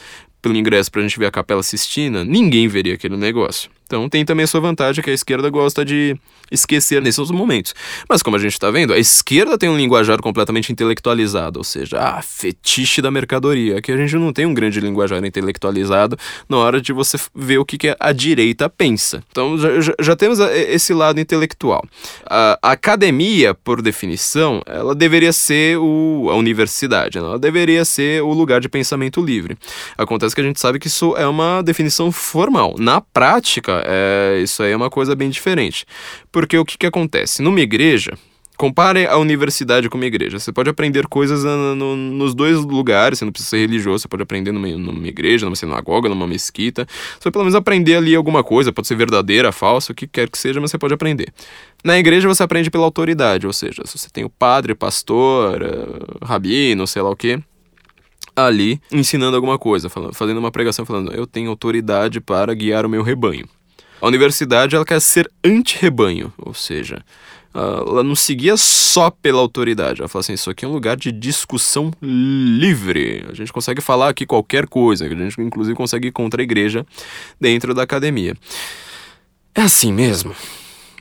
pelo 0.43 0.57
ingresso 0.57 0.91
para 0.91 1.01
a 1.01 1.05
gente 1.07 1.19
ver 1.19 1.27
a 1.27 1.31
Capela 1.31 1.63
Sistina, 1.63 2.25
ninguém 2.25 2.67
veria 2.67 2.95
aquele 2.95 3.17
negócio. 3.17 3.71
Então 3.93 4.09
tem 4.09 4.25
também 4.25 4.45
a 4.45 4.47
sua 4.47 4.59
vantagem 4.59 5.05
que 5.05 5.11
a 5.11 5.13
esquerda 5.13 5.51
gosta 5.51 5.85
de 5.85 6.17
esquecer 6.51 7.03
nesses 7.03 7.31
momentos. 7.31 7.75
Mas 8.09 8.23
como 8.23 8.37
a 8.37 8.39
gente 8.39 8.55
está 8.55 8.71
vendo, 8.71 8.95
a 8.95 8.99
esquerda 8.99 9.59
tem 9.59 9.69
um 9.69 9.77
linguajar 9.77 10.19
completamente 10.23 10.73
intelectualizado, 10.73 11.59
ou 11.59 11.65
seja, 11.65 11.99
ah, 11.99 12.23
fetiche 12.23 13.03
da 13.03 13.11
mercadoria. 13.11 13.77
Aqui 13.77 13.93
a 13.93 13.97
gente 13.99 14.15
não 14.17 14.33
tem 14.33 14.47
um 14.47 14.55
grande 14.55 14.81
linguajar 14.81 15.23
intelectualizado 15.23 16.17
na 16.49 16.57
hora 16.57 16.81
de 16.81 16.91
você 16.91 17.19
ver 17.35 17.59
o 17.59 17.67
que, 17.67 17.77
que 17.77 17.95
a 18.01 18.13
direita 18.13 18.67
pensa. 18.71 19.23
Então 19.31 19.59
já, 19.59 19.79
já, 19.81 19.93
já 20.01 20.17
temos 20.17 20.39
esse 20.39 20.95
lado 20.95 21.21
intelectual. 21.21 21.85
A, 22.25 22.59
a, 22.63 22.73
academia, 22.73 23.53
por 23.53 23.83
definição, 23.83 24.63
ela 24.65 24.95
deveria 24.95 25.35
ser 25.35 25.79
o, 25.79 26.29
a 26.31 26.37
universidade, 26.37 27.21
né? 27.21 27.27
ela 27.27 27.39
deveria 27.39 27.85
ser 27.85 28.23
o 28.23 28.33
lugar 28.33 28.61
de 28.61 28.71
pensamento 28.71 29.23
livre. 29.23 29.57
Acontece 29.99 30.35
que 30.35 30.41
a 30.41 30.45
gente 30.45 30.61
sabe 30.61 30.79
que 30.79 30.87
isso 30.87 31.15
é 31.15 31.27
uma 31.27 31.63
definição 31.63 32.11
formal. 32.11 32.75
Na 32.79 33.01
prática, 33.01 33.82
é, 33.85 34.41
isso 34.43 34.63
aí 34.63 34.73
é 34.73 34.77
uma 34.77 34.91
coisa 34.91 35.15
bem 35.15 35.31
diferente. 35.31 35.85
Porque 36.31 36.57
o 36.59 36.65
que, 36.65 36.79
que 36.79 36.87
acontece? 36.87 37.43
Numa 37.43 37.61
igreja, 37.61 38.17
compare 38.57 39.07
a 39.07 39.17
universidade 39.17 39.89
com 39.89 39.97
uma 39.97 40.07
igreja. 40.07 40.39
Você 40.39 40.53
pode 40.53 40.71
aprender 40.71 41.09
coisas 41.09 41.43
no, 41.43 41.75
no, 41.75 41.97
nos 41.97 42.35
dois 42.35 42.59
lugares, 42.59 43.19
você 43.19 43.25
não 43.25 43.33
precisa 43.33 43.51
ser 43.51 43.59
religioso, 43.59 44.03
você 44.03 44.09
pode 44.09 44.23
aprender 44.23 44.53
numa, 44.53 44.69
numa 44.69 45.09
igreja, 45.09 45.47
numa 45.47 45.57
sinagoga, 45.57 46.09
numa 46.09 46.27
mesquita. 46.27 46.87
Você 46.87 47.25
vai 47.25 47.33
pelo 47.33 47.45
menos 47.45 47.57
aprender 47.57 47.97
ali 47.97 48.15
alguma 48.15 48.45
coisa, 48.45 48.73
pode 48.73 48.87
ser 48.87 48.95
verdadeira, 48.95 49.51
falsa, 49.51 49.93
o 49.93 49.95
que 49.95 50.07
quer 50.07 50.29
que 50.31 50.39
seja, 50.39 50.61
mas 50.61 50.71
você 50.71 50.79
pode 50.79 50.95
aprender. 50.95 51.33
Na 51.83 51.99
igreja 51.99 52.29
você 52.29 52.43
aprende 52.43 52.71
pela 52.71 52.85
autoridade, 52.85 53.47
ou 53.47 53.53
seja, 53.53 53.83
se 53.85 53.99
você 53.99 54.09
tem 54.09 54.25
o 54.25 54.31
padre, 54.31 54.75
pastor, 54.75 55.63
uh, 55.63 56.25
rabino, 56.25 56.87
sei 56.87 57.03
lá 57.03 57.11
o 57.11 57.17
que, 57.17 57.41
ali 58.37 58.81
ensinando 58.93 59.35
alguma 59.35 59.59
coisa, 59.59 59.89
falando, 59.89 60.15
fazendo 60.15 60.39
uma 60.39 60.53
pregação 60.53 60.87
falando, 60.87 61.13
eu 61.13 61.27
tenho 61.27 61.51
autoridade 61.51 62.21
para 62.21 62.55
guiar 62.55 62.87
o 62.87 62.89
meu 62.89 63.03
rebanho. 63.03 63.47
A 64.03 64.09
universidade 64.09 64.75
ela 64.75 64.85
quer 64.85 65.01
ser 65.01 65.31
anti-rebanho, 65.45 66.33
ou 66.37 66.53
seja, 66.53 67.05
ela 67.55 68.03
não 68.03 68.17
seguia 68.17 68.57
só 68.57 69.11
pela 69.11 69.39
autoridade. 69.39 70.01
Ela 70.01 70.09
fala 70.09 70.23
assim: 70.23 70.33
isso 70.33 70.51
aqui 70.51 70.65
é 70.65 70.69
um 70.69 70.73
lugar 70.73 70.97
de 70.97 71.13
discussão 71.13 71.93
livre. 72.03 73.25
A 73.31 73.33
gente 73.35 73.53
consegue 73.53 73.81
falar 73.81 74.09
aqui 74.09 74.27
qualquer 74.27 74.67
coisa, 74.67 75.05
a 75.05 75.09
gente 75.09 75.41
inclusive 75.41 75.77
consegue 75.77 76.09
ir 76.09 76.11
contra 76.11 76.43
a 76.43 76.45
igreja 76.45 76.85
dentro 77.41 77.73
da 77.73 77.85
academia. 77.85 78.35
É 79.55 79.61
assim 79.61 79.93
mesmo. 79.93 80.35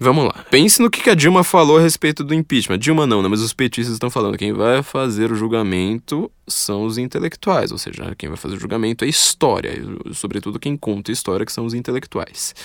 Vamos 0.04 0.26
lá. 0.26 0.44
Pense 0.50 0.82
no 0.82 0.90
que 0.90 1.08
a 1.12 1.14
Dilma 1.14 1.44
falou 1.44 1.78
a 1.78 1.82
respeito 1.82 2.24
do 2.24 2.34
impeachment. 2.34 2.80
Dilma 2.80 3.06
não, 3.06 3.22
né? 3.22 3.28
mas 3.28 3.40
os 3.40 3.54
petistas 3.54 3.94
estão 3.94 4.10
falando. 4.10 4.36
Quem 4.36 4.52
vai 4.52 4.82
fazer 4.82 5.32
o 5.32 5.36
julgamento 5.36 6.32
são 6.48 6.86
os 6.86 6.98
intelectuais, 6.98 7.72
ou 7.72 7.78
seja, 7.78 8.16
quem 8.18 8.28
vai 8.28 8.36
fazer 8.36 8.56
o 8.56 8.60
julgamento 8.60 9.06
é 9.06 9.08
história, 9.08 9.72
sobretudo 10.12 10.58
quem 10.58 10.76
conta 10.76 11.12
história, 11.12 11.46
que 11.46 11.52
são 11.52 11.66
os 11.66 11.76
intelectuais 11.76 12.56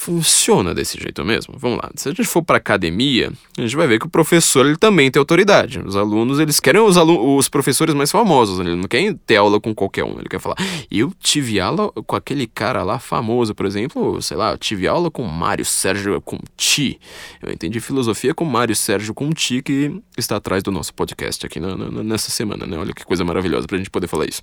funciona 0.00 0.74
desse 0.74 0.98
jeito 0.98 1.22
mesmo. 1.22 1.54
Vamos 1.58 1.76
lá. 1.76 1.90
Se 1.94 2.08
a 2.08 2.12
gente 2.12 2.24
for 2.24 2.42
para 2.42 2.56
academia, 2.56 3.30
a 3.58 3.60
gente 3.60 3.76
vai 3.76 3.86
ver 3.86 3.98
que 3.98 4.06
o 4.06 4.08
professor 4.08 4.64
ele 4.64 4.78
também 4.78 5.10
tem 5.10 5.20
autoridade. 5.20 5.78
Os 5.80 5.94
alunos, 5.94 6.40
eles 6.40 6.58
querem 6.58 6.80
os, 6.80 6.96
os 6.96 7.50
professores 7.50 7.94
mais 7.94 8.10
famosos, 8.10 8.58
né? 8.58 8.64
ele 8.64 8.76
não 8.76 8.88
quer 8.88 9.14
ter 9.26 9.36
aula 9.36 9.60
com 9.60 9.74
qualquer 9.74 10.04
um. 10.04 10.18
Ele 10.18 10.28
quer 10.28 10.40
falar: 10.40 10.56
"Eu 10.90 11.12
tive 11.20 11.60
aula 11.60 11.92
com 11.92 12.16
aquele 12.16 12.46
cara 12.46 12.82
lá 12.82 12.98
famoso, 12.98 13.54
por 13.54 13.66
exemplo, 13.66 14.22
sei 14.22 14.38
lá, 14.38 14.52
eu 14.52 14.58
tive 14.58 14.88
aula 14.88 15.10
com 15.10 15.22
Mário 15.22 15.66
Sérgio 15.66 16.18
Conti. 16.22 16.98
Eu 17.42 17.52
entendi 17.52 17.78
filosofia 17.78 18.32
com 18.32 18.46
Mário 18.46 18.74
Sérgio 18.74 19.12
Conti 19.12 19.60
que 19.60 20.00
está 20.16 20.36
atrás 20.36 20.62
do 20.62 20.72
nosso 20.72 20.94
podcast 20.94 21.44
aqui 21.44 21.60
na, 21.60 21.76
na, 21.76 22.02
nessa 22.02 22.30
semana, 22.30 22.66
né? 22.66 22.78
Olha 22.78 22.94
que 22.94 23.04
coisa 23.04 23.22
maravilhosa 23.22 23.66
pra 23.66 23.76
gente 23.76 23.90
poder 23.90 24.06
falar 24.06 24.24
isso. 24.24 24.40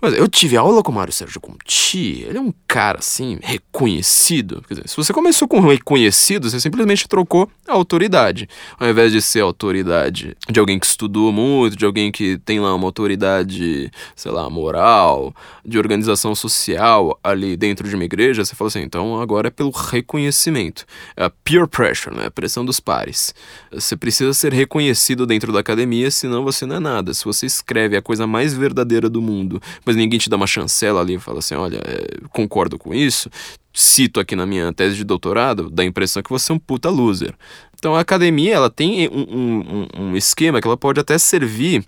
Mas 0.00 0.14
eu 0.14 0.26
tive 0.28 0.56
aula 0.56 0.82
com 0.82 0.92
Mário 0.92 1.12
Sérgio 1.12 1.40
Conti. 1.42 2.24
Ele 2.26 2.38
é 2.38 2.40
um 2.40 2.54
cara 2.66 3.00
assim 3.00 3.38
reconhecido, 3.42 4.64
quer 4.66 4.77
dizer, 4.78 4.88
se 4.88 4.96
você 4.96 5.12
começou 5.12 5.46
com 5.46 5.60
reconhecido, 5.60 6.48
você 6.48 6.60
simplesmente 6.60 7.08
trocou 7.08 7.48
a 7.66 7.72
autoridade. 7.72 8.48
Ao 8.78 8.88
invés 8.88 9.12
de 9.12 9.20
ser 9.20 9.40
autoridade 9.40 10.36
de 10.48 10.60
alguém 10.60 10.78
que 10.78 10.86
estudou 10.86 11.32
muito, 11.32 11.76
de 11.76 11.84
alguém 11.84 12.10
que 12.10 12.38
tem 12.38 12.60
lá 12.60 12.74
uma 12.74 12.86
autoridade, 12.86 13.90
sei 14.14 14.32
lá, 14.32 14.48
moral, 14.48 15.34
de 15.64 15.78
organização 15.78 16.34
social 16.34 17.18
ali 17.22 17.56
dentro 17.56 17.88
de 17.88 17.94
uma 17.94 18.04
igreja, 18.04 18.44
você 18.44 18.54
fala 18.54 18.68
assim, 18.68 18.82
então 18.82 19.20
agora 19.20 19.48
é 19.48 19.50
pelo 19.50 19.70
reconhecimento. 19.70 20.84
É 21.16 21.24
a 21.24 21.30
peer 21.30 21.66
pressure, 21.66 22.16
né? 22.16 22.26
A 22.26 22.30
pressão 22.30 22.64
dos 22.64 22.80
pares. 22.80 23.34
Você 23.72 23.96
precisa 23.96 24.32
ser 24.32 24.52
reconhecido 24.52 25.26
dentro 25.26 25.52
da 25.52 25.60
academia, 25.60 26.10
senão 26.10 26.44
você 26.44 26.64
não 26.64 26.76
é 26.76 26.80
nada. 26.80 27.12
Se 27.14 27.24
você 27.24 27.46
escreve 27.46 27.96
a 27.96 28.02
coisa 28.02 28.26
mais 28.26 28.54
verdadeira 28.54 29.08
do 29.08 29.20
mundo, 29.20 29.60
mas 29.84 29.96
ninguém 29.96 30.18
te 30.18 30.30
dá 30.30 30.36
uma 30.36 30.46
chancela 30.46 31.00
ali 31.00 31.14
e 31.14 31.18
fala 31.18 31.38
assim, 31.40 31.54
olha, 31.54 31.80
é, 31.84 32.26
concordo 32.30 32.78
com 32.78 32.94
isso, 32.94 33.30
cito 33.78 34.18
aqui 34.18 34.34
na 34.34 34.44
minha 34.44 34.72
tese 34.72 34.96
de 34.96 35.04
doutorado, 35.04 35.70
dá 35.70 35.82
a 35.82 35.86
impressão 35.86 36.22
que 36.22 36.30
você 36.30 36.50
é 36.50 36.54
um 36.54 36.58
puta 36.58 36.90
loser. 36.90 37.34
Então 37.78 37.94
a 37.94 38.00
academia 38.00 38.54
ela 38.54 38.68
tem 38.68 39.08
um, 39.08 39.20
um, 39.20 39.86
um 40.02 40.16
esquema 40.16 40.60
que 40.60 40.66
ela 40.66 40.76
pode 40.76 40.98
até 40.98 41.16
servir, 41.16 41.84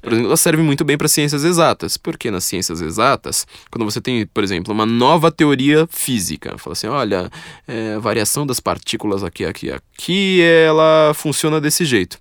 por 0.00 0.12
exemplo, 0.12 0.28
ela 0.28 0.36
serve 0.36 0.62
muito 0.62 0.84
bem 0.84 0.96
para 0.96 1.08
ciências 1.08 1.42
exatas, 1.42 1.96
porque 1.96 2.30
nas 2.30 2.44
ciências 2.44 2.80
exatas, 2.80 3.44
quando 3.68 3.84
você 3.84 4.00
tem, 4.00 4.24
por 4.24 4.44
exemplo, 4.44 4.72
uma 4.72 4.86
nova 4.86 5.32
teoria 5.32 5.88
física, 5.90 6.56
fala 6.58 6.74
assim, 6.74 6.86
olha, 6.86 7.28
é, 7.66 7.94
a 7.94 7.98
variação 7.98 8.46
das 8.46 8.60
partículas 8.60 9.24
aqui, 9.24 9.44
aqui, 9.44 9.72
aqui, 9.72 10.40
ela 10.40 11.12
funciona 11.12 11.60
desse 11.60 11.84
jeito. 11.84 12.18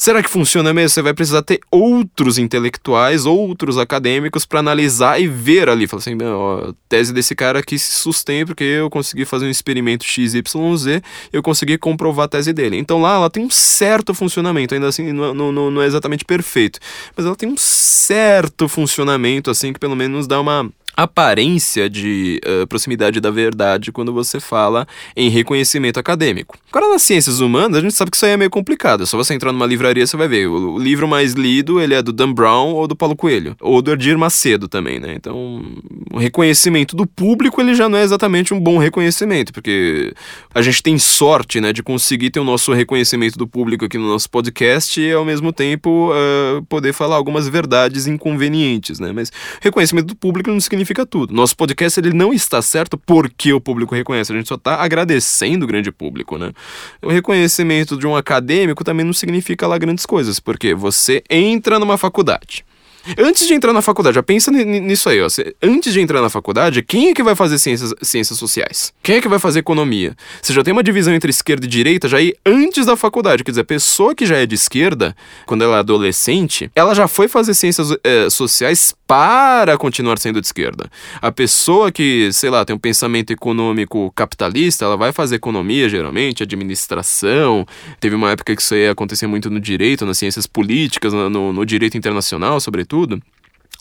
Será 0.00 0.22
que 0.22 0.30
funciona 0.30 0.72
mesmo? 0.72 0.88
Você 0.88 1.02
vai 1.02 1.12
precisar 1.12 1.42
ter 1.42 1.60
outros 1.70 2.38
intelectuais, 2.38 3.26
outros 3.26 3.76
acadêmicos 3.76 4.46
para 4.46 4.58
analisar 4.58 5.20
e 5.20 5.28
ver 5.28 5.68
ali. 5.68 5.86
Falar 5.86 6.00
assim, 6.00 6.14
a 6.14 6.72
tese 6.88 7.12
desse 7.12 7.34
cara 7.34 7.58
aqui 7.58 7.78
se 7.78 7.92
sustém 7.92 8.46
porque 8.46 8.64
eu 8.64 8.88
consegui 8.88 9.26
fazer 9.26 9.44
um 9.44 9.50
experimento 9.50 10.06
XYZ, 10.06 11.02
eu 11.30 11.42
consegui 11.42 11.76
comprovar 11.76 12.24
a 12.24 12.28
tese 12.28 12.50
dele. 12.50 12.78
Então 12.78 12.98
lá 12.98 13.16
ela 13.16 13.28
tem 13.28 13.44
um 13.44 13.50
certo 13.50 14.14
funcionamento, 14.14 14.72
ainda 14.72 14.88
assim 14.88 15.12
não, 15.12 15.34
não, 15.34 15.70
não 15.70 15.82
é 15.82 15.86
exatamente 15.86 16.24
perfeito, 16.24 16.80
mas 17.14 17.26
ela 17.26 17.36
tem 17.36 17.50
um 17.50 17.58
certo 17.58 18.68
funcionamento, 18.68 19.50
assim, 19.50 19.70
que 19.70 19.78
pelo 19.78 19.94
menos 19.94 20.26
dá 20.26 20.40
uma 20.40 20.66
aparência 20.96 21.88
de 21.88 22.40
uh, 22.44 22.66
proximidade 22.66 23.20
da 23.20 23.30
verdade 23.30 23.92
quando 23.92 24.12
você 24.12 24.38
fala 24.38 24.86
em 25.16 25.28
reconhecimento 25.28 25.98
acadêmico. 25.98 26.56
Agora, 26.70 26.92
nas 26.92 27.02
ciências 27.02 27.40
humanas, 27.40 27.78
a 27.78 27.80
gente 27.80 27.94
sabe 27.94 28.10
que 28.10 28.16
isso 28.16 28.26
aí 28.26 28.32
é 28.32 28.36
meio 28.36 28.50
complicado. 28.50 29.02
É 29.02 29.06
só 29.06 29.16
você 29.16 29.34
entrar 29.34 29.52
numa 29.52 29.66
livraria, 29.66 30.06
você 30.06 30.16
vai 30.16 30.28
ver. 30.28 30.46
O, 30.46 30.78
livro 30.78 31.08
mais 31.08 31.32
lido, 31.32 31.80
ele 31.80 31.94
é 31.94 32.02
do 32.02 32.12
Dan 32.12 32.32
Brown 32.32 32.72
ou 32.74 32.86
do 32.86 32.94
Paulo 32.94 33.16
Coelho. 33.16 33.56
Ou 33.60 33.82
do 33.82 33.92
Edir 33.92 34.16
Macedo 34.18 34.68
também, 34.68 35.00
né? 35.00 35.14
Então, 35.16 35.62
o 36.12 36.18
reconhecimento 36.18 36.94
do 36.94 37.06
público, 37.06 37.60
ele 37.60 37.74
já 37.74 37.88
não 37.88 37.98
é 37.98 38.02
exatamente 38.02 38.54
um 38.54 38.60
bom 38.60 38.78
reconhecimento, 38.78 39.52
porque 39.52 40.12
a 40.54 40.62
gente 40.62 40.82
tem 40.82 40.98
sorte, 40.98 41.60
né, 41.60 41.72
de 41.72 41.82
conseguir 41.82 42.30
ter 42.30 42.40
o 42.40 42.44
nosso 42.44 42.72
reconhecimento 42.72 43.38
do 43.38 43.46
público 43.46 43.84
aqui 43.84 43.98
no 43.98 44.08
nosso 44.08 44.28
podcast 44.30 45.00
e, 45.00 45.12
ao 45.12 45.24
mesmo 45.24 45.52
tempo, 45.52 46.12
uh, 46.12 46.64
poder 46.66 46.92
falar 46.92 47.16
algumas 47.16 47.48
verdades 47.48 48.06
inconvenientes, 48.06 49.00
né? 49.00 49.12
Mas 49.12 49.32
reconhecimento 49.60 50.06
do 50.06 50.16
público 50.16 50.50
não 50.50 50.60
significa 50.60 50.89
significa 50.90 51.06
tudo. 51.06 51.32
Nosso 51.32 51.56
podcast 51.56 51.98
ele 51.98 52.12
não 52.12 52.32
está 52.32 52.60
certo 52.60 52.98
porque 52.98 53.52
o 53.52 53.60
público 53.60 53.94
reconhece, 53.94 54.32
a 54.32 54.36
gente 54.36 54.48
só 54.48 54.56
está 54.56 54.76
agradecendo 54.82 55.64
o 55.64 55.68
grande 55.68 55.90
público, 55.92 56.36
né? 56.36 56.52
O 57.00 57.08
reconhecimento 57.08 57.96
de 57.96 58.06
um 58.06 58.16
acadêmico 58.16 58.84
também 58.84 59.06
não 59.06 59.12
significa 59.12 59.66
lá 59.66 59.78
grandes 59.78 60.04
coisas, 60.04 60.40
porque 60.40 60.74
você 60.74 61.22
entra 61.30 61.78
numa 61.78 61.96
faculdade. 61.96 62.64
Antes 63.18 63.46
de 63.46 63.54
entrar 63.54 63.72
na 63.72 63.82
faculdade, 63.82 64.14
já 64.14 64.22
pensa 64.22 64.50
nisso 64.50 65.08
aí, 65.08 65.20
ó. 65.20 65.26
Antes 65.62 65.92
de 65.92 66.00
entrar 66.00 66.20
na 66.20 66.28
faculdade, 66.28 66.82
quem 66.82 67.08
é 67.08 67.14
que 67.14 67.22
vai 67.22 67.34
fazer 67.34 67.58
ciências, 67.58 67.94
ciências 68.02 68.38
sociais? 68.38 68.92
Quem 69.02 69.16
é 69.16 69.20
que 69.20 69.28
vai 69.28 69.38
fazer 69.38 69.60
economia? 69.60 70.14
Você 70.42 70.52
já 70.52 70.62
tem 70.62 70.72
uma 70.72 70.82
divisão 70.82 71.14
entre 71.14 71.30
esquerda 71.30 71.66
e 71.66 71.68
direita 71.68 72.08
já 72.08 72.18
aí 72.18 72.34
antes 72.44 72.86
da 72.86 72.96
faculdade. 72.96 73.42
Quer 73.42 73.52
dizer, 73.52 73.62
a 73.62 73.64
pessoa 73.64 74.14
que 74.14 74.26
já 74.26 74.36
é 74.36 74.46
de 74.46 74.54
esquerda, 74.54 75.16
quando 75.46 75.64
ela 75.64 75.76
é 75.76 75.80
adolescente, 75.80 76.70
ela 76.74 76.94
já 76.94 77.08
foi 77.08 77.26
fazer 77.26 77.54
ciências 77.54 77.96
é, 78.04 78.28
sociais 78.28 78.94
para 79.06 79.76
continuar 79.76 80.18
sendo 80.18 80.40
de 80.40 80.46
esquerda. 80.46 80.88
A 81.20 81.32
pessoa 81.32 81.90
que, 81.90 82.30
sei 82.32 82.50
lá, 82.50 82.64
tem 82.64 82.76
um 82.76 82.78
pensamento 82.78 83.32
econômico 83.32 84.12
capitalista, 84.14 84.84
ela 84.84 84.96
vai 84.96 85.12
fazer 85.12 85.36
economia, 85.36 85.88
geralmente, 85.88 86.42
administração. 86.42 87.66
Teve 87.98 88.14
uma 88.14 88.30
época 88.30 88.54
que 88.54 88.62
isso 88.62 88.74
aí 88.74 88.88
acontecia 88.88 89.26
muito 89.26 89.50
no 89.50 89.58
direito, 89.58 90.06
nas 90.06 90.18
ciências 90.18 90.46
políticas, 90.46 91.12
no, 91.12 91.52
no 91.52 91.66
direito 91.66 91.96
internacional, 91.96 92.60
sobretudo 92.60 92.89
sobretudo, 92.90 93.22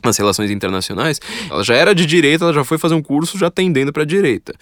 nas 0.02 0.18
relações 0.18 0.50
internacionais, 0.50 1.20
ela 1.50 1.62
já 1.62 1.76
era 1.76 1.94
de 1.94 2.06
direita, 2.06 2.46
ela 2.46 2.54
já 2.54 2.64
foi 2.64 2.78
fazer 2.78 2.96
um 2.96 3.02
curso 3.02 3.38
já 3.38 3.52
tendendo 3.52 3.92
para 3.92 4.06
direita. 4.06 4.54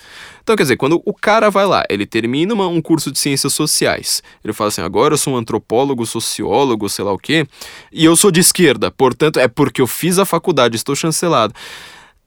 Então, 0.41 0.55
quer 0.55 0.63
dizer, 0.63 0.77
quando 0.77 0.99
o 1.05 1.13
cara 1.13 1.51
vai 1.51 1.65
lá, 1.67 1.83
ele 1.89 2.07
termina 2.07 2.55
uma, 2.55 2.67
um 2.67 2.81
curso 2.81 3.11
de 3.11 3.19
ciências 3.19 3.53
sociais, 3.53 4.23
ele 4.43 4.51
fala 4.51 4.69
assim: 4.69 4.81
agora 4.81 5.13
eu 5.13 5.17
sou 5.17 5.33
um 5.33 5.37
antropólogo, 5.37 6.05
sociólogo, 6.07 6.89
sei 6.89 7.05
lá 7.05 7.11
o 7.11 7.19
quê, 7.19 7.45
e 7.91 8.03
eu 8.03 8.15
sou 8.15 8.31
de 8.31 8.39
esquerda, 8.39 8.89
portanto, 8.89 9.39
é 9.39 9.47
porque 9.47 9.79
eu 9.79 9.87
fiz 9.87 10.17
a 10.17 10.25
faculdade, 10.25 10.75
estou 10.75 10.95
chancelado. 10.95 11.53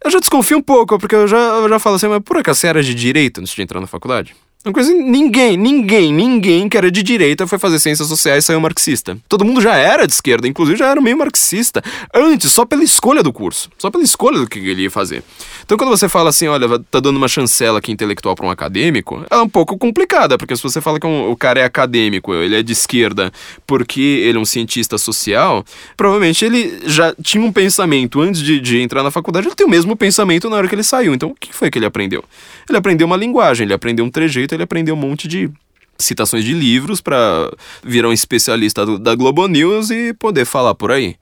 Eu 0.03 0.11
já 0.11 0.21
desconfio 0.21 0.59
um 0.59 0.63
pouco, 0.63 0.99
porque 0.99 1.15
eu 1.15 1.27
já, 1.27 1.37
eu 1.37 1.69
já 1.69 1.79
falo 1.79 1.97
assim, 1.97 2.07
mas 2.07 2.23
por 2.23 2.37
acaso 2.37 2.61
você 2.61 2.69
era 2.69 2.83
de 2.83 2.95
direita 2.95 3.41
antes 3.41 3.53
de 3.53 3.61
entrar 3.61 3.81
na 3.81 3.87
faculdade? 3.87 4.35
Uma 4.63 4.75
coisa, 4.75 4.93
ninguém, 4.93 5.57
ninguém, 5.57 6.13
ninguém 6.13 6.69
que 6.69 6.77
era 6.77 6.91
de 6.91 7.03
direita 7.03 7.47
foi 7.47 7.59
fazer 7.59 7.79
ciências 7.79 8.07
sociais 8.07 8.45
e 8.45 8.47
saiu 8.47 8.61
marxista. 8.61 9.17
Todo 9.27 9.43
mundo 9.43 9.59
já 9.59 9.75
era 9.75 10.07
de 10.07 10.13
esquerda, 10.13 10.47
inclusive 10.47 10.77
já 10.79 10.89
era 10.89 11.01
meio 11.01 11.17
marxista, 11.17 11.83
antes, 12.13 12.53
só 12.53 12.67
pela 12.67 12.85
escolha 12.85 13.23
do 13.23 13.33
curso, 13.33 13.71
só 13.79 13.91
pela 13.91 14.05
escolha 14.05 14.39
do 14.39 14.47
que 14.47 14.59
ele 14.59 14.83
ia 14.83 14.91
fazer. 14.91 15.23
Então 15.65 15.79
quando 15.79 15.89
você 15.89 16.11
fala 16.11 16.29
assim, 16.29 16.47
olha, 16.47 16.79
tá 16.91 17.01
dando 17.01 17.17
uma 17.17 17.27
chancela 17.27 17.79
aqui 17.79 17.91
intelectual 17.91 18.37
para 18.37 18.45
um 18.45 18.51
acadêmico, 18.51 19.25
é 19.31 19.37
um 19.39 19.49
pouco 19.49 19.79
complicada, 19.79 20.37
porque 20.37 20.55
se 20.55 20.63
você 20.63 20.79
fala 20.79 21.01
que 21.01 21.07
um, 21.07 21.31
o 21.31 21.37
cara 21.37 21.61
é 21.61 21.65
acadêmico, 21.65 22.35
ele 22.35 22.55
é 22.55 22.63
de 22.63 22.75
esquerda 22.75 23.33
porque 23.67 24.03
ele 24.03 24.37
é 24.37 24.41
um 24.43 24.45
cientista 24.45 24.99
social, 24.99 25.65
provavelmente 25.97 26.45
ele 26.45 26.83
já 26.85 27.15
tinha 27.23 27.43
um 27.43 27.51
pensamento 27.51 28.21
antes 28.21 28.43
de, 28.43 28.61
de 28.61 28.79
entrar 28.79 29.03
na 29.03 29.11
faculdade, 29.11 29.47
ele 29.47 29.55
tem 29.55 29.67
o 29.67 29.71
mesmo 29.71 29.97
pensamento 29.97 30.51
na 30.51 30.57
hora 30.57 30.69
que 30.69 30.75
ele 30.75 30.85
saiu. 30.85 31.15
Então 31.15 31.31
o 31.31 31.35
que 31.35 31.51
foi 31.51 31.71
que 31.71 31.79
ele 31.79 31.87
aprendeu? 31.87 32.23
Ele 32.69 32.77
aprendeu 32.77 33.07
uma 33.07 33.17
linguagem, 33.17 33.65
ele 33.65 33.73
aprendeu 33.73 34.05
um 34.05 34.11
trejeito 34.11 34.50
ele 34.55 34.63
aprendeu 34.63 34.95
um 34.95 34.99
monte 34.99 35.29
de 35.29 35.51
citações 35.99 36.45
de 36.45 36.53
livros 36.53 37.01
para 37.01 37.51
virar 37.83 38.09
um 38.09 38.13
especialista 38.13 38.85
do, 38.85 38.99
da 38.99 39.15
Globo 39.15 39.47
News 39.47 39.91
e 39.91 40.15
poder 40.15 40.45
falar 40.45 40.75
por 40.75 40.91
aí. 40.91 41.17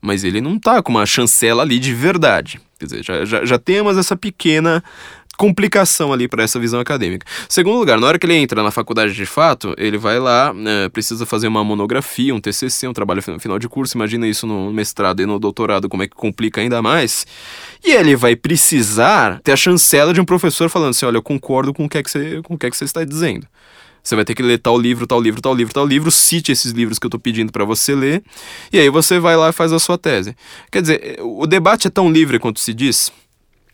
Mas 0.00 0.24
ele 0.24 0.40
não 0.40 0.58
tá 0.58 0.82
com 0.82 0.90
uma 0.90 1.06
chancela 1.06 1.62
ali 1.62 1.78
de 1.78 1.94
verdade. 1.94 2.60
Quer 2.78 2.84
dizer, 2.84 3.04
já, 3.04 3.24
já, 3.24 3.44
já 3.44 3.58
temos 3.58 3.96
essa 3.96 4.16
pequena 4.16 4.82
complicação 5.36 6.12
ali 6.12 6.28
para 6.28 6.42
essa 6.42 6.58
visão 6.58 6.80
acadêmica. 6.80 7.26
Segundo 7.48 7.78
lugar, 7.78 7.98
na 7.98 8.06
hora 8.06 8.18
que 8.18 8.26
ele 8.26 8.34
entra 8.34 8.62
na 8.62 8.70
faculdade 8.70 9.14
de 9.14 9.26
fato, 9.26 9.74
ele 9.76 9.98
vai 9.98 10.18
lá, 10.18 10.52
né, 10.52 10.88
precisa 10.88 11.26
fazer 11.26 11.48
uma 11.48 11.64
monografia, 11.64 12.34
um 12.34 12.40
TCC, 12.40 12.86
um 12.86 12.92
trabalho 12.92 13.22
final 13.22 13.58
de 13.58 13.68
curso. 13.68 13.96
Imagina 13.96 14.26
isso 14.26 14.46
no 14.46 14.72
mestrado 14.72 15.20
e 15.20 15.26
no 15.26 15.38
doutorado, 15.38 15.88
como 15.88 16.02
é 16.02 16.08
que 16.08 16.14
complica 16.14 16.60
ainda 16.60 16.80
mais. 16.80 17.26
E 17.84 17.92
ele 17.92 18.16
vai 18.16 18.34
precisar 18.34 19.40
ter 19.42 19.52
a 19.52 19.56
chancela 19.56 20.14
de 20.14 20.20
um 20.20 20.24
professor 20.24 20.70
falando 20.70 20.90
assim: 20.90 21.04
olha, 21.04 21.18
eu 21.18 21.22
concordo 21.22 21.74
com 21.74 21.84
o 21.84 21.88
que 21.88 21.98
é 21.98 22.02
que 22.02 22.10
você, 22.10 22.40
com 22.42 22.54
o 22.54 22.58
que 22.58 22.66
é 22.66 22.70
que 22.70 22.76
você 22.76 22.84
está 22.84 23.04
dizendo. 23.04 23.46
Você 24.02 24.14
vai 24.16 24.24
ter 24.24 24.34
que 24.34 24.42
ler 24.42 24.58
tal 24.58 24.78
livro, 24.78 25.06
tal 25.06 25.20
livro, 25.20 25.40
tal 25.40 25.54
livro, 25.54 25.72
tal 25.72 25.86
livro, 25.86 26.10
cite 26.10 26.52
esses 26.52 26.72
livros 26.72 26.98
que 26.98 27.06
eu 27.06 27.08
estou 27.08 27.20
pedindo 27.20 27.50
para 27.50 27.64
você 27.64 27.94
ler, 27.94 28.22
e 28.70 28.78
aí 28.78 28.90
você 28.90 29.18
vai 29.18 29.34
lá 29.34 29.48
e 29.48 29.52
faz 29.52 29.72
a 29.72 29.78
sua 29.78 29.96
tese. 29.96 30.36
Quer 30.70 30.82
dizer, 30.82 31.18
o 31.20 31.46
debate 31.46 31.86
é 31.86 31.90
tão 31.90 32.12
livre 32.12 32.38
quanto 32.38 32.60
se 32.60 32.74
diz. 32.74 33.10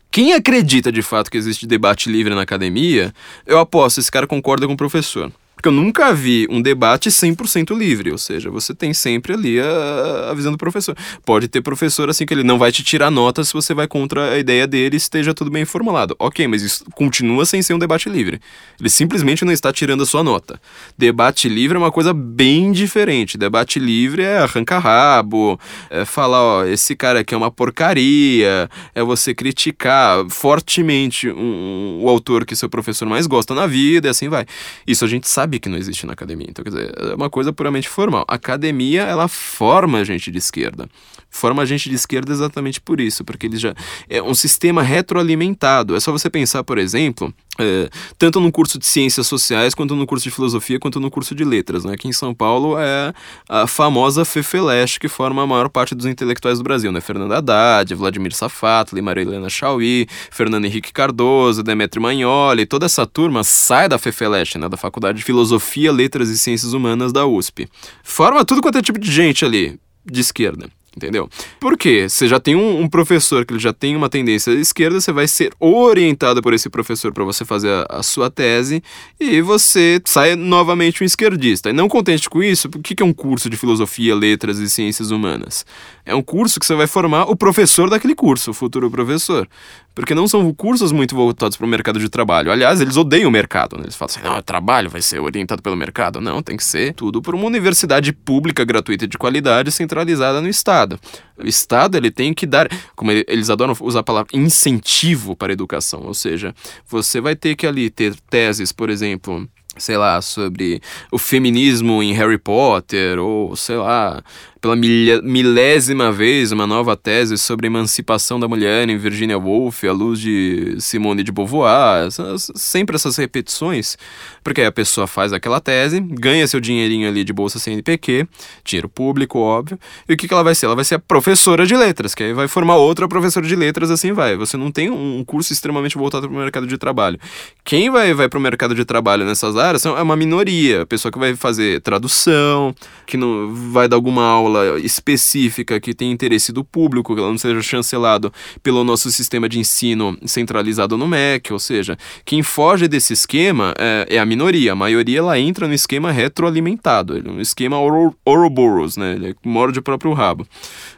Quem 0.09 0.33
acredita 0.33 0.89
de 0.89 1.01
fato 1.01 1.29
que 1.29 1.37
existe 1.37 1.67
debate 1.67 2.09
livre 2.09 2.33
na 2.33 2.41
academia, 2.41 3.13
eu 3.45 3.59
aposto, 3.59 3.99
esse 3.99 4.11
cara 4.11 4.25
concorda 4.25 4.67
com 4.67 4.73
o 4.73 4.77
professor. 4.77 5.31
Porque 5.61 5.69
eu 5.69 5.73
nunca 5.73 6.11
vi 6.11 6.47
um 6.49 6.59
debate 6.59 7.09
100% 7.09 7.77
livre, 7.77 8.11
ou 8.11 8.17
seja, 8.17 8.49
você 8.49 8.73
tem 8.73 8.95
sempre 8.95 9.33
ali 9.33 9.59
a, 9.59 10.31
a, 10.31 10.33
visão 10.33 10.51
do 10.51 10.57
professor. 10.57 10.97
Pode 11.23 11.47
ter 11.47 11.61
professor 11.61 12.09
assim 12.09 12.25
que 12.25 12.33
ele 12.33 12.41
não 12.41 12.57
vai 12.57 12.71
te 12.71 12.83
tirar 12.83 13.11
nota 13.11 13.43
se 13.43 13.53
você 13.53 13.71
vai 13.71 13.87
contra 13.87 14.31
a 14.31 14.39
ideia 14.39 14.65
dele 14.65 14.95
e 14.95 14.97
esteja 14.97 15.35
tudo 15.35 15.51
bem 15.51 15.63
formulado. 15.63 16.15
Ok, 16.17 16.47
mas 16.47 16.63
isso 16.63 16.83
continua 16.95 17.45
sem 17.45 17.61
ser 17.61 17.75
um 17.75 17.77
debate 17.77 18.09
livre. 18.09 18.41
Ele 18.79 18.89
simplesmente 18.89 19.45
não 19.45 19.53
está 19.53 19.71
tirando 19.71 20.01
a 20.01 20.05
sua 20.07 20.23
nota. 20.23 20.59
Debate 20.97 21.47
livre 21.47 21.77
é 21.77 21.79
uma 21.79 21.91
coisa 21.91 22.11
bem 22.11 22.71
diferente. 22.71 23.37
Debate 23.37 23.77
livre 23.77 24.23
é 24.23 24.39
arrancar 24.39 24.79
rabo, 24.79 25.59
é 25.91 26.05
falar, 26.05 26.41
ó, 26.41 26.65
esse 26.65 26.95
cara 26.95 27.19
aqui 27.19 27.35
é 27.35 27.37
uma 27.37 27.51
porcaria, 27.51 28.67
é 28.95 29.03
você 29.03 29.31
criticar 29.35 30.25
fortemente 30.27 31.29
um, 31.29 31.39
um, 31.39 31.99
o 32.01 32.09
autor 32.09 32.47
que 32.47 32.55
seu 32.55 32.67
professor 32.67 33.07
mais 33.07 33.27
gosta 33.27 33.53
na 33.53 33.67
vida 33.67 34.07
e 34.07 34.09
assim 34.09 34.27
vai. 34.27 34.47
Isso 34.87 35.05
a 35.05 35.07
gente 35.07 35.29
sabe 35.29 35.50
sabe 35.51 35.59
que 35.59 35.67
não 35.67 35.77
existe 35.77 36.05
na 36.05 36.13
academia. 36.13 36.47
Então, 36.49 36.63
quer 36.63 36.69
dizer, 36.69 36.93
é 36.97 37.15
uma 37.15 37.29
coisa 37.29 37.51
puramente 37.51 37.89
formal. 37.89 38.23
A 38.27 38.35
academia, 38.35 39.03
ela 39.03 39.27
forma 39.27 40.05
gente 40.05 40.31
de 40.31 40.37
esquerda. 40.37 40.87
Forma 41.31 41.65
gente 41.65 41.89
de 41.89 41.95
esquerda 41.95 42.31
exatamente 42.33 42.81
por 42.81 42.99
isso, 42.99 43.23
porque 43.23 43.45
ele 43.47 43.55
já 43.55 43.73
é 44.09 44.21
um 44.21 44.33
sistema 44.33 44.83
retroalimentado. 44.83 45.95
É 45.95 45.99
só 45.99 46.11
você 46.11 46.29
pensar, 46.29 46.61
por 46.61 46.77
exemplo, 46.77 47.33
é, 47.57 47.89
tanto 48.17 48.41
no 48.41 48.51
curso 48.51 48.77
de 48.77 48.85
ciências 48.85 49.27
sociais, 49.27 49.73
quanto 49.73 49.95
no 49.95 50.05
curso 50.05 50.25
de 50.25 50.31
filosofia, 50.31 50.77
quanto 50.77 50.99
no 50.99 51.09
curso 51.09 51.33
de 51.33 51.45
letras. 51.45 51.85
Né? 51.85 51.93
Aqui 51.93 52.07
em 52.07 52.11
São 52.11 52.33
Paulo 52.33 52.77
é 52.77 53.13
a 53.47 53.65
famosa 53.65 54.25
Fefeleste 54.25 54.99
que 54.99 55.07
forma 55.07 55.41
a 55.41 55.47
maior 55.47 55.69
parte 55.69 55.95
dos 55.95 56.05
intelectuais 56.05 56.57
do 56.57 56.63
Brasil. 56.65 56.91
Né? 56.91 56.99
Fernanda 56.99 57.37
Haddad, 57.37 57.95
Vladimir 57.95 58.33
Safatli, 58.33 59.01
Maria 59.01 59.23
Helena 59.23 59.49
Chauí, 59.49 60.07
Fernando 60.29 60.65
Henrique 60.65 60.91
Cardoso, 60.91 61.63
Demetrio 61.63 62.01
Magnoli, 62.01 62.65
toda 62.65 62.85
essa 62.85 63.07
turma 63.07 63.43
sai 63.43 63.87
da 63.87 63.97
Fefeleste, 63.97 64.57
né? 64.57 64.67
da 64.67 64.75
Faculdade 64.75 65.19
de 65.19 65.23
Filosofia, 65.23 65.93
Letras 65.93 66.29
e 66.29 66.37
Ciências 66.37 66.73
Humanas 66.73 67.13
da 67.13 67.25
USP. 67.25 67.69
Forma 68.03 68.43
tudo 68.43 68.61
quanto 68.61 68.77
é 68.77 68.81
tipo 68.81 68.99
de 68.99 69.09
gente 69.09 69.45
ali, 69.45 69.79
de 70.05 70.19
esquerda. 70.19 70.69
Entendeu? 70.95 71.29
Porque 71.57 72.09
você 72.09 72.27
já 72.27 72.37
tem 72.37 72.53
um, 72.53 72.81
um, 72.81 72.89
professor 72.89 73.45
que 73.45 73.53
ele 73.53 73.61
já 73.61 73.71
tem 73.71 73.95
uma 73.95 74.09
tendência 74.09 74.51
à 74.51 74.55
esquerda, 74.57 74.99
você 74.99 75.13
vai 75.13 75.25
ser 75.25 75.53
orientado 75.57 76.41
por 76.41 76.53
esse 76.53 76.69
professor 76.69 77.13
para 77.13 77.23
você 77.23 77.45
fazer 77.45 77.69
a, 77.69 77.99
a, 77.99 78.03
sua 78.03 78.29
tese 78.29 78.83
e 79.17 79.39
você 79.39 80.01
sai 80.03 80.35
novamente 80.35 81.01
um 81.01 81.05
esquerdista. 81.05 81.69
E 81.69 81.73
não 81.73 81.87
contente 81.87 82.29
com 82.29 82.43
isso, 82.43 82.67
o 82.67 82.81
que, 82.81 82.93
que 82.93 83.01
é 83.01 83.05
um 83.05 83.13
curso 83.13 83.49
de 83.49 83.55
filosofia, 83.55 84.13
letras 84.13 84.57
e 84.57 84.69
ciências 84.69 85.11
humanas? 85.11 85.65
É 86.05 86.13
um 86.13 86.21
curso 86.21 86.59
que 86.59 86.65
você 86.65 86.75
vai 86.75 86.87
formar 86.87 87.23
o 87.23 87.37
professor 87.37 87.89
daquele 87.89 88.13
curso, 88.13 88.51
o 88.51 88.53
futuro 88.53 88.91
professor 88.91 89.47
porque 89.93 90.15
não 90.15 90.27
são 90.27 90.53
cursos 90.53 90.91
muito 90.91 91.15
voltados 91.15 91.57
para 91.57 91.65
o 91.65 91.69
mercado 91.69 91.99
de 91.99 92.09
trabalho. 92.09 92.51
Aliás, 92.51 92.79
eles 92.79 92.95
odeiam 92.97 93.29
o 93.29 93.31
mercado. 93.31 93.77
Né? 93.77 93.83
Eles 93.83 93.95
falam 93.95 94.11
assim: 94.11 94.21
não, 94.23 94.41
trabalho 94.41 94.89
vai 94.89 95.01
ser 95.01 95.19
orientado 95.19 95.61
pelo 95.61 95.75
mercado. 95.75 96.21
Não, 96.21 96.41
tem 96.41 96.55
que 96.55 96.63
ser 96.63 96.93
tudo 96.93 97.21
por 97.21 97.35
uma 97.35 97.45
universidade 97.45 98.13
pública, 98.13 98.63
gratuita 98.63 99.07
de 99.07 99.17
qualidade, 99.17 99.71
centralizada 99.71 100.41
no 100.41 100.47
Estado. 100.47 100.99
O 101.37 101.47
Estado 101.47 101.97
ele 101.97 102.11
tem 102.11 102.33
que 102.33 102.45
dar, 102.45 102.69
como 102.95 103.11
eles 103.11 103.49
adoram 103.49 103.75
usar 103.81 103.99
a 103.99 104.03
palavra 104.03 104.29
incentivo 104.33 105.35
para 105.35 105.51
a 105.51 105.53
educação, 105.53 106.01
ou 106.03 106.13
seja, 106.13 106.53
você 106.87 107.19
vai 107.19 107.35
ter 107.35 107.55
que 107.55 107.65
ali 107.65 107.89
ter 107.89 108.15
teses, 108.29 108.71
por 108.71 108.89
exemplo, 108.89 109.47
sei 109.77 109.97
lá, 109.97 110.21
sobre 110.21 110.81
o 111.11 111.17
feminismo 111.17 112.03
em 112.03 112.13
Harry 112.13 112.37
Potter, 112.37 113.19
ou 113.19 113.55
sei 113.55 113.77
lá, 113.77 114.21
pela 114.61 114.75
milésima 114.75 116.11
vez 116.11 116.51
uma 116.51 116.67
nova 116.67 116.95
tese 116.95 117.35
sobre 117.35 117.65
a 117.65 117.69
emancipação 117.69 118.39
da 118.39 118.47
mulher 118.47 118.87
em 118.87 118.95
Virginia 118.95 119.37
Woolf, 119.37 119.83
à 119.83 119.91
luz 119.91 120.19
de 120.19 120.75
Simone 120.79 121.23
de 121.23 121.31
Beauvoir, 121.31 122.09
sempre 122.37 122.95
essas 122.95 123.17
repetições, 123.17 123.97
porque 124.43 124.61
a 124.61 124.71
pessoa 124.71 125.07
faz 125.07 125.33
aquela 125.33 125.59
tese, 125.59 125.99
ganha 125.99 126.45
seu 126.45 126.59
dinheirinho 126.59 127.07
ali 127.07 127.23
de 127.23 127.33
bolsa 127.33 127.57
CNPq, 127.57 128.27
dinheiro 128.63 128.87
público, 128.87 129.39
óbvio, 129.39 129.79
e 130.07 130.13
o 130.13 130.17
que, 130.17 130.27
que 130.27 130.33
ela 130.33 130.43
vai 130.43 130.53
ser? 130.53 130.67
Ela 130.67 130.75
vai 130.75 130.85
ser 130.85 130.95
a 130.95 130.99
professora 130.99 131.65
de 131.65 131.75
letras, 131.75 132.13
que 132.13 132.21
aí 132.21 132.33
vai 132.33 132.47
formar 132.47 132.75
outra 132.75 133.07
professora 133.07 133.47
de 133.47 133.55
letras, 133.55 133.89
assim 133.89 134.13
vai. 134.13 134.37
Você 134.37 134.57
não 134.57 134.71
tem 134.71 134.91
um 134.91 135.23
curso 135.25 135.51
extremamente 135.51 135.97
voltado 135.97 136.29
para 136.29 136.37
o 136.37 136.39
mercado 136.39 136.67
de 136.67 136.77
trabalho. 136.77 137.19
Quem 137.65 137.89
vai, 137.89 138.13
vai 138.13 138.29
para 138.29 138.37
o 138.37 138.41
mercado 138.41 138.75
de 138.75 138.85
trabalho 138.85 139.25
nessas 139.25 139.57
áreas 139.57 139.83
é 139.87 139.89
uma 139.89 140.15
minoria, 140.15 140.83
a 140.83 140.85
pessoa 140.85 141.11
que 141.11 141.17
vai 141.17 141.35
fazer 141.35 141.81
tradução, 141.81 142.75
que 143.07 143.17
não 143.17 143.55
vai 143.71 143.87
dar 143.87 143.95
alguma 143.95 144.23
aula 144.23 144.50
específica 144.77 145.79
que 145.79 145.93
tem 145.93 146.11
interesse 146.11 146.51
do 146.51 146.63
público, 146.63 147.13
que 147.13 147.19
ela 147.19 147.29
não 147.29 147.37
seja 147.37 147.61
chancelado 147.61 148.31
pelo 148.61 148.83
nosso 148.83 149.11
sistema 149.11 149.47
de 149.47 149.59
ensino 149.59 150.17
centralizado 150.25 150.97
no 150.97 151.07
MEC, 151.07 151.51
ou 151.51 151.59
seja, 151.59 151.97
quem 152.25 152.43
foge 152.43 152.87
desse 152.87 153.13
esquema 153.13 153.73
é, 153.77 154.07
é 154.09 154.19
a 154.19 154.25
minoria, 154.25 154.73
a 154.73 154.75
maioria 154.75 155.19
ela 155.19 155.39
entra 155.39 155.67
no 155.67 155.73
esquema 155.73 156.11
retroalimentado, 156.11 157.17
é 157.17 157.29
um 157.29 157.41
esquema 157.41 157.77
Ouroboros, 158.25 158.97
né, 158.97 159.13
ele 159.15 159.35
morde 159.43 159.79
o 159.79 159.83
próprio 159.83 160.13
rabo. 160.13 160.47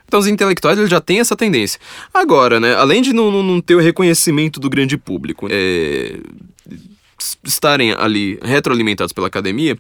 Então 0.08 0.20
os 0.20 0.28
intelectuais 0.28 0.78
eles 0.78 0.90
já 0.90 1.02
têm 1.02 1.20
essa 1.20 1.36
tendência. 1.36 1.80
Agora, 2.14 2.60
né, 2.60 2.76
além 2.76 3.02
de 3.02 3.14
não, 3.14 3.32
não 3.32 3.60
ter 3.60 3.76
o 3.76 3.80
reconhecimento 3.80 4.60
do 4.60 4.70
grande 4.70 4.98
público, 4.98 5.48
é, 5.50 6.20
estarem 7.44 7.94
ali 7.94 8.38
retroalimentados 8.42 9.14
pela 9.14 9.28
academia, 9.28 9.78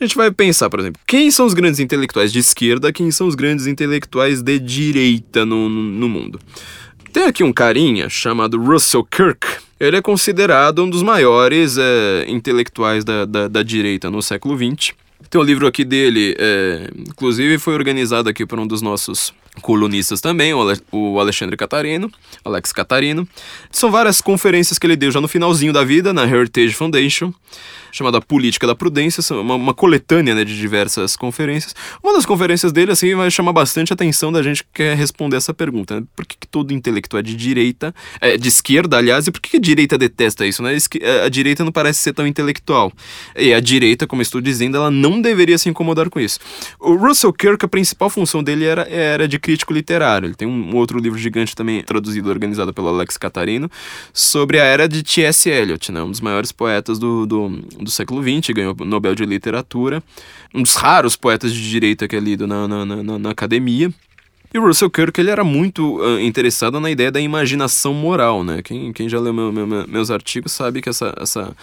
a 0.00 0.04
gente 0.04 0.16
vai 0.16 0.30
pensar, 0.30 0.70
por 0.70 0.80
exemplo, 0.80 1.00
quem 1.06 1.30
são 1.30 1.46
os 1.46 1.54
grandes 1.54 1.80
intelectuais 1.80 2.32
de 2.32 2.38
esquerda, 2.38 2.92
quem 2.92 3.10
são 3.10 3.26
os 3.26 3.34
grandes 3.34 3.66
intelectuais 3.66 4.42
de 4.42 4.58
direita 4.58 5.44
no, 5.44 5.68
no, 5.68 5.82
no 5.82 6.08
mundo. 6.08 6.40
Tem 7.12 7.24
aqui 7.24 7.42
um 7.42 7.52
carinha 7.52 8.10
chamado 8.10 8.62
Russell 8.62 9.02
Kirk. 9.04 9.46
Ele 9.80 9.96
é 9.96 10.02
considerado 10.02 10.82
um 10.84 10.90
dos 10.90 11.02
maiores 11.02 11.78
é, 11.78 12.26
intelectuais 12.28 13.04
da, 13.04 13.24
da, 13.24 13.48
da 13.48 13.62
direita 13.62 14.10
no 14.10 14.20
século 14.20 14.56
XX. 14.56 14.92
Tem 15.30 15.40
um 15.40 15.44
livro 15.44 15.66
aqui 15.66 15.84
dele, 15.84 16.36
é, 16.38 16.90
inclusive 16.94 17.58
foi 17.58 17.74
organizado 17.74 18.28
aqui 18.28 18.44
por 18.44 18.58
um 18.58 18.66
dos 18.66 18.82
nossos 18.82 19.32
colunistas 19.62 20.20
também, 20.20 20.52
o 20.54 21.20
Alexandre 21.20 21.56
Catarino, 21.56 22.10
Alex 22.44 22.72
Catarino. 22.72 23.26
São 23.70 23.90
várias 23.90 24.20
conferências 24.20 24.78
que 24.78 24.86
ele 24.86 24.96
deu 24.96 25.10
já 25.10 25.20
no 25.20 25.28
finalzinho 25.28 25.72
da 25.72 25.84
vida, 25.84 26.12
na 26.12 26.24
Heritage 26.24 26.74
Foundation 26.74 27.32
chamada 27.96 28.20
Política 28.20 28.66
da 28.66 28.74
Prudência, 28.74 29.22
uma, 29.34 29.54
uma 29.54 29.74
coletânea 29.74 30.34
né, 30.34 30.44
de 30.44 30.56
diversas 30.56 31.16
conferências. 31.16 31.74
Uma 32.02 32.12
das 32.12 32.26
conferências 32.26 32.70
dele 32.70 32.92
assim 32.92 33.14
vai 33.14 33.30
chamar 33.30 33.52
bastante 33.52 33.92
atenção 33.92 34.30
da 34.30 34.42
gente 34.42 34.62
que 34.62 34.68
quer 34.74 34.96
responder 34.96 35.36
essa 35.36 35.54
pergunta. 35.54 36.00
Né? 36.00 36.06
Por 36.14 36.26
que, 36.26 36.36
que, 36.38 36.46
todo 36.46 36.72
intelectual 36.72 37.20
é 37.20 37.22
de 37.22 37.34
direita, 37.34 37.94
é, 38.20 38.36
de 38.36 38.48
esquerda, 38.48 38.98
aliás, 38.98 39.26
e 39.26 39.32
por 39.32 39.40
que, 39.40 39.50
que 39.50 39.56
a 39.56 39.60
direita 39.60 39.96
detesta 39.96 40.46
isso? 40.46 40.62
Né? 40.62 40.76
A 41.24 41.28
direita 41.28 41.64
não 41.64 41.72
parece 41.72 42.00
ser 42.00 42.12
tão 42.12 42.26
intelectual. 42.26 42.92
E 43.34 43.54
a 43.54 43.60
direita, 43.60 44.06
como 44.06 44.20
estou 44.20 44.40
dizendo, 44.42 44.76
ela 44.76 44.90
não 44.90 45.20
deveria 45.20 45.56
se 45.56 45.68
incomodar 45.70 46.10
com 46.10 46.20
isso. 46.20 46.38
O 46.78 46.96
Russell 46.96 47.32
Kirk, 47.32 47.64
a 47.64 47.68
principal 47.68 48.10
função 48.10 48.42
dele 48.42 48.66
era, 48.66 48.82
era 48.82 49.26
de 49.26 49.38
crítico 49.38 49.72
literário. 49.72 50.26
Ele 50.26 50.34
tem 50.34 50.46
um 50.46 50.76
outro 50.76 50.98
livro 50.98 51.18
gigante 51.18 51.56
também 51.56 51.82
traduzido, 51.82 52.28
organizado 52.28 52.74
pelo 52.74 52.88
Alex 52.88 53.16
Catarino, 53.16 53.70
sobre 54.12 54.60
a 54.60 54.64
era 54.64 54.86
de 54.86 55.02
T.S. 55.02 55.48
Eliot, 55.48 55.90
né? 55.90 56.02
um 56.02 56.10
dos 56.10 56.20
maiores 56.20 56.52
poetas 56.52 56.98
do, 56.98 57.24
do 57.24 57.85
do 57.86 57.90
século 57.90 58.22
XX, 58.22 58.54
ganhou 58.54 58.76
o 58.78 58.84
Nobel 58.84 59.14
de 59.14 59.24
Literatura, 59.24 60.02
um 60.54 60.62
dos 60.62 60.74
raros 60.74 61.16
poetas 61.16 61.52
de 61.52 61.70
direita 61.70 62.06
que 62.06 62.14
é 62.14 62.20
lido 62.20 62.46
na, 62.46 62.68
na, 62.68 62.84
na, 62.84 63.18
na 63.18 63.30
academia. 63.30 63.90
E 64.52 64.58
o 64.58 64.62
Russell 64.62 64.90
Kirk 64.90 65.18
ele 65.20 65.30
era 65.30 65.42
muito 65.42 65.98
uh, 65.98 66.20
interessado 66.20 66.78
na 66.80 66.90
ideia 66.90 67.10
da 67.10 67.20
imaginação 67.20 67.92
moral, 67.92 68.44
né? 68.44 68.62
Quem, 68.62 68.92
quem 68.92 69.08
já 69.08 69.18
leu 69.18 69.32
meu, 69.32 69.52
meu, 69.52 69.86
meus 69.86 70.10
artigos 70.10 70.52
sabe 70.52 70.80
que 70.80 70.88
essa, 70.88 71.14
essa, 71.20 71.54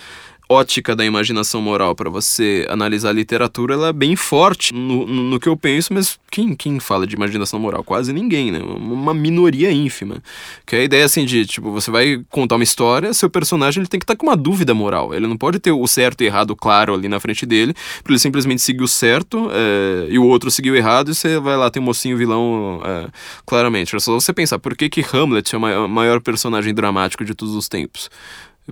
ótica 0.54 0.96
da 0.96 1.04
imaginação 1.04 1.62
moral 1.62 1.96
para 1.96 2.10
você 2.10 2.66
analisar 2.70 3.10
a 3.10 3.14
literatura, 3.14 3.74
ela 3.74 3.88
é 3.88 3.94
bem 3.94 4.16
forte 4.16 4.74
no, 4.74 5.06
no, 5.06 5.40
que 5.40 5.50
eu 5.50 5.58
penso, 5.58 5.94
mas 5.94 6.20
quem, 6.32 6.56
quem 6.56 6.80
fala 6.80 7.08
de 7.08 7.16
imaginação 7.16 7.60
moral? 7.60 7.84
Quase 7.84 8.14
ninguém, 8.14 8.52
né? 8.52 8.60
Uma 8.60 9.14
minoria 9.14 9.72
ínfima. 9.72 10.22
Que 10.66 10.76
é 10.76 10.80
a 10.80 10.84
ideia 10.84 11.06
assim 11.06 11.26
de, 11.26 11.46
tipo, 11.46 11.72
você 11.72 11.90
vai 11.90 12.24
contar 12.30 12.56
uma 12.56 12.64
história, 12.64 13.14
seu 13.14 13.30
personagem 13.30 13.82
ele 13.82 13.88
tem 13.88 14.00
que 14.00 14.04
estar 14.04 14.16
tá 14.16 14.18
com 14.18 14.28
uma 14.28 14.38
dúvida 14.38 14.74
moral. 14.74 15.14
Ele 15.14 15.28
não 15.28 15.38
pode 15.38 15.60
ter 15.60 15.72
o 15.72 15.88
certo 15.88 16.22
e 16.22 16.26
errado 16.28 16.56
claro 16.56 16.94
ali 16.94 17.08
na 17.08 17.20
frente 17.20 17.46
dele, 17.46 17.74
para 18.04 18.14
ele 18.14 18.20
simplesmente 18.20 18.62
seguir 18.62 18.84
o 18.84 18.88
certo 18.88 19.50
é, 19.52 20.08
e 20.10 20.20
o 20.20 20.26
outro 20.26 20.52
seguir 20.52 20.72
o 20.72 20.76
errado, 20.76 21.12
e 21.12 21.16
você 21.16 21.40
vai 21.40 21.58
lá, 21.58 21.70
tem 21.70 21.82
um 21.82 21.86
mocinho 21.86 22.18
vilão 22.18 22.82
é, 22.86 23.08
claramente. 23.46 23.96
É 23.96 24.00
só 24.00 24.14
você 24.14 24.32
pensar, 24.34 24.60
por 24.60 24.76
que, 24.76 24.90
que 24.90 25.02
Hamlet 25.02 25.56
é 25.56 25.58
o 25.58 25.90
maior 25.90 26.22
personagem 26.22 26.74
dramático 26.74 27.26
de 27.26 27.34
todos 27.34 27.56
os 27.56 27.68
tempos? 27.68 28.10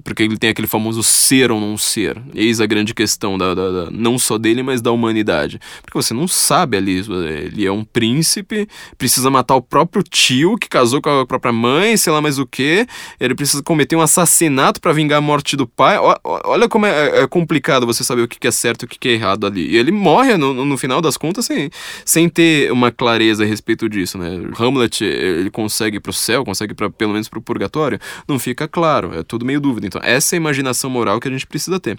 Porque 0.03 0.23
ele 0.23 0.37
tem 0.37 0.49
aquele 0.49 0.67
famoso 0.67 1.03
ser 1.03 1.51
ou 1.51 1.59
não 1.59 1.77
ser. 1.77 2.17
Eis 2.33 2.61
a 2.61 2.65
grande 2.65 2.93
questão, 2.93 3.37
da, 3.37 3.53
da, 3.53 3.69
da, 3.71 3.91
não 3.91 4.17
só 4.17 4.37
dele, 4.37 4.63
mas 4.63 4.81
da 4.81 4.89
humanidade. 4.91 5.59
Porque 5.81 5.97
você 5.97 6.13
não 6.13 6.29
sabe 6.29 6.77
ali. 6.77 7.03
Ele 7.45 7.65
é 7.65 7.71
um 7.71 7.83
príncipe, 7.83 8.69
precisa 8.97 9.29
matar 9.29 9.55
o 9.55 9.61
próprio 9.61 10.01
tio 10.01 10.57
que 10.57 10.69
casou 10.69 11.01
com 11.01 11.09
a 11.09 11.25
própria 11.25 11.51
mãe, 11.51 11.97
sei 11.97 12.13
lá 12.13 12.21
mais 12.21 12.39
o 12.39 12.45
que. 12.45 12.87
Ele 13.19 13.35
precisa 13.35 13.61
cometer 13.61 13.97
um 13.97 14.01
assassinato 14.01 14.79
para 14.79 14.93
vingar 14.93 15.17
a 15.17 15.21
morte 15.21 15.57
do 15.57 15.67
pai. 15.67 15.97
O, 15.97 16.15
olha 16.23 16.69
como 16.69 16.85
é, 16.85 17.23
é, 17.23 17.27
complicado 17.27 17.85
você 17.85 18.01
saber 18.01 18.21
o 18.21 18.27
que 18.29 18.47
é 18.47 18.51
certo 18.51 18.83
e 18.83 18.85
o 18.85 18.87
que 18.87 19.09
é 19.09 19.11
errado 19.11 19.45
ali. 19.45 19.71
E 19.71 19.75
ele 19.75 19.91
morre, 19.91 20.37
no, 20.37 20.53
no 20.53 20.77
final 20.77 21.01
das 21.01 21.17
contas, 21.17 21.45
sem, 21.45 21.69
sem 22.05 22.29
ter 22.29 22.71
uma 22.71 22.91
clareza 22.91 23.43
a 23.43 23.45
respeito 23.45 23.89
disso, 23.89 24.17
né? 24.17 24.39
Hamlet, 24.57 25.03
ele 25.03 25.49
consegue 25.49 25.99
pro 25.99 26.13
céu, 26.13 26.45
consegue 26.45 26.73
pra, 26.73 26.89
pelo 26.89 27.11
menos 27.11 27.27
pro 27.27 27.41
purgatório? 27.41 27.99
Não 28.25 28.39
fica 28.39 28.69
claro. 28.69 29.13
É 29.19 29.23
tudo 29.23 29.45
meio 29.45 29.59
dúvida 29.59 29.80
dúvida. 29.81 29.87
Então, 29.87 30.01
essa 30.03 30.35
é 30.35 30.37
a 30.37 30.37
imaginação 30.37 30.89
moral 30.89 31.19
que 31.19 31.27
a 31.27 31.31
gente 31.31 31.45
precisa 31.47 31.79
ter. 31.79 31.97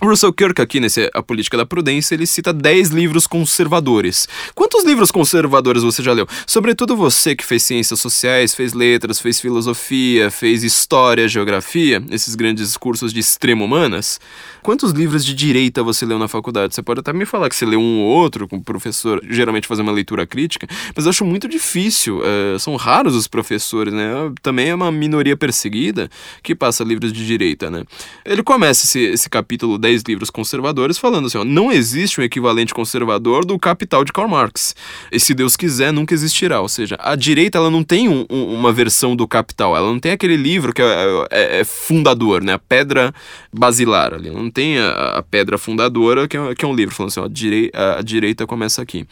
O 0.00 0.06
Russell 0.06 0.32
Kirk, 0.32 0.60
aqui 0.60 0.80
nesse 0.80 1.10
A 1.12 1.22
Política 1.22 1.56
da 1.56 1.66
Prudência, 1.66 2.14
ele 2.14 2.26
cita 2.26 2.52
10 2.52 2.90
livros 2.90 3.26
conservadores. 3.26 4.28
Quantos 4.54 4.84
livros 4.84 5.10
conservadores 5.10 5.82
você 5.82 6.02
já 6.02 6.12
leu? 6.12 6.26
Sobretudo 6.46 6.96
você 6.96 7.34
que 7.34 7.44
fez 7.44 7.62
ciências 7.62 8.00
sociais, 8.00 8.54
fez 8.54 8.72
letras, 8.72 9.20
fez 9.20 9.40
filosofia, 9.40 10.30
fez 10.30 10.62
história, 10.62 11.26
geografia, 11.28 12.02
esses 12.10 12.34
grandes 12.34 12.76
cursos 12.76 13.12
de 13.12 13.20
extremo 13.20 13.64
humanas. 13.64 14.20
Quantos 14.62 14.92
livros 14.92 15.24
de 15.24 15.34
direita 15.34 15.82
você 15.82 16.06
leu 16.06 16.18
na 16.18 16.28
faculdade? 16.28 16.74
Você 16.74 16.82
pode 16.82 17.00
até 17.00 17.12
me 17.12 17.26
falar 17.26 17.48
que 17.48 17.56
você 17.56 17.66
leu 17.66 17.80
um 17.80 18.00
ou 18.00 18.06
outro, 18.06 18.48
com 18.48 18.56
o 18.56 18.62
professor 18.62 19.20
geralmente 19.28 19.66
fazer 19.66 19.82
uma 19.82 19.92
leitura 19.92 20.26
crítica, 20.26 20.66
mas 20.94 21.04
eu 21.04 21.10
acho 21.10 21.24
muito 21.24 21.48
difícil. 21.48 22.22
É, 22.24 22.58
são 22.58 22.76
raros 22.76 23.14
os 23.14 23.28
professores, 23.28 23.92
né? 23.92 24.32
Também 24.42 24.68
é 24.70 24.74
uma 24.74 24.90
minoria 24.90 25.36
perseguida 25.36 26.10
que 26.42 26.54
passa 26.54 26.84
livros 26.84 27.12
de 27.12 27.23
direita, 27.24 27.70
né? 27.70 27.84
Ele 28.24 28.42
começa 28.42 28.84
esse, 28.84 29.00
esse 29.00 29.28
capítulo 29.28 29.78
10 29.78 30.02
livros 30.06 30.30
conservadores 30.30 30.98
falando 30.98 31.26
assim, 31.26 31.38
ó, 31.38 31.44
não 31.44 31.70
existe 31.72 32.20
um 32.20 32.24
equivalente 32.24 32.74
conservador 32.74 33.44
do 33.44 33.58
Capital 33.58 34.04
de 34.04 34.12
Karl 34.12 34.28
Marx. 34.28 34.74
E 35.10 35.18
se 35.18 35.34
Deus 35.34 35.56
quiser, 35.56 35.92
nunca 35.92 36.14
existirá. 36.14 36.60
Ou 36.60 36.68
seja, 36.68 36.96
a 37.00 37.14
direita 37.14 37.58
ela 37.58 37.70
não 37.70 37.82
tem 37.82 38.08
um, 38.08 38.26
um, 38.30 38.54
uma 38.54 38.72
versão 38.72 39.16
do 39.16 39.26
Capital, 39.26 39.76
ela 39.76 39.86
não 39.86 39.98
tem 39.98 40.12
aquele 40.12 40.36
livro 40.36 40.72
que 40.72 40.82
é, 40.82 41.26
é, 41.30 41.60
é 41.60 41.64
fundador, 41.64 42.42
né? 42.42 42.54
A 42.54 42.58
pedra 42.58 43.14
basilar 43.52 44.14
ali. 44.14 44.30
Não 44.30 44.50
tem 44.50 44.78
a, 44.78 45.18
a 45.18 45.22
pedra 45.22 45.58
fundadora, 45.58 46.28
que 46.28 46.36
é, 46.36 46.54
que 46.54 46.64
é 46.64 46.68
um 46.68 46.74
livro 46.74 46.94
falando 46.94 47.10
assim, 47.10 47.20
ó, 47.20 47.28
a, 47.74 47.98
a 47.98 48.02
direita 48.02 48.46
começa 48.46 48.82
aqui. 48.82 49.06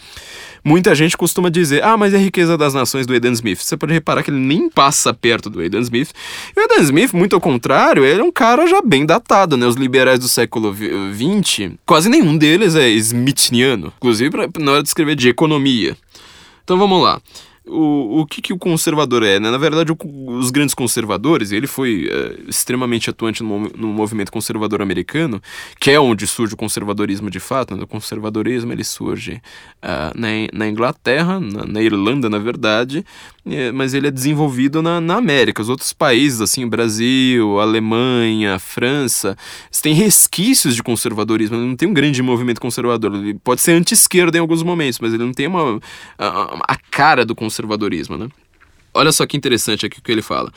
Muita 0.65 0.95
gente 0.95 1.17
costuma 1.17 1.49
dizer, 1.49 1.83
ah, 1.83 1.97
mas 1.97 2.15
é 2.15 2.17
a 2.17 2.21
riqueza 2.21 2.57
das 2.57 2.73
nações 2.73 3.07
do 3.07 3.15
Eden 3.15 3.33
Smith. 3.33 3.61
Você 3.61 3.77
pode 3.77 3.93
reparar 3.93 4.23
que 4.23 4.31
ele 4.31 4.39
nem 4.39 4.71
passa 4.71 5.13
perto 5.13 5.51
do 5.51 5.61
Eden 5.61 5.81
Smith. 5.81 6.11
E 6.57 6.61
o 6.61 6.65
Eden 6.65 6.83
Smith, 6.83 7.13
muito 7.13 7.35
ao 7.35 7.41
contrário, 7.41 8.05
ele 8.05 8.21
é 8.21 8.25
um 8.25 8.31
cara 8.31 8.67
já 8.67 8.81
bem 8.81 9.05
datado, 9.05 9.57
né? 9.57 9.67
Os 9.67 9.75
liberais 9.75 10.21
do 10.21 10.29
século 10.29 10.73
XX, 10.73 11.73
quase 11.85 12.09
nenhum 12.09 12.37
deles 12.37 12.77
é 12.77 12.89
Smithiano. 12.91 13.93
Inclusive 13.97 14.31
na 14.59 14.73
hora 14.73 14.83
de 14.83 14.89
escrever 14.89 15.17
de 15.17 15.29
economia. 15.29 15.97
Então 16.63 16.79
vamos 16.79 17.03
lá 17.03 17.21
o, 17.67 18.21
o 18.21 18.27
que, 18.27 18.43
que 18.43 18.53
o 18.53 18.59
conservador 18.59 19.23
é, 19.23 19.39
né? 19.39 19.51
Na 19.51 19.59
verdade, 19.59 19.93
o, 19.93 19.97
os 20.31 20.51
grandes 20.51 20.75
conservadores, 20.75 21.53
ele 21.53 21.67
foi 21.67 22.09
é, 22.11 22.49
extremamente 22.49 23.09
atuante 23.09 23.43
no, 23.43 23.69
no, 23.69 23.89
movimento 23.89 24.33
conservador 24.33 24.83
americano, 24.83 25.41
que 25.79 25.91
é 25.91 26.01
onde 26.01 26.27
surge 26.27 26.55
o 26.55 26.57
conservadorismo 26.57 27.31
de 27.31 27.39
fato. 27.39 27.77
Né? 27.77 27.85
O 27.85 27.87
conservadorismo 27.87 28.73
ele 28.73 28.83
surge 28.83 29.41
uh, 29.83 30.19
na, 30.19 30.29
na 30.53 30.69
Inglaterra, 30.69 31.39
na, 31.39 31.65
na, 31.65 31.81
Irlanda, 31.81 32.29
na 32.29 32.39
verdade, 32.39 33.05
mas 33.75 33.95
ele 33.95 34.07
é 34.07 34.11
desenvolvido 34.11 34.83
na, 34.83 35.01
na 35.01 35.17
América. 35.17 35.63
Os 35.63 35.69
outros 35.69 35.93
países, 35.93 36.41
assim, 36.41 36.67
Brasil, 36.67 37.59
Alemanha, 37.61 38.59
França, 38.59 39.37
têm 39.83 39.95
resquícios 39.95 40.77
de 40.77 40.83
conservadorismo. 40.83 41.57
Ele 41.57 41.67
não 41.67 41.77
tem 41.77 41.89
um 41.89 41.95
grande 41.95 42.23
movimento 42.23 42.61
conservador. 42.61 43.15
Ele 43.15 43.35
pode 43.35 43.61
ser 43.61 43.73
anti-esquerda 43.73 44.39
em 44.39 44.41
alguns 44.41 44.63
momentos, 44.63 44.99
mas 45.01 45.13
ele 45.13 45.25
não 45.25 45.33
tem 45.33 45.47
uma, 45.47 45.81
a, 46.19 46.59
a 46.69 46.77
cara 46.91 47.25
do 47.25 47.35
conservadorismo 47.35 47.73
conservadorismo, 47.73 48.17
né? 48.17 48.29
Olha 48.95 49.11
só 49.11 49.27
que 49.27 49.37
interessante 49.37 49.87
aqui 49.87 49.99
o 49.99 50.03
que 50.03 50.13
ele 50.13 50.23
fala. 50.23 50.53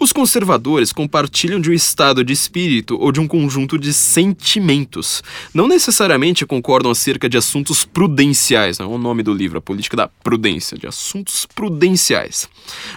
Os 0.00 0.12
conservadores 0.12 0.92
compartilham 0.92 1.60
de 1.60 1.70
um 1.70 1.72
estado 1.72 2.22
de 2.22 2.32
espírito 2.32 2.96
ou 3.00 3.10
de 3.10 3.18
um 3.18 3.26
conjunto 3.26 3.76
de 3.76 3.92
sentimentos. 3.92 5.24
Não 5.52 5.66
necessariamente 5.66 6.46
concordam 6.46 6.92
acerca 6.92 7.28
de 7.28 7.36
assuntos 7.36 7.84
prudenciais, 7.84 8.78
é 8.78 8.84
o 8.84 8.96
nome 8.96 9.24
do 9.24 9.34
livro, 9.34 9.58
a 9.58 9.60
política 9.60 9.96
da 9.96 10.06
prudência, 10.06 10.78
de 10.78 10.86
assuntos 10.86 11.44
prudenciais. 11.46 12.48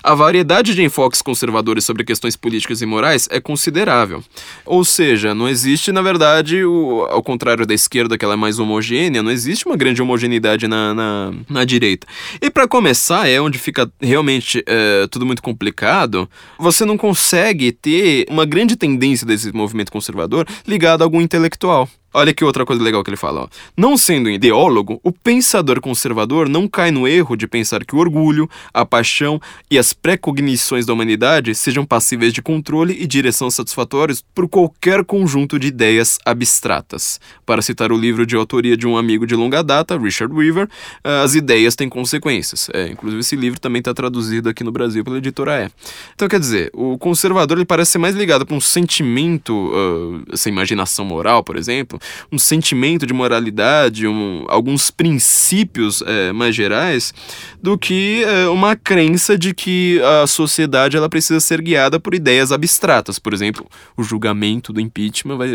A 0.03 0.13
variedade 0.13 0.75
de 0.75 0.83
enfoques 0.83 1.23
conservadores 1.23 1.85
sobre 1.85 2.03
questões 2.03 2.35
políticas 2.35 2.83
e 2.83 2.85
morais 2.85 3.27
é 3.31 3.41
considerável. 3.41 4.23
Ou 4.63 4.85
seja, 4.85 5.33
não 5.33 5.49
existe, 5.49 5.91
na 5.91 6.03
verdade, 6.03 6.63
o, 6.63 7.07
ao 7.09 7.23
contrário 7.23 7.65
da 7.65 7.73
esquerda, 7.73 8.15
que 8.15 8.23
ela 8.23 8.35
é 8.35 8.37
mais 8.37 8.59
homogênea, 8.59 9.23
não 9.23 9.31
existe 9.31 9.65
uma 9.65 9.75
grande 9.75 10.03
homogeneidade 10.03 10.67
na, 10.67 10.93
na, 10.93 11.33
na 11.49 11.65
direita. 11.65 12.05
E 12.39 12.51
para 12.51 12.67
começar, 12.67 13.27
é 13.27 13.41
onde 13.41 13.57
fica 13.57 13.91
realmente 13.99 14.63
é, 14.67 15.07
tudo 15.07 15.25
muito 15.25 15.41
complicado, 15.41 16.29
você 16.59 16.85
não 16.85 16.90
consegue 16.97 17.71
ter 17.71 18.25
uma 18.29 18.45
grande 18.45 18.75
tendência 18.75 19.25
desse 19.25 19.51
movimento 19.51 19.91
conservador 19.91 20.47
ligado 20.67 21.01
a 21.01 21.05
algum 21.05 21.21
intelectual. 21.21 21.89
Olha 22.13 22.33
que 22.33 22.43
outra 22.43 22.65
coisa 22.65 22.83
legal 22.83 23.03
que 23.03 23.09
ele 23.09 23.17
fala. 23.17 23.41
Ó. 23.41 23.47
Não 23.77 23.95
sendo 23.95 24.29
ideólogo, 24.29 24.99
o 25.01 25.11
pensador 25.11 25.79
conservador 25.79 26.49
não 26.49 26.67
cai 26.67 26.91
no 26.91 27.07
erro 27.07 27.37
de 27.37 27.47
pensar 27.47 27.85
que 27.85 27.95
o 27.95 27.99
orgulho, 27.99 28.49
a 28.73 28.85
paixão 28.85 29.39
e 29.69 29.77
as 29.77 29.93
precognições 29.93 30.85
da 30.85 30.93
humanidade 30.93 31.55
sejam 31.55 31.85
passíveis 31.85 32.33
de 32.33 32.41
controle 32.41 32.97
e 32.99 33.07
direção 33.07 33.49
satisfatórios 33.49 34.23
por 34.35 34.49
qualquer 34.49 35.05
conjunto 35.05 35.57
de 35.57 35.67
ideias 35.67 36.19
abstratas. 36.25 37.19
Para 37.45 37.61
citar 37.61 37.93
o 37.93 37.97
livro 37.97 38.25
de 38.25 38.35
autoria 38.35 38.75
de 38.75 38.85
um 38.85 38.97
amigo 38.97 39.25
de 39.25 39.35
longa 39.35 39.63
data, 39.63 39.97
Richard 39.97 40.33
Weaver, 40.33 40.67
eh, 41.03 41.21
as 41.23 41.33
ideias 41.33 41.75
têm 41.75 41.87
consequências. 41.87 42.69
É, 42.73 42.87
inclusive 42.87 43.21
esse 43.21 43.35
livro 43.37 43.59
também 43.59 43.79
está 43.79 43.93
traduzido 43.93 44.49
aqui 44.49 44.63
no 44.63 44.71
Brasil 44.71 45.03
pela 45.03 45.17
editora 45.17 45.65
E. 45.65 45.71
Então 46.13 46.27
quer 46.27 46.39
dizer, 46.39 46.69
o 46.73 46.97
conservador 46.97 47.57
ele 47.57 47.65
parece 47.65 47.91
ser 47.91 47.99
mais 47.99 48.15
ligado 48.15 48.45
para 48.45 48.55
um 48.55 48.61
sentimento, 48.61 49.53
uh, 49.53 50.23
essa 50.33 50.49
imaginação 50.49 51.05
moral, 51.05 51.43
por 51.43 51.55
exemplo, 51.55 52.00
um 52.31 52.39
sentimento 52.39 53.05
de 53.05 53.13
moralidade, 53.13 54.07
um, 54.07 54.45
alguns 54.47 54.91
princípios 54.91 56.01
é, 56.05 56.31
mais 56.31 56.55
gerais, 56.55 57.13
do 57.61 57.77
que 57.77 58.23
é, 58.23 58.47
uma 58.47 58.75
crença 58.75 59.37
de 59.37 59.53
que 59.53 60.01
a 60.21 60.27
sociedade 60.27 60.97
ela 60.97 61.09
precisa 61.09 61.39
ser 61.39 61.61
guiada 61.61 61.99
por 61.99 62.13
ideias 62.13 62.51
abstratas. 62.51 63.19
Por 63.19 63.33
exemplo, 63.33 63.65
o 63.95 64.03
julgamento 64.03 64.73
do 64.73 64.79
impeachment, 64.79 65.37
vai, 65.37 65.49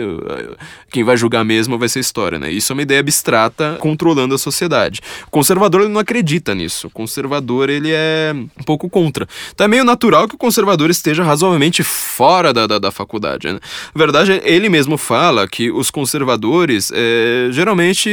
quem 0.90 1.05
vai 1.05 1.16
julgar 1.16 1.44
mesmo 1.44 1.78
vai 1.78 1.88
ser 1.88 1.99
a 1.99 2.01
história, 2.01 2.38
né? 2.38 2.51
Isso 2.51 2.72
é 2.72 2.74
uma 2.74 2.82
ideia 2.82 3.01
abstrata 3.01 3.76
controlando 3.80 4.34
a 4.34 4.38
sociedade. 4.38 5.01
O 5.26 5.30
conservador 5.30 5.82
ele 5.82 5.92
não 5.92 6.01
acredita 6.01 6.55
nisso. 6.55 6.86
O 6.86 6.90
conservador 6.90 7.70
ele 7.70 7.90
é 7.92 8.32
um 8.34 8.62
pouco 8.64 8.88
contra. 8.88 9.26
Então 9.53 9.64
é 9.64 9.68
meio 9.68 9.84
natural 9.84 10.28
que 10.28 10.34
o 10.34 10.38
conservador 10.38 10.90
esteja 10.90 11.22
razoavelmente 11.22 11.82
fora 11.82 12.53
da, 12.53 12.66
da, 12.66 12.78
da 12.78 12.90
faculdade. 12.90 13.49
Né? 13.49 13.61
Na 13.94 13.99
verdade, 13.99 14.40
ele 14.44 14.68
mesmo 14.68 14.97
fala 14.97 15.47
que 15.49 15.70
os 15.70 15.90
conservadores 15.90 16.36
conservadores, 16.37 16.93
é, 16.95 17.49
geralmente 17.51 18.11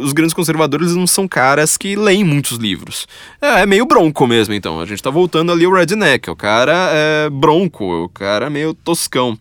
os 0.00 0.12
grandes 0.12 0.34
conservadores 0.34 0.94
não 0.94 1.06
são 1.06 1.26
caras 1.26 1.76
que 1.76 1.96
leem 1.96 2.22
muitos 2.22 2.58
livros. 2.58 3.06
É, 3.40 3.62
é, 3.62 3.66
meio 3.66 3.86
bronco 3.86 4.26
mesmo, 4.26 4.54
então. 4.54 4.80
A 4.80 4.86
gente 4.86 5.02
tá 5.02 5.10
voltando 5.10 5.50
ali 5.50 5.66
o 5.66 5.72
redneck, 5.72 6.30
o 6.30 6.36
cara 6.36 6.90
é 6.92 7.30
bronco, 7.30 8.04
o 8.04 8.08
cara 8.08 8.46
é 8.46 8.50
meio 8.50 8.74
toscão. 8.74 9.38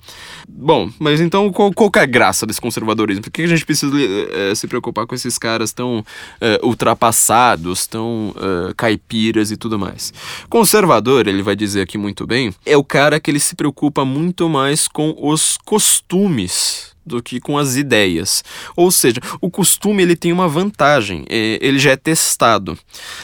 Bom, 0.48 0.90
mas 0.98 1.22
então 1.22 1.52
qual, 1.52 1.72
qual 1.74 1.92
é 1.96 2.00
a 2.00 2.06
graça 2.06 2.46
desse 2.46 2.62
conservadorismo? 2.62 3.24
Por 3.24 3.32
que 3.32 3.44
a 3.44 3.48
gente 3.48 3.66
precisa 3.66 3.94
é, 4.32 4.56
se 4.56 4.68
preocupar 4.68 5.06
com 5.06 5.14
esses 5.14 5.38
caras 5.38 5.74
tão 5.74 6.04
é, 6.40 6.60
ultrapassados, 6.64 7.86
tão 7.86 8.34
é, 8.38 8.74
caipiras 8.76 9.52
e 9.52 9.58
tudo 9.58 9.78
mais? 9.78 10.14
Conservador, 10.50 11.28
ele 11.28 11.44
vai 11.44 11.56
dizer 11.56 11.82
aqui 11.82 11.98
muito 11.98 12.26
bem, 12.26 12.54
é 12.66 12.78
o 12.78 12.84
cara 12.84 13.20
que 13.20 13.30
ele 13.30 13.40
se 13.40 13.56
preocupa 13.56 14.06
muito 14.06 14.50
mais 14.50 14.88
com 14.88 15.16
os 15.18 15.58
costumes 15.66 16.90
do 17.10 17.22
que 17.22 17.40
com 17.40 17.58
as 17.58 17.76
ideias. 17.76 18.44
Ou 18.76 18.92
seja, 18.92 19.20
o 19.42 19.50
costume 19.50 20.04
ele 20.04 20.16
tem 20.16 20.32
uma 20.32 20.48
vantagem, 20.48 21.26
é, 21.30 21.60
ele 21.62 21.80
já 21.80 21.92
é 21.92 21.96
testado. 21.98 22.78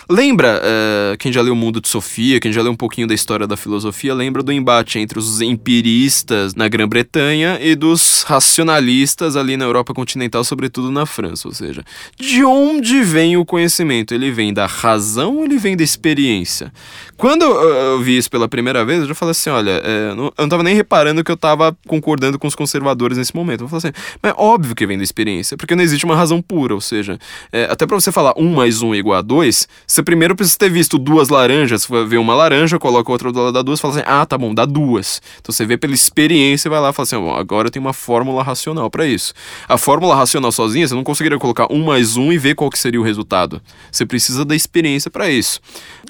Lembra, 0.09 0.61
é, 0.63 1.15
quem 1.17 1.31
já 1.31 1.41
leu 1.41 1.53
o 1.53 1.55
Mundo 1.55 1.79
de 1.79 1.87
Sofia, 1.87 2.39
quem 2.39 2.51
já 2.51 2.61
leu 2.61 2.71
um 2.71 2.75
pouquinho 2.75 3.07
da 3.07 3.13
história 3.13 3.47
da 3.47 3.55
filosofia, 3.55 4.13
lembra 4.13 4.43
do 4.43 4.51
embate 4.51 4.99
entre 4.99 5.17
os 5.17 5.39
empiristas 5.39 6.53
na 6.55 6.67
Grã-Bretanha 6.67 7.59
e 7.61 7.75
dos 7.75 8.23
racionalistas 8.23 9.35
ali 9.35 9.55
na 9.55 9.65
Europa 9.65 9.93
continental, 9.93 10.43
sobretudo 10.43 10.91
na 10.91 11.05
França. 11.05 11.47
Ou 11.47 11.53
seja, 11.53 11.83
de 12.19 12.43
onde 12.43 13.01
vem 13.03 13.37
o 13.37 13.45
conhecimento? 13.45 14.13
Ele 14.13 14.31
vem 14.31 14.53
da 14.53 14.65
razão 14.65 15.37
ou 15.37 15.45
ele 15.45 15.57
vem 15.57 15.77
da 15.77 15.83
experiência? 15.83 16.73
Quando 17.17 17.43
eu, 17.43 17.69
eu 17.69 18.01
vi 18.01 18.17
isso 18.17 18.29
pela 18.29 18.47
primeira 18.47 18.83
vez, 18.83 19.01
eu 19.01 19.07
já 19.07 19.15
falei 19.15 19.31
assim: 19.31 19.49
olha, 19.49 19.81
é, 19.83 20.09
eu 20.09 20.15
não 20.15 20.45
estava 20.45 20.63
nem 20.63 20.75
reparando 20.75 21.23
que 21.23 21.31
eu 21.31 21.35
estava 21.35 21.75
concordando 21.87 22.39
com 22.39 22.47
os 22.47 22.55
conservadores 22.55 23.17
nesse 23.17 23.35
momento. 23.35 23.63
Eu 23.63 23.67
assim, 23.77 23.91
mas 24.21 24.31
é 24.31 24.35
óbvio 24.37 24.75
que 24.75 24.85
vem 24.85 24.97
da 24.97 25.03
experiência, 25.03 25.57
porque 25.57 25.75
não 25.75 25.83
existe 25.83 26.05
uma 26.05 26.15
razão 26.15 26.41
pura. 26.41 26.73
Ou 26.73 26.81
seja, 26.81 27.19
é, 27.51 27.65
até 27.65 27.85
para 27.85 27.99
você 27.99 28.11
falar 28.11 28.33
um 28.37 28.53
mais 28.53 28.81
um 28.81 28.93
igual 28.93 29.19
a 29.19 29.21
dois, 29.21 29.67
você 29.85 30.03
primeiro 30.03 30.35
precisa 30.35 30.57
ter 30.57 30.69
visto 30.69 30.97
duas 30.97 31.29
laranjas, 31.29 31.85
você 31.85 32.05
vê 32.05 32.17
uma 32.17 32.35
laranja, 32.35 32.77
coloca 32.79 33.11
outra 33.11 33.31
do 33.31 33.39
lado 33.39 33.53
da 33.53 33.61
duas, 33.61 33.79
fala 33.79 33.95
assim: 33.95 34.03
ah, 34.05 34.25
tá 34.25 34.37
bom, 34.37 34.53
dá 34.53 34.65
duas. 34.65 35.21
Então 35.39 35.53
você 35.53 35.65
vê 35.65 35.77
pela 35.77 35.93
experiência 35.93 36.67
e 36.67 36.69
vai 36.69 36.79
lá 36.79 36.89
e 36.89 36.93
fala 36.93 37.03
assim: 37.03 37.17
bom, 37.17 37.35
agora 37.35 37.69
tenho 37.69 37.83
uma 37.83 37.93
fórmula 37.93 38.43
racional 38.43 38.89
para 38.89 39.05
isso. 39.05 39.33
A 39.67 39.77
fórmula 39.77 40.15
racional 40.15 40.51
sozinha, 40.51 40.87
você 40.87 40.93
não 40.93 41.03
conseguiria 41.03 41.39
colocar 41.39 41.67
um 41.71 41.83
mais 41.83 42.17
um 42.17 42.31
e 42.31 42.37
ver 42.37 42.55
qual 42.55 42.69
que 42.69 42.77
seria 42.77 42.99
o 42.99 43.03
resultado. 43.03 43.61
Você 43.91 44.05
precisa 44.05 44.45
da 44.45 44.55
experiência 44.55 45.09
para 45.09 45.29
isso. 45.29 45.59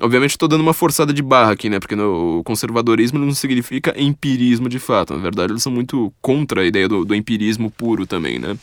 Obviamente, 0.01 0.31
estou 0.31 0.47
dando 0.47 0.61
uma 0.61 0.73
forçada 0.73 1.13
de 1.13 1.21
barra 1.21 1.51
aqui, 1.51 1.69
né? 1.69 1.79
Porque 1.79 1.95
no, 1.95 2.39
o 2.39 2.43
conservadorismo 2.43 3.17
não 3.17 3.33
significa 3.33 3.93
empirismo 3.97 4.67
de 4.67 4.79
fato. 4.79 5.13
Na 5.13 5.19
verdade, 5.19 5.53
eles 5.53 5.63
são 5.63 5.71
muito 5.71 6.11
contra 6.21 6.61
a 6.61 6.65
ideia 6.65 6.87
do, 6.87 7.05
do 7.05 7.15
empirismo 7.15 7.54
puro 7.69 8.05
também, 8.05 8.39
né? 8.39 8.57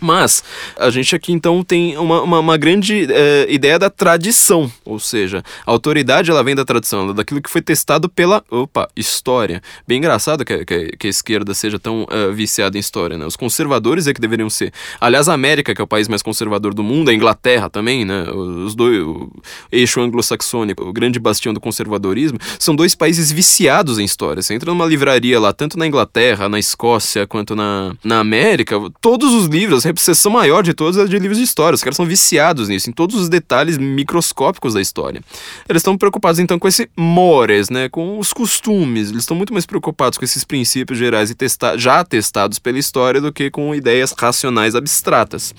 Mas 0.00 0.44
a 0.78 0.90
gente 0.90 1.14
aqui 1.14 1.32
então 1.32 1.62
tem 1.62 1.96
uma, 1.96 2.22
uma, 2.22 2.40
uma 2.40 2.56
grande 2.56 3.06
é, 3.10 3.46
ideia 3.48 3.78
da 3.78 3.88
tradição, 3.88 4.70
ou 4.84 4.98
seja, 4.98 5.42
a 5.64 5.70
autoridade 5.70 6.30
ela 6.30 6.42
vem 6.42 6.54
da 6.54 6.64
tradição, 6.64 7.14
daquilo 7.14 7.40
que 7.40 7.50
foi 7.50 7.62
testado 7.62 8.08
pela, 8.08 8.44
opa, 8.50 8.88
história. 8.96 9.62
Bem 9.86 9.98
engraçado 9.98 10.44
que, 10.44 10.64
que, 10.64 10.96
que 10.98 11.06
a 11.06 11.10
esquerda 11.10 11.54
seja 11.54 11.78
tão 11.78 12.02
uh, 12.04 12.32
viciada 12.32 12.76
em 12.76 12.80
história, 12.80 13.16
né? 13.16 13.26
Os 13.26 13.36
conservadores 13.36 14.06
é 14.06 14.14
que 14.14 14.20
deveriam 14.20 14.50
ser. 14.50 14.72
Aliás, 15.00 15.28
a 15.28 15.34
América, 15.34 15.74
que 15.74 15.80
é 15.80 15.84
o 15.84 15.86
país 15.86 16.08
mais 16.08 16.22
conservador 16.22 16.74
do 16.74 16.82
mundo, 16.82 17.10
a 17.10 17.14
Inglaterra 17.14 17.70
também, 17.70 18.04
né? 18.04 18.24
Os 18.30 18.74
dois, 18.74 19.02
o 19.02 19.30
eixo 19.72 20.00
anglo-saxônico, 20.00 20.84
o 20.84 20.92
grande 20.92 21.18
bastião 21.18 21.54
do 21.54 21.60
conservadorismo, 21.60 22.38
são 22.58 22.74
dois 22.74 22.94
países 22.94 23.32
viciados 23.32 23.98
em 23.98 24.04
história. 24.04 24.42
Você 24.42 24.54
entra 24.54 24.70
numa 24.70 24.86
livraria 24.86 25.40
lá, 25.40 25.52
tanto 25.52 25.78
na 25.78 25.86
Inglaterra, 25.86 26.48
na 26.48 26.58
Escócia, 26.58 27.26
quanto 27.26 27.54
na, 27.56 27.94
na 28.04 28.20
América, 28.20 28.76
todos 29.00 29.32
os 29.32 29.46
livros 29.46 29.85
a 29.88 29.90
obsessão 29.90 30.32
maior 30.32 30.62
de 30.62 30.74
todos 30.74 30.98
é 30.98 31.04
de 31.04 31.18
livros 31.18 31.38
de 31.38 31.44
história. 31.44 31.74
Os 31.74 31.82
caras 31.82 31.96
são 31.96 32.06
viciados 32.06 32.68
nisso, 32.68 32.90
em 32.90 32.92
todos 32.92 33.16
os 33.16 33.28
detalhes 33.28 33.78
microscópicos 33.78 34.74
da 34.74 34.80
história. 34.80 35.22
Eles 35.68 35.80
estão 35.80 35.96
preocupados 35.96 36.38
então 36.38 36.58
com 36.58 36.68
esse 36.68 36.88
mores, 36.96 37.70
né, 37.70 37.88
com 37.88 38.18
os 38.18 38.32
costumes. 38.32 39.10
Eles 39.10 39.22
estão 39.22 39.36
muito 39.36 39.52
mais 39.52 39.66
preocupados 39.66 40.18
com 40.18 40.24
esses 40.24 40.44
princípios 40.44 40.98
gerais 40.98 41.30
e 41.30 41.34
testa 41.34 41.76
já 41.76 42.04
testados 42.04 42.58
pela 42.58 42.78
história 42.78 43.20
do 43.20 43.32
que 43.32 43.50
com 43.50 43.74
ideias 43.74 44.14
racionais 44.16 44.74
abstratas. 44.74 45.54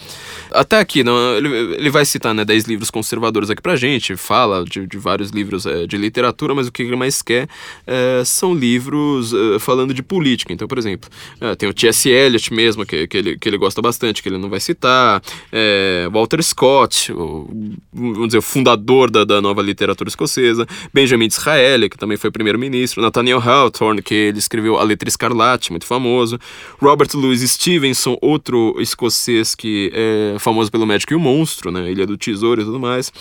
Até 0.51 0.79
aqui, 0.79 1.03
não, 1.03 1.35
ele, 1.35 1.47
ele 1.75 1.89
vai 1.89 2.05
citar 2.05 2.33
né, 2.33 2.43
10 2.43 2.65
livros 2.65 2.89
conservadores 2.89 3.49
aqui 3.49 3.61
pra 3.61 3.75
gente, 3.75 4.15
fala 4.15 4.63
de, 4.63 4.85
de 4.87 4.97
vários 4.97 5.31
livros 5.31 5.65
é, 5.65 5.85
de 5.85 5.97
literatura, 5.97 6.53
mas 6.53 6.67
o 6.67 6.71
que 6.71 6.83
ele 6.83 6.95
mais 6.95 7.21
quer 7.21 7.47
é, 7.85 8.23
são 8.25 8.53
livros 8.53 9.33
é, 9.33 9.59
falando 9.59 9.93
de 9.93 10.03
política. 10.03 10.53
Então, 10.53 10.67
por 10.67 10.77
exemplo, 10.77 11.09
tem 11.57 11.69
o 11.69 11.73
T.S. 11.73 12.09
Eliot 12.09 12.53
mesmo, 12.53 12.85
que, 12.85 13.07
que, 13.07 13.17
ele, 13.17 13.37
que 13.37 13.47
ele 13.47 13.57
gosta 13.57 13.81
bastante 13.81 14.16
que 14.21 14.29
ele 14.29 14.37
não 14.37 14.49
vai 14.49 14.59
citar, 14.59 15.21
é, 15.51 16.07
Walter 16.11 16.41
Scott, 16.43 17.11
o, 17.11 17.47
vamos 17.93 18.27
dizer, 18.27 18.37
o 18.37 18.41
fundador 18.41 19.09
da, 19.09 19.23
da 19.23 19.41
nova 19.41 19.61
literatura 19.61 20.09
escocesa, 20.09 20.67
Benjamin 20.93 21.27
Disraeli, 21.27 21.89
que 21.89 21.97
também 21.97 22.17
foi 22.17 22.31
primeiro-ministro, 22.31 23.01
Nathaniel 23.01 23.39
Hawthorne, 23.39 24.01
que 24.01 24.13
ele 24.13 24.39
escreveu 24.39 24.77
A 24.77 24.83
Letra 24.83 25.09
Escarlate, 25.09 25.71
muito 25.71 25.85
famoso, 25.85 26.39
Robert 26.79 27.09
Louis 27.13 27.41
Stevenson, 27.41 28.17
outro 28.21 28.75
escocês 28.79 29.53
que 29.55 29.91
é 29.93 30.39
famoso 30.39 30.71
pelo 30.71 30.85
Médico 30.85 31.13
e 31.13 31.15
o 31.15 31.19
Monstro, 31.19 31.71
né, 31.71 31.91
Ilha 31.91 32.05
do 32.05 32.17
Tesouro 32.17 32.61
e 32.61 32.65
tudo 32.65 32.79
mais, 32.79 33.11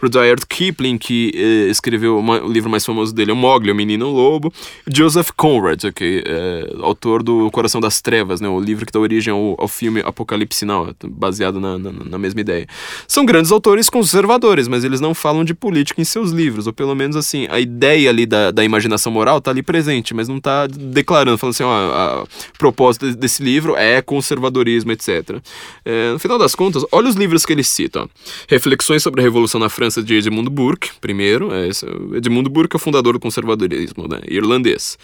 Rudyard 0.00 0.46
Kipling, 0.46 0.98
que 0.98 1.32
é, 1.34 1.70
escreveu 1.70 2.18
uma, 2.18 2.42
o 2.42 2.50
livro 2.50 2.70
mais 2.70 2.84
famoso 2.84 3.14
dele, 3.14 3.32
O 3.32 3.36
Mowgli, 3.36 3.70
O 3.70 3.74
Menino 3.74 4.10
Lobo, 4.10 4.52
Joseph 4.92 5.30
Conrad, 5.36 5.84
que 5.94 6.22
é 6.26 6.76
autor 6.80 7.22
do 7.22 7.50
Coração 7.50 7.80
das 7.80 8.00
Trevas, 8.00 8.40
né, 8.40 8.48
o 8.48 8.60
livro 8.60 8.86
que 8.86 8.92
dá 8.92 9.00
origem 9.00 9.32
ao, 9.32 9.56
ao 9.58 9.68
filme 9.68 10.00
Apocalipse 10.00 10.45
Apocalipse 10.46 10.64
Now, 10.64 10.94
baseado 11.04 11.60
na, 11.60 11.78
na, 11.78 11.92
na, 11.92 12.18
mesma 12.18 12.40
ideia. 12.40 12.66
São 13.06 13.26
grandes 13.26 13.50
autores 13.50 13.90
conservadores, 13.90 14.68
mas 14.68 14.84
eles 14.84 15.00
não 15.00 15.14
falam 15.14 15.44
de 15.44 15.54
política 15.54 16.00
em 16.00 16.04
seus 16.04 16.30
livros, 16.30 16.66
ou 16.66 16.72
pelo 16.72 16.94
menos 16.94 17.16
assim, 17.16 17.46
a 17.50 17.60
ideia 17.60 18.08
ali 18.08 18.24
da, 18.24 18.50
da 18.50 18.64
imaginação 18.64 19.12
moral 19.12 19.40
tá 19.40 19.50
ali 19.50 19.62
presente, 19.62 20.14
mas 20.14 20.28
não 20.28 20.40
tá 20.40 20.66
declarando, 20.66 21.36
falando 21.36 21.54
assim, 21.54 21.64
ó, 21.64 21.70
a, 21.70 22.22
a 22.22 22.26
propósito 22.58 23.14
desse 23.14 23.42
livro 23.42 23.76
é 23.76 24.00
conservadorismo, 24.00 24.92
etc. 24.92 25.40
É, 25.84 26.12
no 26.12 26.18
final 26.18 26.38
das 26.38 26.54
contas, 26.54 26.84
olha 26.92 27.08
os 27.08 27.16
livros 27.16 27.44
que 27.44 27.52
ele 27.52 27.64
cita. 27.64 28.02
Ó. 28.02 28.08
Reflexões 28.48 29.02
sobre 29.02 29.20
a 29.20 29.24
Revolução 29.24 29.60
na 29.60 29.68
França 29.68 30.02
de 30.02 30.14
Edmund 30.14 30.48
Burke, 30.50 30.90
primeiro. 31.00 31.52
É, 31.52 31.68
Edmund 32.14 32.48
Burke 32.48 32.76
é 32.76 32.78
o 32.78 32.80
fundador 32.80 33.14
do 33.14 33.20
conservadorismo 33.20 34.06
né, 34.08 34.20
irlandês 34.28 34.96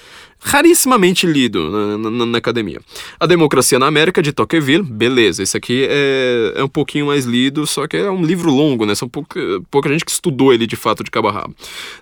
rarissimamente 0.42 1.26
lido 1.26 1.70
na, 1.70 1.98
na, 1.98 2.26
na, 2.26 2.38
academia. 2.38 2.80
A 3.18 3.26
Democracia 3.26 3.78
na 3.78 3.86
América, 3.86 4.20
de 4.20 4.32
Tocqueville, 4.32 4.82
beleza, 4.82 5.31
esse 5.38 5.56
aqui 5.56 5.86
é, 5.88 6.52
é 6.56 6.64
um 6.64 6.68
pouquinho 6.68 7.06
mais 7.06 7.24
lido, 7.24 7.66
só 7.66 7.86
que 7.86 7.96
é 7.96 8.10
um 8.10 8.24
livro 8.24 8.50
longo, 8.50 8.84
né? 8.86 8.94
São 8.94 9.08
pouca, 9.08 9.40
pouca 9.70 9.88
gente 9.88 10.04
que 10.04 10.10
estudou 10.10 10.52
ele 10.52 10.66
de 10.66 10.76
fato 10.76 11.02
de 11.02 11.10
cabo 11.10 11.28
a 11.28 11.32
rabo. 11.32 11.54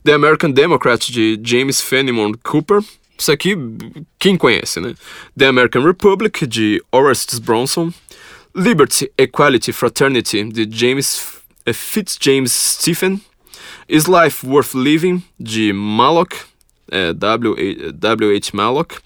The 0.04 0.12
American 0.12 0.50
Democrat, 0.50 1.08
de 1.08 1.40
James 1.42 1.80
Fenimore 1.80 2.36
Cooper, 2.42 2.80
isso 3.18 3.30
aqui, 3.30 3.56
quem 4.18 4.36
conhece, 4.36 4.80
né? 4.80 4.94
The 5.36 5.46
American 5.46 5.84
Republic, 5.84 6.46
de 6.46 6.82
Orestes 6.90 7.38
Bronson. 7.38 7.92
Liberty, 8.54 9.12
Equality, 9.16 9.72
Fraternity, 9.72 10.42
de 10.44 10.68
James 10.70 11.40
Fitzjames 11.72 12.52
Stephen. 12.52 13.20
Is 13.88 14.06
Life 14.06 14.46
Worth 14.46 14.74
Living, 14.74 15.22
de 15.38 15.72
Mallock 15.72 16.36
é, 16.90 17.12
W.H. 17.12 18.50
Mallock, 18.52 18.96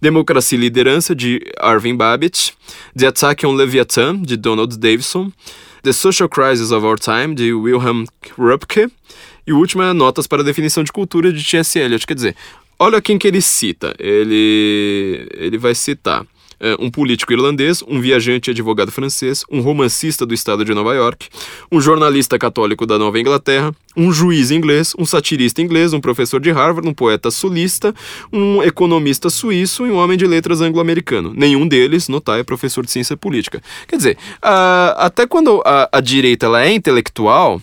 Democracia 0.00 0.58
e 0.58 0.60
Liderança, 0.60 1.14
de 1.14 1.40
Arvin 1.58 1.96
Babbitt, 1.96 2.52
The 2.96 3.06
Attack 3.06 3.46
on 3.46 3.54
Leviathan, 3.54 4.22
de 4.22 4.36
Donald 4.36 4.76
Davidson, 4.78 5.32
The 5.82 5.92
Social 5.92 6.28
Crisis 6.28 6.72
of 6.72 6.84
Our 6.84 6.98
Time, 6.98 7.34
de 7.34 7.52
Wilhelm 7.52 8.04
Rupke, 8.36 8.88
e 9.46 9.52
o 9.52 9.58
último 9.58 9.82
é 9.82 9.92
Notas 9.92 10.26
para 10.26 10.42
a 10.42 10.44
Definição 10.44 10.84
de 10.84 10.92
Cultura, 10.92 11.32
de 11.32 11.42
T.S. 11.42 11.78
Eliot. 11.78 12.06
Quer 12.06 12.14
dizer, 12.14 12.36
olha 12.78 13.00
quem 13.00 13.18
que 13.18 13.26
ele 13.26 13.40
cita. 13.40 13.94
Ele, 13.98 15.26
ele 15.32 15.56
vai 15.56 15.74
citar 15.74 16.26
um 16.78 16.90
político 16.90 17.32
irlandês, 17.32 17.82
um 17.86 18.00
viajante 18.00 18.50
e 18.50 18.52
advogado 18.52 18.90
francês, 18.90 19.44
um 19.50 19.60
romancista 19.60 20.26
do 20.26 20.34
estado 20.34 20.64
de 20.64 20.74
Nova 20.74 20.94
York, 20.94 21.28
um 21.70 21.80
jornalista 21.80 22.38
católico 22.38 22.86
da 22.86 22.98
Nova 22.98 23.18
Inglaterra, 23.18 23.74
um 23.96 24.12
juiz 24.12 24.50
inglês, 24.50 24.94
um 24.98 25.04
satirista 25.04 25.60
inglês, 25.60 25.92
um 25.92 26.00
professor 26.00 26.40
de 26.40 26.50
Harvard, 26.50 26.88
um 26.88 26.94
poeta 26.94 27.30
sulista, 27.30 27.94
um 28.32 28.62
economista 28.62 29.28
suíço 29.30 29.86
e 29.86 29.90
um 29.90 29.96
homem 29.96 30.16
de 30.16 30.26
letras 30.26 30.60
anglo-americano. 30.60 31.32
Nenhum 31.34 31.66
deles, 31.66 32.08
notar, 32.08 32.38
é 32.38 32.42
professor 32.42 32.84
de 32.84 32.90
ciência 32.90 33.16
política. 33.16 33.62
Quer 33.86 33.96
dizer, 33.96 34.18
até 34.96 35.26
quando 35.26 35.62
a, 35.64 35.88
a 35.92 36.00
direita 36.00 36.46
ela 36.46 36.64
é 36.64 36.72
intelectual, 36.72 37.60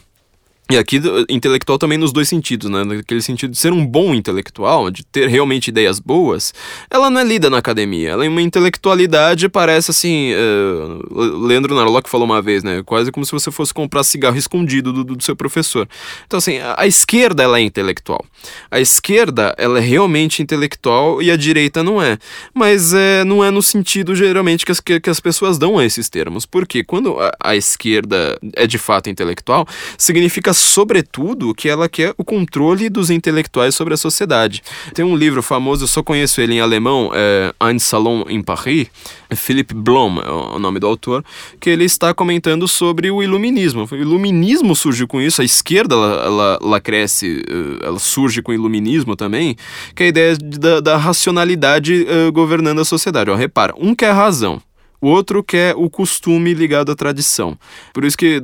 e 0.67 0.79
aqui, 0.79 0.99
intelectual 1.29 1.77
também 1.77 1.95
nos 1.95 2.11
dois 2.11 2.27
sentidos, 2.27 2.71
né? 2.71 2.83
Naquele 2.83 3.21
sentido 3.21 3.51
de 3.51 3.57
ser 3.57 3.71
um 3.71 3.85
bom 3.85 4.15
intelectual, 4.15 4.89
de 4.89 5.05
ter 5.05 5.29
realmente 5.29 5.67
ideias 5.67 5.99
boas, 5.99 6.55
ela 6.89 7.07
não 7.07 7.21
é 7.21 7.23
lida 7.23 7.51
na 7.51 7.59
academia. 7.59 8.09
Ela 8.09 8.25
é 8.25 8.29
uma 8.29 8.41
intelectualidade, 8.41 9.47
parece 9.47 9.91
assim. 9.91 10.31
Uh, 10.33 11.45
Leandro 11.45 11.75
Narlock 11.75 12.09
falou 12.09 12.25
uma 12.25 12.41
vez, 12.41 12.63
né? 12.63 12.81
Quase 12.83 13.11
como 13.11 13.23
se 13.23 13.31
você 13.31 13.51
fosse 13.51 13.71
comprar 13.71 14.03
cigarro 14.03 14.37
escondido 14.37 14.91
do, 14.91 15.03
do 15.03 15.23
seu 15.23 15.35
professor. 15.35 15.87
Então, 16.25 16.39
assim, 16.39 16.57
a, 16.57 16.73
a, 16.79 16.87
esquerda, 16.87 17.43
ela 17.43 17.59
é 17.59 17.61
intelectual. 17.61 18.25
A 18.71 18.79
esquerda, 18.79 19.53
ela 19.59 19.77
é 19.77 19.81
realmente 19.81 20.41
intelectual 20.41 21.21
e 21.21 21.29
a 21.29 21.37
direita 21.37 21.83
não 21.83 22.01
é. 22.01 22.17
Mas 22.55 22.91
é, 22.91 23.23
não 23.23 23.45
é 23.45 23.51
no 23.51 23.61
sentido, 23.61 24.15
geralmente, 24.15 24.65
que 24.65 24.71
as, 24.71 24.79
que, 24.79 24.99
que 24.99 25.11
as 25.11 25.19
pessoas 25.19 25.59
dão 25.59 25.77
a 25.77 25.85
esses 25.85 26.09
termos. 26.09 26.43
Porque 26.43 26.83
quando 26.83 27.19
a, 27.19 27.31
a 27.39 27.55
esquerda 27.55 28.35
é 28.55 28.65
de 28.65 28.79
fato 28.79 29.11
intelectual, 29.11 29.67
significa 29.95 30.54
sobretudo, 30.57 31.53
que 31.53 31.69
ela 31.69 31.87
quer 31.87 32.13
o 32.17 32.23
controle 32.23 32.89
dos 32.89 33.09
intelectuais 33.09 33.75
sobre 33.75 33.93
a 33.93 33.97
sociedade. 33.97 34.61
Tem 34.93 35.03
um 35.03 35.15
livro 35.15 35.41
famoso, 35.41 35.83
eu 35.83 35.87
só 35.87 36.01
conheço 36.01 36.41
ele 36.41 36.55
em 36.55 36.59
alemão, 36.59 37.11
é 37.13 37.53
Ein 37.61 37.79
Salon 37.79 38.23
in 38.29 38.41
Paris, 38.41 38.87
Philipp 39.35 39.73
Blom 39.73 40.19
é 40.19 40.55
o 40.55 40.59
nome 40.59 40.79
do 40.79 40.87
autor, 40.87 41.23
que 41.59 41.69
ele 41.69 41.83
está 41.83 42.13
comentando 42.13 42.67
sobre 42.67 43.09
o 43.11 43.21
iluminismo. 43.21 43.87
O 43.91 43.95
iluminismo 43.95 44.75
surge 44.75 45.05
com 45.05 45.21
isso, 45.21 45.41
a 45.41 45.45
esquerda 45.45 45.95
ela, 45.95 46.25
ela, 46.25 46.59
ela 46.61 46.81
cresce, 46.81 47.43
eh, 47.47 47.85
ela 47.85 47.99
surge 47.99 48.41
com 48.41 48.51
o 48.51 48.55
iluminismo 48.55 49.15
também, 49.15 49.55
que 49.95 50.03
é 50.03 50.05
a 50.05 50.09
ideia 50.09 50.37
da, 50.37 50.79
da 50.79 50.97
racionalidade 50.97 52.05
uh, 52.05 52.31
governando 52.31 52.79
a 52.79 52.85
sociedade. 52.85 53.29
Ó, 53.29 53.35
repara, 53.35 53.73
um 53.77 53.95
quer 53.95 54.11
razão, 54.11 54.61
o 55.05 55.07
outro 55.07 55.43
quer 55.43 55.75
o 55.77 55.87
costume 55.87 56.51
ligado 56.55 56.91
à 56.91 56.95
tradição. 56.95 57.55
Por 57.93 58.03
isso 58.03 58.17
que 58.17 58.41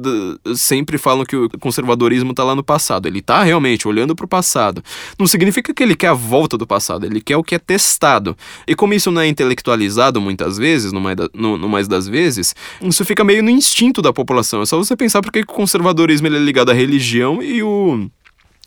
sempre 0.55 0.99
falam 0.99 1.25
que 1.25 1.35
o 1.35 1.49
conservadorismo 1.59 2.29
está 2.29 2.43
lá 2.43 2.53
no 2.53 2.63
passado. 2.63 3.07
Ele 3.07 3.17
está 3.17 3.41
realmente 3.41 3.87
olhando 3.87 4.15
para 4.15 4.25
o 4.25 4.27
passado. 4.27 4.83
Não 5.17 5.25
significa 5.25 5.73
que 5.73 5.81
ele 5.81 5.95
quer 5.95 6.09
a 6.09 6.13
volta 6.13 6.59
do 6.59 6.67
passado, 6.67 7.03
ele 7.03 7.19
quer 7.19 7.35
o 7.35 7.43
que 7.43 7.55
é 7.55 7.57
testado. 7.57 8.37
E 8.67 8.75
como 8.75 8.93
isso 8.93 9.09
não 9.09 9.23
é 9.23 9.27
intelectualizado 9.27 10.21
muitas 10.21 10.59
vezes, 10.59 10.91
no 10.91 11.01
mais, 11.01 11.17
da, 11.17 11.27
no, 11.33 11.57
no 11.57 11.67
mais 11.67 11.87
das 11.87 12.07
vezes, 12.07 12.53
isso 12.79 13.03
fica 13.05 13.23
meio 13.23 13.41
no 13.41 13.49
instinto 13.49 13.99
da 13.99 14.13
população. 14.13 14.61
É 14.61 14.65
só 14.67 14.77
você 14.77 14.95
pensar 14.95 15.23
porque 15.23 15.39
o 15.39 15.45
conservadorismo 15.47 16.27
ele 16.27 16.37
é 16.37 16.39
ligado 16.39 16.69
à 16.69 16.75
religião 16.75 17.41
e 17.41 17.63
o 17.63 18.07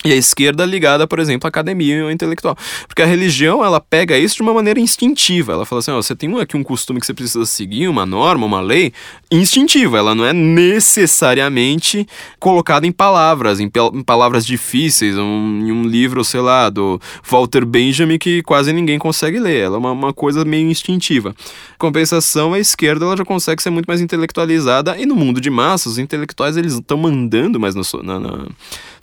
e 0.04 0.12
a 0.12 0.16
esquerda 0.16 0.66
ligada, 0.66 1.06
por 1.06 1.18
exemplo, 1.18 1.46
à 1.46 1.48
academia 1.48 2.12
intelectual. 2.12 2.54
Porque 2.86 3.00
a 3.00 3.06
religião, 3.06 3.64
ela 3.64 3.80
pega 3.80 4.18
isso 4.18 4.36
de 4.36 4.42
uma 4.42 4.52
maneira 4.52 4.78
instintiva. 4.78 5.54
Ela 5.54 5.64
fala 5.64 5.78
assim, 5.78 5.92
ó, 5.92 5.96
você 5.96 6.14
tem 6.14 6.38
aqui 6.38 6.58
um 6.58 6.62
costume 6.62 7.00
que 7.00 7.06
você 7.06 7.14
precisa 7.14 7.46
seguir, 7.46 7.88
uma 7.88 8.04
norma, 8.04 8.44
uma 8.44 8.60
lei, 8.60 8.92
instintiva. 9.30 9.96
Ela 9.96 10.14
não 10.14 10.26
é 10.26 10.34
necessariamente 10.34 12.06
colocada 12.38 12.86
em 12.86 12.92
palavras, 12.92 13.60
em, 13.60 13.70
palavras 14.04 14.44
difíceis, 14.44 15.16
um, 15.16 15.62
em 15.64 15.72
um 15.72 15.84
livro, 15.84 16.22
sei 16.22 16.40
lá, 16.40 16.68
do 16.68 17.00
Walter 17.26 17.64
Benjamin 17.64 18.18
que 18.18 18.42
quase 18.42 18.74
ninguém 18.74 18.98
consegue 18.98 19.38
ler. 19.38 19.62
Ela 19.62 19.76
é 19.76 19.78
uma, 19.78 19.92
uma 19.92 20.12
coisa 20.12 20.44
meio 20.44 20.68
instintiva. 20.68 21.34
Compensação, 21.78 22.52
a 22.52 22.58
esquerda, 22.58 23.06
ela 23.06 23.16
já 23.16 23.24
consegue 23.24 23.62
ser 23.62 23.70
muito 23.70 23.86
mais 23.86 24.02
intelectualizada 24.02 24.98
e 24.98 25.06
no 25.06 25.16
mundo 25.16 25.40
de 25.40 25.48
massas, 25.48 25.92
os 25.92 25.98
intelectuais, 25.98 26.58
eles 26.58 26.74
estão 26.74 26.98
mandando 26.98 27.58
mais 27.58 27.74
na, 27.74 27.82
na, 28.02 28.20
na 28.20 28.46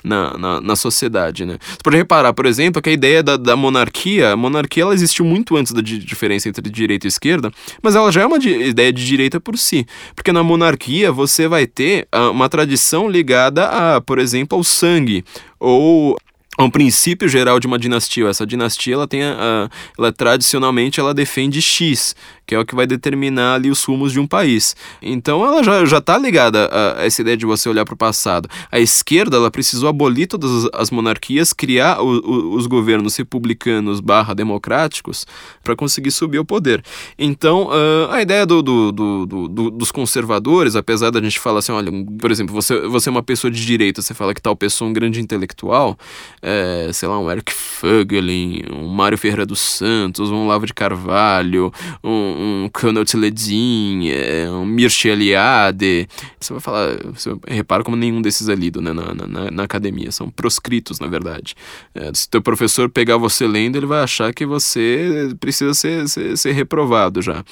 na, 0.03 0.37
na, 0.37 0.61
na 0.61 0.75
sociedade, 0.75 1.45
né? 1.45 1.57
Você 1.61 1.77
pode 1.83 1.97
reparar, 1.97 2.33
por 2.33 2.45
exemplo, 2.45 2.81
que 2.81 2.89
a 2.89 2.93
ideia 2.93 3.21
da, 3.21 3.37
da 3.37 3.55
monarquia, 3.55 4.31
a 4.31 4.37
monarquia 4.37 4.83
ela 4.83 4.93
existiu 4.93 5.25
muito 5.25 5.55
antes 5.55 5.73
da 5.73 5.81
diferença 5.81 6.49
entre 6.49 6.69
direita 6.69 7.07
e 7.07 7.09
esquerda, 7.09 7.51
mas 7.81 7.95
ela 7.95 8.11
já 8.11 8.21
é 8.21 8.25
uma 8.25 8.37
ideia 8.37 8.91
de 8.91 9.05
direita 9.05 9.39
por 9.39 9.57
si, 9.57 9.85
porque 10.15 10.31
na 10.31 10.43
monarquia 10.43 11.11
você 11.11 11.47
vai 11.47 11.67
ter 11.67 12.07
uh, 12.13 12.31
uma 12.31 12.49
tradição 12.49 13.09
ligada 13.09 13.65
a, 13.65 14.01
por 14.01 14.19
exemplo, 14.19 14.57
ao 14.57 14.63
sangue, 14.63 15.23
ou 15.59 16.17
um 16.59 16.69
princípio 16.69 17.27
geral 17.27 17.59
de 17.59 17.67
uma 17.67 17.79
dinastia. 17.79 18.27
Essa 18.27 18.45
dinastia, 18.45 18.93
ela 18.93 19.07
tem 19.07 19.23
a, 19.23 19.69
ela 19.97 20.11
tradicionalmente 20.11 20.99
ela 20.99 21.13
defende 21.13 21.61
X, 21.61 22.15
que 22.51 22.55
é 22.55 22.59
o 22.59 22.65
que 22.65 22.75
vai 22.75 22.85
determinar 22.85 23.53
ali 23.53 23.71
os 23.71 23.81
rumos 23.85 24.11
de 24.11 24.19
um 24.19 24.27
país. 24.27 24.75
Então 25.01 25.45
ela 25.45 25.63
já 25.63 25.85
já 25.85 25.99
está 25.99 26.17
ligada 26.17 26.69
a, 26.69 27.05
essa 27.05 27.21
ideia 27.21 27.37
de 27.37 27.45
você 27.45 27.69
olhar 27.69 27.85
para 27.85 27.93
o 27.93 27.97
passado. 27.97 28.49
A 28.69 28.77
esquerda, 28.77 29.37
ela 29.37 29.49
precisou 29.49 29.87
abolir 29.87 30.27
todas 30.27 30.67
as 30.73 30.91
monarquias, 30.91 31.53
criar 31.53 32.01
o, 32.01 32.19
o, 32.19 32.55
os 32.55 32.67
governos 32.67 33.15
republicanos/democráticos 33.15 35.25
para 35.63 35.77
conseguir 35.77 36.11
subir 36.11 36.39
ao 36.39 36.45
poder. 36.45 36.83
Então, 37.17 37.67
uh, 37.67 38.11
a 38.11 38.21
ideia 38.21 38.45
do, 38.45 38.61
do, 38.61 38.91
do, 38.91 39.25
do, 39.25 39.71
dos 39.71 39.89
conservadores, 39.89 40.75
apesar 40.75 41.09
da 41.09 41.21
gente 41.21 41.39
falar 41.39 41.59
assim, 41.59 41.71
olha, 41.71 41.89
por 42.19 42.31
exemplo, 42.31 42.53
você, 42.53 42.81
você 42.81 43.07
é 43.07 43.11
uma 43.11 43.23
pessoa 43.23 43.49
de 43.49 43.65
direita, 43.65 44.01
você 44.01 44.13
fala 44.13 44.33
que 44.33 44.41
tal 44.41 44.57
pessoa 44.57 44.87
é 44.87 44.89
um 44.89 44.93
grande 44.93 45.21
intelectual, 45.21 45.97
é, 46.41 46.89
sei 46.91 47.07
lá, 47.07 47.17
um 47.17 47.31
Eric 47.31 47.53
Fögelin, 47.53 48.63
um 48.73 48.89
Mário 48.89 49.17
Ferreira 49.17 49.45
dos 49.45 49.61
Santos, 49.61 50.29
um 50.31 50.47
Lavo 50.47 50.65
de 50.65 50.73
Carvalho, 50.73 51.71
um, 52.03 52.40
um 52.41 52.69
Colonel 52.69 53.05
Tiledin, 53.05 54.09
é, 54.09 54.49
um 54.49 54.65
Mircea 54.65 55.13
Eliade. 55.13 56.07
Você 56.39 56.53
vai 56.53 56.61
falar, 56.61 56.97
você 57.13 57.35
repara 57.47 57.83
como 57.83 57.95
nenhum 57.95 58.21
desses 58.21 58.49
é 58.49 58.55
lido 58.55 58.81
né, 58.81 58.91
na, 58.93 59.13
na, 59.13 59.51
na 59.51 59.63
academia, 59.63 60.11
são 60.11 60.29
proscritos, 60.29 60.99
na 60.99 61.07
verdade. 61.07 61.55
É, 61.93 62.11
se 62.13 62.29
teu 62.29 62.41
professor 62.41 62.89
pegar 62.89 63.17
você 63.17 63.47
lendo, 63.47 63.77
ele 63.77 63.85
vai 63.85 64.01
achar 64.01 64.33
que 64.33 64.45
você 64.45 65.35
precisa 65.39 65.73
ser, 65.73 66.07
ser, 66.09 66.37
ser 66.37 66.51
reprovado 66.53 67.21
já 67.21 67.43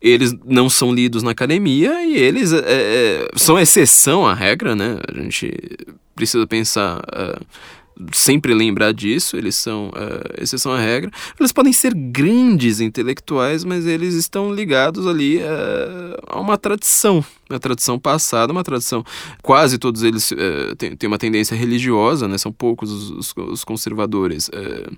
eles 0.00 0.32
não 0.44 0.70
são 0.70 0.94
lidos 0.94 1.24
na 1.24 1.32
academia 1.32 2.04
e 2.04 2.16
eles 2.16 2.52
é, 2.52 2.62
é, 2.64 3.28
são 3.34 3.58
exceção 3.58 4.24
à 4.24 4.32
regra, 4.32 4.76
né? 4.76 4.96
A 5.08 5.20
gente 5.20 5.52
precisa 6.14 6.46
pensar. 6.46 6.98
Uh, 6.98 7.44
sempre 8.12 8.54
lembrar 8.54 8.92
disso, 8.92 9.36
eles 9.36 9.56
são 9.56 9.88
uh, 9.88 10.42
exceção 10.42 10.72
à 10.72 10.78
regra. 10.78 11.10
Eles 11.38 11.52
podem 11.52 11.72
ser 11.72 11.94
grandes 11.94 12.80
intelectuais, 12.80 13.64
mas 13.64 13.86
eles 13.86 14.14
estão 14.14 14.52
ligados 14.52 15.06
ali 15.06 15.38
uh, 15.38 16.18
a 16.26 16.40
uma 16.40 16.56
tradição, 16.56 17.24
uma 17.48 17.58
tradição 17.58 17.98
passada, 17.98 18.52
uma 18.52 18.64
tradição. 18.64 19.04
Quase 19.42 19.78
todos 19.78 20.02
eles 20.02 20.30
uh, 20.30 20.76
têm, 20.76 20.96
têm 20.96 21.08
uma 21.08 21.18
tendência 21.18 21.56
religiosa, 21.56 22.28
né? 22.28 22.38
São 22.38 22.52
poucos 22.52 22.90
os, 22.90 23.10
os, 23.10 23.34
os 23.36 23.64
conservadores. 23.64 24.48
Uh, 24.48 24.96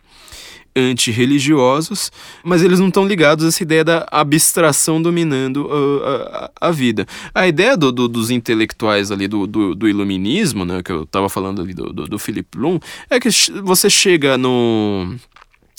antirreligiosos, 0.74 2.10
mas 2.44 2.62
eles 2.62 2.78
não 2.78 2.88
estão 2.88 3.06
ligados 3.06 3.44
a 3.44 3.48
essa 3.48 3.62
ideia 3.62 3.84
da 3.84 4.06
abstração 4.10 5.00
dominando 5.00 5.66
uh, 5.66 6.04
a, 6.04 6.68
a, 6.68 6.70
vida. 6.70 7.06
A 7.34 7.46
ideia 7.46 7.76
do, 7.76 7.90
do, 7.90 8.08
dos 8.08 8.30
intelectuais 8.30 9.10
ali 9.10 9.26
do, 9.26 9.46
do, 9.46 9.74
do, 9.74 9.88
iluminismo, 9.88 10.64
né, 10.64 10.82
que 10.82 10.92
eu 10.92 11.02
estava 11.02 11.28
falando 11.28 11.62
ali 11.62 11.74
do, 11.74 11.92
do, 11.92 12.06
do 12.06 12.18
Philip 12.18 12.48
Bloom, 12.56 12.78
é 13.08 13.18
que 13.18 13.28
você 13.62 13.90
chega 13.90 14.38
no 14.38 15.16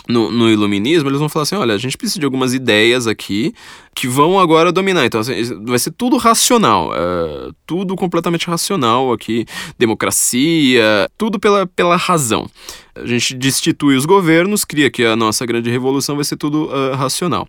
no, 0.07 0.31
no, 0.31 0.49
iluminismo, 0.49 1.09
eles 1.09 1.19
vão 1.19 1.29
falar 1.29 1.43
assim: 1.43 1.55
olha, 1.55 1.73
a 1.73 1.77
gente 1.77 1.97
precisa 1.97 2.19
de 2.19 2.25
algumas 2.25 2.53
ideias 2.53 3.07
aqui 3.07 3.53
que 3.95 4.07
vão 4.07 4.39
agora 4.39 4.71
dominar. 4.71 5.05
Então, 5.05 5.21
assim, 5.21 5.33
vai 5.65 5.79
ser 5.79 5.91
tudo 5.91 6.17
racional, 6.17 6.91
é, 6.93 7.51
tudo 7.65 7.95
completamente 7.95 8.47
racional 8.47 9.11
aqui, 9.13 9.45
democracia, 9.77 11.09
tudo 11.17 11.39
pela, 11.39 11.67
pela 11.67 11.95
razão. 11.95 12.49
A 12.93 13.05
gente 13.05 13.33
destitui 13.33 13.95
os 13.95 14.05
governos, 14.05 14.65
cria 14.65 14.89
que 14.89 15.05
a 15.05 15.15
nossa 15.15 15.45
grande 15.45 15.69
revolução 15.69 16.15
vai 16.15 16.25
ser 16.25 16.35
tudo 16.35 16.65
uh, 16.65 16.95
racional. 16.95 17.47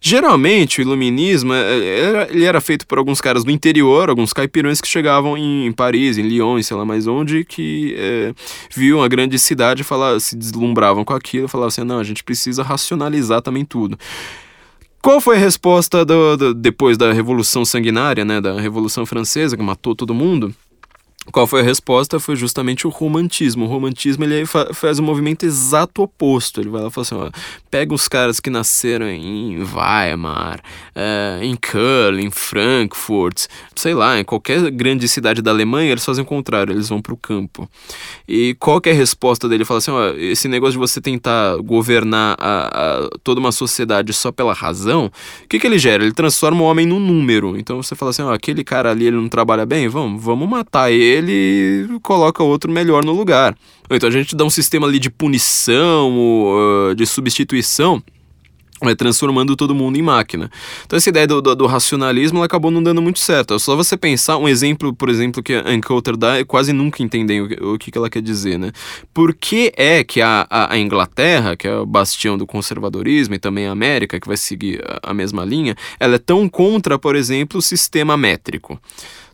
Geralmente, 0.00 0.80
o 0.80 0.82
iluminismo 0.82 1.52
eh, 1.54 2.00
era, 2.00 2.28
ele 2.30 2.44
era 2.44 2.60
feito 2.60 2.86
por 2.86 2.98
alguns 2.98 3.20
caras 3.20 3.44
do 3.44 3.50
interior, 3.50 4.08
alguns 4.08 4.32
caipirões 4.32 4.80
que 4.80 4.88
chegavam 4.88 5.36
em, 5.36 5.66
em 5.66 5.72
Paris, 5.72 6.18
em 6.18 6.22
Lyon, 6.22 6.60
sei 6.62 6.76
lá 6.76 6.84
mais 6.84 7.06
onde, 7.06 7.44
que 7.44 7.94
é, 7.98 8.34
viam 8.74 9.02
a 9.02 9.08
grande 9.08 9.38
cidade, 9.38 9.84
falar, 9.84 10.18
se 10.18 10.34
deslumbravam 10.34 11.04
com 11.04 11.12
aquilo, 11.12 11.46
falavam 11.46 11.68
assim: 11.68 11.84
não, 11.84 11.98
a 11.98 12.04
gente 12.04 12.24
precisa 12.24 12.62
racionalizar 12.62 13.42
também 13.42 13.64
tudo. 13.64 13.98
Qual 15.02 15.20
foi 15.20 15.36
a 15.36 15.38
resposta 15.38 16.04
do, 16.04 16.36
do, 16.36 16.54
depois 16.54 16.98
da 16.98 17.12
Revolução 17.12 17.64
Sanguinária, 17.64 18.24
né, 18.24 18.40
da 18.40 18.60
Revolução 18.60 19.06
Francesa, 19.06 19.56
que 19.56 19.62
matou 19.62 19.94
todo 19.94 20.14
mundo? 20.14 20.54
Qual 21.32 21.46
foi 21.46 21.60
a 21.60 21.64
resposta? 21.64 22.18
Foi 22.18 22.36
justamente 22.36 22.86
o 22.86 22.90
romantismo. 22.90 23.64
O 23.64 23.68
romantismo 23.68 24.24
ele 24.24 24.44
faz 24.46 24.98
o 24.98 25.02
um 25.02 25.04
movimento 25.04 25.44
exato 25.44 26.02
oposto. 26.02 26.60
Ele 26.60 26.70
vai 26.70 26.82
lá 26.82 26.88
e 26.88 26.90
fala 26.90 27.02
assim: 27.02 27.14
ó, 27.14 27.30
pega 27.70 27.94
os 27.94 28.08
caras 28.08 28.40
que 28.40 28.50
nasceram 28.50 29.08
em 29.08 29.58
Weimar, 29.58 30.60
é, 30.94 31.40
em 31.42 31.54
Köln, 31.56 32.20
em 32.20 32.30
Frankfurt, 32.30 33.46
sei 33.76 33.94
lá, 33.94 34.18
em 34.18 34.24
qualquer 34.24 34.70
grande 34.70 35.08
cidade 35.08 35.42
da 35.42 35.50
Alemanha, 35.50 35.92
eles 35.92 36.04
fazem 36.04 36.22
o 36.22 36.26
contrário, 36.26 36.72
eles 36.72 36.88
vão 36.88 37.00
para 37.00 37.14
o 37.14 37.16
campo. 37.16 37.68
E 38.26 38.56
qual 38.58 38.80
é 38.84 38.90
a 38.90 38.94
resposta 38.94 39.48
dele? 39.48 39.60
Ele 39.60 39.64
fala 39.64 39.78
assim: 39.78 39.90
ó, 39.90 40.10
esse 40.16 40.48
negócio 40.48 40.72
de 40.72 40.78
você 40.78 41.00
tentar 41.00 41.56
governar 41.58 42.36
a, 42.38 42.66
a 42.68 43.08
toda 43.22 43.40
uma 43.40 43.52
sociedade 43.52 44.12
só 44.12 44.32
pela 44.32 44.52
razão, 44.52 45.06
o 45.44 45.48
que, 45.48 45.58
que 45.58 45.66
ele 45.66 45.78
gera? 45.78 46.02
Ele 46.02 46.12
transforma 46.12 46.62
o 46.62 46.64
homem 46.64 46.86
num 46.86 47.00
número. 47.00 47.56
Então 47.56 47.82
você 47.82 47.94
fala 47.94 48.10
assim: 48.10 48.22
ó, 48.22 48.32
aquele 48.32 48.64
cara 48.64 48.90
ali 48.90 49.06
ele 49.06 49.16
não 49.16 49.28
trabalha 49.28 49.66
bem, 49.66 49.88
vamos, 49.88 50.22
vamos 50.22 50.48
matar 50.48 50.90
ele 50.90 51.19
ele 51.20 51.98
coloca 52.02 52.42
outro 52.42 52.70
melhor 52.70 53.04
no 53.04 53.12
lugar. 53.12 53.56
Então 53.90 54.08
a 54.08 54.12
gente 54.12 54.36
dá 54.36 54.44
um 54.44 54.50
sistema 54.50 54.86
ali 54.86 54.98
de 54.98 55.10
punição, 55.10 56.14
uh, 56.90 56.94
de 56.94 57.06
substituição, 57.06 58.02
vai 58.80 58.96
transformando 58.96 59.54
todo 59.54 59.74
mundo 59.74 59.98
em 59.98 60.02
máquina. 60.02 60.50
Então 60.86 60.96
essa 60.96 61.08
ideia 61.08 61.26
do, 61.26 61.40
do, 61.42 61.54
do 61.54 61.66
racionalismo 61.66 62.42
acabou 62.42 62.70
não 62.70 62.82
dando 62.82 63.02
muito 63.02 63.18
certo. 63.18 63.54
É 63.54 63.58
só 63.58 63.76
você 63.76 63.96
pensar 63.96 64.38
um 64.38 64.48
exemplo, 64.48 64.94
por 64.94 65.08
exemplo, 65.08 65.42
que 65.42 65.54
a 65.54 65.68
Ann 65.68 65.80
Coulter 65.80 66.16
dá, 66.16 66.38
eu 66.38 66.46
quase 66.46 66.72
nunca 66.72 67.02
entendem 67.02 67.42
o, 67.42 67.74
o 67.74 67.78
que, 67.78 67.90
que 67.90 67.98
ela 67.98 68.08
quer 68.08 68.22
dizer, 68.22 68.58
né? 68.58 68.72
Por 69.12 69.34
que 69.34 69.72
é 69.76 70.02
que 70.02 70.22
a, 70.22 70.46
a, 70.48 70.72
a, 70.72 70.78
Inglaterra, 70.78 71.56
que 71.56 71.68
é 71.68 71.76
o 71.76 71.86
bastião 71.86 72.38
do 72.38 72.46
conservadorismo, 72.46 73.34
e 73.34 73.38
também 73.38 73.66
a 73.66 73.72
América, 73.72 74.18
que 74.18 74.26
vai 74.26 74.36
seguir 74.36 74.82
a, 74.84 75.10
a 75.10 75.14
mesma 75.14 75.44
linha, 75.44 75.76
ela 75.98 76.14
é 76.14 76.18
tão 76.18 76.48
contra, 76.48 76.98
por 76.98 77.14
exemplo, 77.14 77.58
o 77.58 77.62
sistema 77.62 78.16
métrico? 78.16 78.80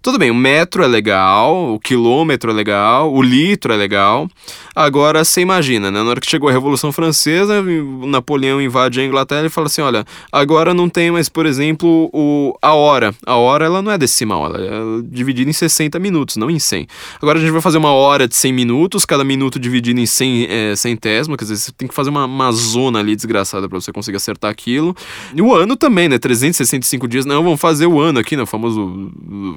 Tudo 0.07 0.21
bem, 0.21 0.31
o 0.31 0.35
metro 0.37 0.85
é 0.85 0.87
legal, 0.87 1.75
o 1.75 1.81
quilômetro 1.81 2.53
é 2.53 2.55
legal, 2.55 3.13
o 3.13 3.21
litro 3.21 3.73
é 3.73 3.77
legal. 3.77 4.29
Agora 4.73 5.25
você 5.25 5.41
imagina, 5.41 5.91
né? 5.91 6.01
Na 6.01 6.09
hora 6.09 6.21
que 6.21 6.31
chegou 6.31 6.49
a 6.49 6.53
Revolução 6.53 6.93
Francesa, 6.93 7.61
Napoleão 8.07 8.63
invade 8.63 9.01
a 9.01 9.05
Inglaterra 9.05 9.47
e 9.47 9.49
fala 9.49 9.67
assim: 9.67 9.81
olha, 9.81 10.05
agora 10.31 10.73
não 10.73 10.89
tem 10.89 11.11
mais, 11.11 11.29
por 11.29 11.45
exemplo, 11.45 12.09
o, 12.13 12.57
a 12.63 12.73
hora. 12.73 13.13
A 13.27 13.35
hora 13.35 13.65
ela 13.65 13.83
não 13.83 13.91
é 13.91 13.99
decimal, 13.99 14.47
ela 14.47 14.59
é 14.65 15.03
dividida 15.03 15.51
em 15.51 15.53
60 15.53 15.99
minutos, 15.99 16.37
não 16.37 16.49
em 16.49 16.61
100. 16.61 16.87
Agora 17.21 17.41
a 17.41 17.43
gente 17.43 17.51
vai 17.51 17.61
fazer 17.61 17.79
uma 17.79 17.91
hora 17.91 18.29
de 18.29 18.37
100 18.37 18.53
minutos, 18.53 19.05
cada 19.05 19.25
minuto 19.25 19.59
dividido 19.59 19.99
em 19.99 20.07
100 20.07 20.47
é, 20.49 20.77
centésimo, 20.77 21.37
quer 21.37 21.47
dizer, 21.47 21.57
você 21.57 21.73
tem 21.73 21.89
que 21.89 21.95
fazer 21.95 22.11
uma, 22.11 22.27
uma 22.27 22.53
zona 22.53 23.01
ali 23.01 23.17
desgraçada 23.17 23.69
para 23.69 23.81
você 23.81 23.91
conseguir 23.91 24.19
acertar 24.19 24.53
aquilo. 24.53 24.95
E 25.35 25.43
o 25.43 25.53
ano 25.53 25.75
também, 25.75 26.09
né? 26.09 26.17
365 26.17 27.09
dias, 27.09 27.27
não, 27.27 27.43
vamos 27.43 27.61
fazer 27.61 27.87
o 27.87 27.99
ano 27.99 28.21
aqui, 28.21 28.37
né? 28.37 28.45
O 28.45 28.47
famoso 28.47 29.11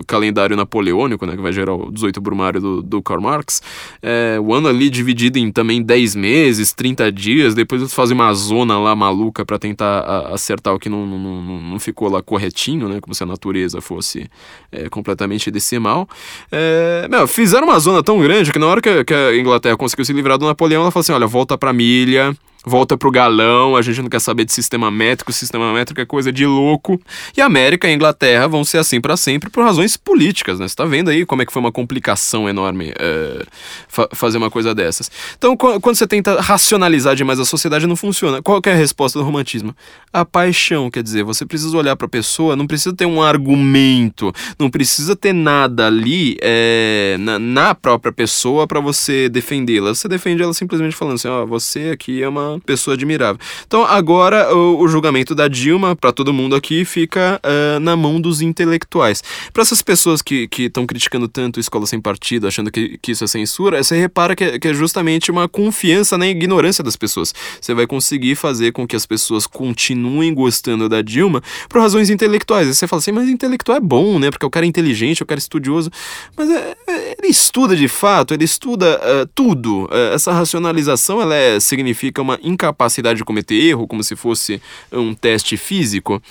calendário 0.08 0.39
calendário 0.40 0.56
napoleônico, 0.56 1.26
né, 1.26 1.36
que 1.36 1.42
vai 1.42 1.52
gerar 1.52 1.74
o 1.74 1.92
18 1.92 2.22
Brumário 2.22 2.62
do, 2.62 2.82
do 2.82 3.02
Karl 3.02 3.22
Marx, 3.22 3.62
é, 4.02 4.40
o 4.40 4.54
ano 4.54 4.68
ali 4.68 4.90
dividido 4.90 5.38
em 5.38 5.52
também 5.52 5.82
10 5.82 6.16
meses, 6.16 6.74
30 6.74 7.12
dias, 7.12 7.54
depois 7.54 7.82
eles 7.82 7.94
fazem 7.94 8.16
uma 8.16 8.34
zona 8.34 8.80
lá 8.80 8.96
maluca 8.96 9.46
para 9.46 9.60
tentar 9.60 10.00
a, 10.00 10.34
acertar 10.34 10.74
o 10.74 10.80
que 10.80 10.90
não, 10.90 11.06
não, 11.06 11.62
não, 11.62 11.80
ficou 11.80 12.10
lá 12.10 12.22
corretinho, 12.22 12.88
né, 12.88 13.00
como 13.02 13.14
se 13.14 13.24
a 13.24 13.26
natureza 13.26 13.82
fosse 13.82 14.30
é, 14.72 14.90
completamente 14.90 15.52
decimal. 15.52 16.08
É, 16.52 17.08
meu, 17.10 17.28
fizeram 17.28 17.68
uma 17.68 17.80
zona 17.80 18.02
tão 18.02 18.20
grande 18.20 18.52
que 18.52 18.60
na 18.60 18.68
hora 18.68 18.82
que, 18.82 19.04
que 19.04 19.14
a 19.14 19.38
Inglaterra 19.38 19.76
conseguiu 19.76 20.06
se 20.06 20.14
livrar 20.14 20.38
do 20.38 20.46
Napoleão, 20.46 20.82
ela 20.82 20.92
falou 20.92 21.02
assim, 21.02 21.12
olha, 21.14 21.28
volta 21.28 21.58
pra 21.58 21.74
milha, 21.74 22.36
volta 22.66 22.97
pro 22.97 23.10
galão, 23.10 23.76
a 23.76 23.82
gente 23.82 24.01
não 24.01 24.10
quer 24.10 24.20
saber 24.20 24.43
de 24.43 24.51
sistema 24.51 24.91
métrico, 24.91 25.32
sistema 25.32 25.72
métrico 25.74 26.01
é 26.01 26.05
coisa 26.05 26.32
de 26.32 26.45
louco. 26.45 26.99
E 27.36 27.41
a 27.41 27.45
América 27.45 27.88
e 27.88 27.91
a 27.91 27.93
Inglaterra 27.93 28.47
vão 28.47 28.64
ser 28.64 28.80
assim 28.80 28.99
para 28.99 29.16
sempre 29.16 29.49
por 29.49 29.64
razões 29.64 29.95
políticas, 29.95 30.60
né? 30.60 30.68
Você 30.68 30.76
tá 30.76 30.86
vendo 30.86 31.10
aí 31.10 31.26
como 31.26 31.41
é 31.41 31.45
que 31.45 31.53
foi 31.53 31.62
uma 31.62 31.72
complicação 31.72 32.49
enorme 32.49 32.93
é, 32.99 33.45
fa 33.88 34.10
fazer 34.14 34.38
uma 34.38 34.49
coisa 34.49 34.76
dessas. 34.76 35.10
Então, 35.38 35.55
quando 35.55 35.95
você 35.95 36.07
tenta 36.07 36.39
racionalizar 36.41 37.16
demais 37.16 37.39
a 37.39 37.45
sociedade, 37.45 37.88
não 37.88 37.95
funciona. 37.95 38.41
Qual 38.41 38.62
é 38.66 38.72
a 38.72 38.76
resposta 38.76 39.18
do 39.18 39.26
romantismo? 39.26 39.76
A 40.12 40.26
paixão, 40.26 40.89
quer 40.89 41.03
dizer, 41.03 41.24
você 41.24 41.45
precisa 41.45 41.76
olhar 41.78 41.95
para 41.95 42.07
a 42.07 42.10
pessoa, 42.10 42.55
não 42.55 42.68
precisa 42.68 42.93
ter 42.93 43.05
um 43.05 43.22
argumento, 43.22 44.34
não 44.57 44.70
precisa 44.70 45.16
ter 45.16 45.34
nada 45.34 45.88
ali 45.88 46.38
é, 46.41 47.16
na, 47.20 47.39
na 47.39 47.76
própria 47.76 48.12
pessoa 48.12 48.68
para 48.68 48.80
você 48.80 49.30
defendê-la. 49.30 49.93
Você 49.93 50.07
defende 50.07 50.43
ela 50.43 50.53
simplesmente 50.53 50.95
falando 50.95 51.16
assim, 51.16 51.28
ó, 51.28 51.43
oh, 51.43 51.47
você 51.47 51.91
aqui 51.91 52.22
é 52.22 52.28
uma 52.28 52.49
pessoa 52.66 52.95
admirável. 52.95 53.39
Então 53.68 53.84
agora 53.84 54.56
o, 54.56 54.80
o 54.80 54.88
julgamento 54.88 55.36
da 55.36 55.47
Dilma, 55.47 55.95
para 55.95 56.12
todo 56.12 56.34
mundo 56.34 56.56
aqui, 56.56 56.86
fica 56.86 57.39
uh, 57.43 57.80
na 57.80 57.95
mão 57.95 58.20
dos 58.20 58.41
intelectuais. 58.41 59.22
Para 59.52 59.62
essas 59.62 59.82
pessoas 59.82 60.22
que 60.22 60.50
estão 60.58 60.86
criticando 60.86 61.28
tanto 61.28 61.60
Escola 61.60 61.86
Sem 61.86 62.00
Partido, 62.00 62.47
achando 62.47 62.72
que, 62.72 62.97
que 63.02 63.12
isso 63.12 63.24
é 63.24 63.28
censura, 63.28 63.84
você 63.84 63.97
repara 63.97 64.36
que, 64.36 64.43
é, 64.43 64.60
que 64.60 64.68
é 64.68 64.74
justamente 64.74 65.30
uma 65.30 65.47
confiança 65.47 66.18
na 66.18 66.28
ignorância 66.28 66.84
das 66.84 66.95
pessoas. 66.95 67.34
Você 67.60 67.74
vai 67.74 67.86
conseguir 67.86 68.36
fazer 68.36 68.72
com 68.72 68.88
que 68.88 68.95
as 68.95 69.06
pessoas 69.06 69.45
continuem 69.45 70.34
gostando 70.34 70.88
da 70.88 71.02
Dilma 71.02 71.41
por 71.68 71.82
razões 71.82 72.10
intelectuais. 72.10 72.68
Aí 72.68 72.74
você 72.74 72.88
fala 72.88 73.00
assim, 73.00 73.12
mas 73.12 73.30
intelectual 73.30 73.78
é 73.78 73.82
bom, 73.82 74.20
né? 74.20 74.32
Porque 74.32 74.45
o 74.45 74.50
cara 74.50 74.66
é 74.66 74.70
inteligente, 74.70 75.24
o 75.24 75.26
cara 75.26 75.39
é 75.39 75.43
estudioso. 75.43 75.91
Mas 76.38 76.50
é, 76.50 76.76
ele 77.18 77.28
estuda 77.28 77.76
de 77.76 77.88
fato, 77.88 78.34
ele 78.34 78.45
estuda 78.45 79.00
uh, 79.00 79.30
tudo. 79.36 79.86
Uh, 79.86 80.14
essa 80.14 80.32
racionalização 80.32 81.22
ela 81.22 81.36
é, 81.36 81.60
significa 81.60 82.22
uma 82.22 82.39
incapacidade 82.42 83.18
de 83.18 83.26
cometer 83.26 83.56
erro, 83.56 83.88
como 83.88 84.04
se 84.04 84.16
fosse 84.16 84.62
um 84.92 85.14
teste 85.14 85.58
físico. 85.58 86.22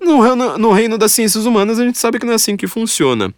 No, 0.00 0.34
no, 0.34 0.58
no 0.58 0.72
reino 0.72 0.98
das 0.98 1.12
ciências 1.12 1.46
humanas, 1.46 1.78
a 1.78 1.84
gente 1.84 1.98
sabe 1.98 2.18
que 2.18 2.26
não 2.26 2.32
é 2.32 2.36
assim 2.36 2.56
que 2.56 2.66
funciona. 2.66 3.32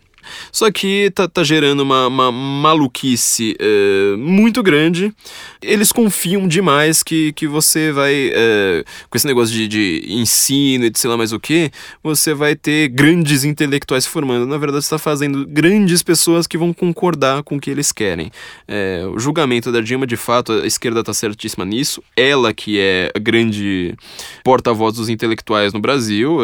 Só 0.52 0.70
que 0.70 1.10
tá, 1.14 1.28
tá 1.28 1.42
gerando 1.42 1.82
uma, 1.82 2.06
uma 2.06 2.32
maluquice 2.32 3.56
é, 3.58 4.16
muito 4.16 4.62
grande. 4.62 5.12
Eles 5.62 5.92
confiam 5.92 6.46
demais 6.46 7.02
que, 7.02 7.32
que 7.32 7.46
você 7.46 7.92
vai, 7.92 8.30
é, 8.34 8.84
com 9.08 9.16
esse 9.16 9.26
negócio 9.26 9.54
de, 9.54 9.66
de 9.68 10.04
ensino 10.08 10.84
e 10.84 10.90
de 10.90 10.98
sei 10.98 11.10
lá 11.10 11.16
mais 11.16 11.32
o 11.32 11.40
que, 11.40 11.70
você 12.02 12.34
vai 12.34 12.54
ter 12.54 12.88
grandes 12.88 13.44
intelectuais 13.44 14.06
formando. 14.06 14.46
Na 14.46 14.58
verdade, 14.58 14.84
está 14.84 14.98
fazendo 14.98 15.46
grandes 15.46 16.02
pessoas 16.02 16.46
que 16.46 16.58
vão 16.58 16.72
concordar 16.72 17.42
com 17.42 17.56
o 17.56 17.60
que 17.60 17.70
eles 17.70 17.92
querem. 17.92 18.30
É, 18.66 19.04
o 19.12 19.18
julgamento 19.18 19.70
da 19.72 19.80
Dilma, 19.80 20.06
de 20.06 20.16
fato, 20.16 20.52
a 20.52 20.66
esquerda 20.66 21.00
está 21.00 21.14
certíssima 21.14 21.64
nisso. 21.64 22.02
Ela 22.16 22.52
que 22.52 22.78
é 22.78 23.10
a 23.14 23.18
grande 23.18 23.94
porta-voz 24.42 24.94
dos 24.94 25.08
intelectuais 25.08 25.72
no 25.72 25.80
Brasil, 25.80 26.38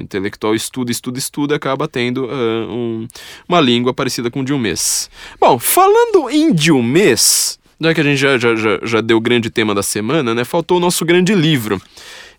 intelectual 0.00 0.54
estuda, 0.54 0.90
estuda, 0.90 1.18
estuda, 1.18 1.56
acaba 1.56 1.88
tendo 1.88 2.26
um 2.26 3.06
uma 3.48 3.60
língua 3.60 3.92
parecida 3.92 4.30
com 4.30 4.40
o 4.40 4.44
de 4.44 4.52
um 4.52 4.58
mês. 4.58 5.10
Bom, 5.40 5.58
falando 5.58 6.30
em 6.30 6.52
de 6.52 6.72
um 6.72 6.82
mês, 6.82 7.58
já 7.80 7.94
que 7.94 8.00
a 8.00 8.04
gente 8.04 8.18
já, 8.18 8.38
já, 8.38 8.54
já, 8.54 8.80
já 8.82 9.00
deu 9.00 9.16
o 9.16 9.20
grande 9.20 9.50
tema 9.50 9.74
da 9.74 9.82
semana, 9.82 10.34
né? 10.34 10.44
Faltou 10.44 10.76
o 10.76 10.80
nosso 10.80 11.04
grande 11.04 11.34
livro. 11.34 11.80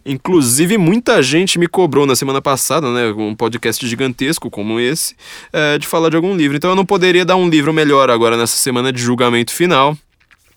Inclusive, 0.05 0.77
muita 0.77 1.21
gente 1.21 1.59
me 1.59 1.67
cobrou 1.67 2.05
na 2.05 2.15
semana 2.15 2.41
passada, 2.41 2.91
né, 2.91 3.11
um 3.11 3.35
podcast 3.35 3.85
gigantesco 3.87 4.49
como 4.49 4.79
esse, 4.79 5.15
é, 5.53 5.77
de 5.77 5.85
falar 5.85 6.09
de 6.09 6.15
algum 6.15 6.35
livro. 6.35 6.57
Então 6.57 6.71
eu 6.71 6.75
não 6.75 6.85
poderia 6.85 7.23
dar 7.23 7.35
um 7.35 7.47
livro 7.47 7.71
melhor 7.71 8.09
agora 8.09 8.35
nessa 8.35 8.57
semana 8.57 8.91
de 8.91 8.99
julgamento 8.99 9.51
final 9.51 9.95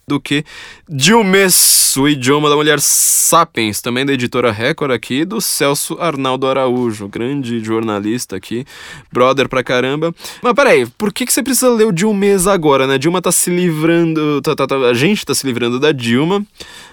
do 0.07 0.21
que 0.21 0.45
Dilmes, 0.89 1.97
o 1.97 2.09
idioma 2.09 2.49
da 2.49 2.57
mulher 2.57 2.81
sapiens, 2.81 3.81
também 3.81 4.05
da 4.05 4.13
editora 4.13 4.53
Record 4.53 4.93
aqui, 4.93 5.25
do 5.25 5.41
Celso 5.41 5.97
Arnaldo 5.99 6.47
Araújo, 6.47 7.09
grande 7.09 7.63
jornalista 7.63 8.37
aqui, 8.37 8.65
brother 9.13 9.49
pra 9.49 9.63
caramba. 9.63 10.15
Mas 10.43 10.55
peraí, 10.55 10.87
por 10.87 11.13
que, 11.13 11.27
que 11.27 11.33
você 11.33 11.43
precisa 11.43 11.71
ler 11.71 11.87
o 11.87 11.93
Dilmes 11.93 12.47
agora, 12.47 12.87
né? 12.87 12.99
Dilma 12.99 13.23
tá 13.23 13.33
se 13.33 13.51
livrando, 13.51 14.41
tá, 14.43 14.55
tá, 14.55 14.67
tá, 14.67 14.77
a 14.77 14.95
gente 14.95 15.25
tá 15.25 15.35
se 15.35 15.47
livrando 15.47 15.81
da 15.81 15.93
Dilma. 15.93 16.45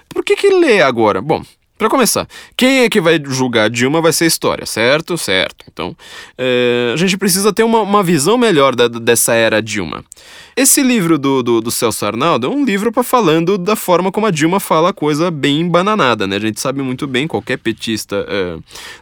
Por 0.10 0.24
que 0.24 0.36
que 0.36 0.50
lê 0.50 0.82
agora? 0.82 1.22
Bom, 1.22 1.44
para 1.82 1.90
começar, 1.90 2.28
quem 2.56 2.82
é 2.82 2.90
que 2.92 3.02
vai 3.02 3.20
julgar 3.26 3.68
Dilma 3.68 4.02
vai 4.02 4.14
ser 4.14 4.28
história, 4.28 4.68
certo? 4.68 5.18
Certo. 5.18 5.66
Então, 5.68 5.98
é, 6.38 6.92
a 6.94 6.96
gente 6.96 7.18
precisa 7.18 7.52
ter 7.52 7.64
uma, 7.64 7.82
uma 7.82 8.04
visão 8.04 8.38
melhor 8.38 8.76
da, 8.76 8.88
dessa 8.88 9.34
era 9.34 9.60
Dilma. 9.64 10.06
Esse 10.56 10.84
livro 10.84 11.18
do, 11.18 11.42
do, 11.42 11.62
do 11.62 11.72
Celso 11.72 12.06
Arnaldo 12.06 12.48
é 12.48 12.50
um 12.50 12.66
livro 12.66 12.92
para 12.92 13.04
falando 13.04 13.58
da 13.58 13.76
forma 13.76 14.12
como 14.12 14.28
a 14.28 14.32
Dilma 14.32 14.60
fala 14.60 14.90
a 14.90 14.94
coisa 14.94 15.32
bem 15.32 15.68
bananada, 15.68 16.28
né? 16.28 16.36
A 16.36 16.40
gente 16.40 16.60
sabe 16.60 16.82
muito 16.82 17.08
bem, 17.08 17.26
qualquer 17.26 17.58
petista 17.58 18.26
é, 18.28 18.58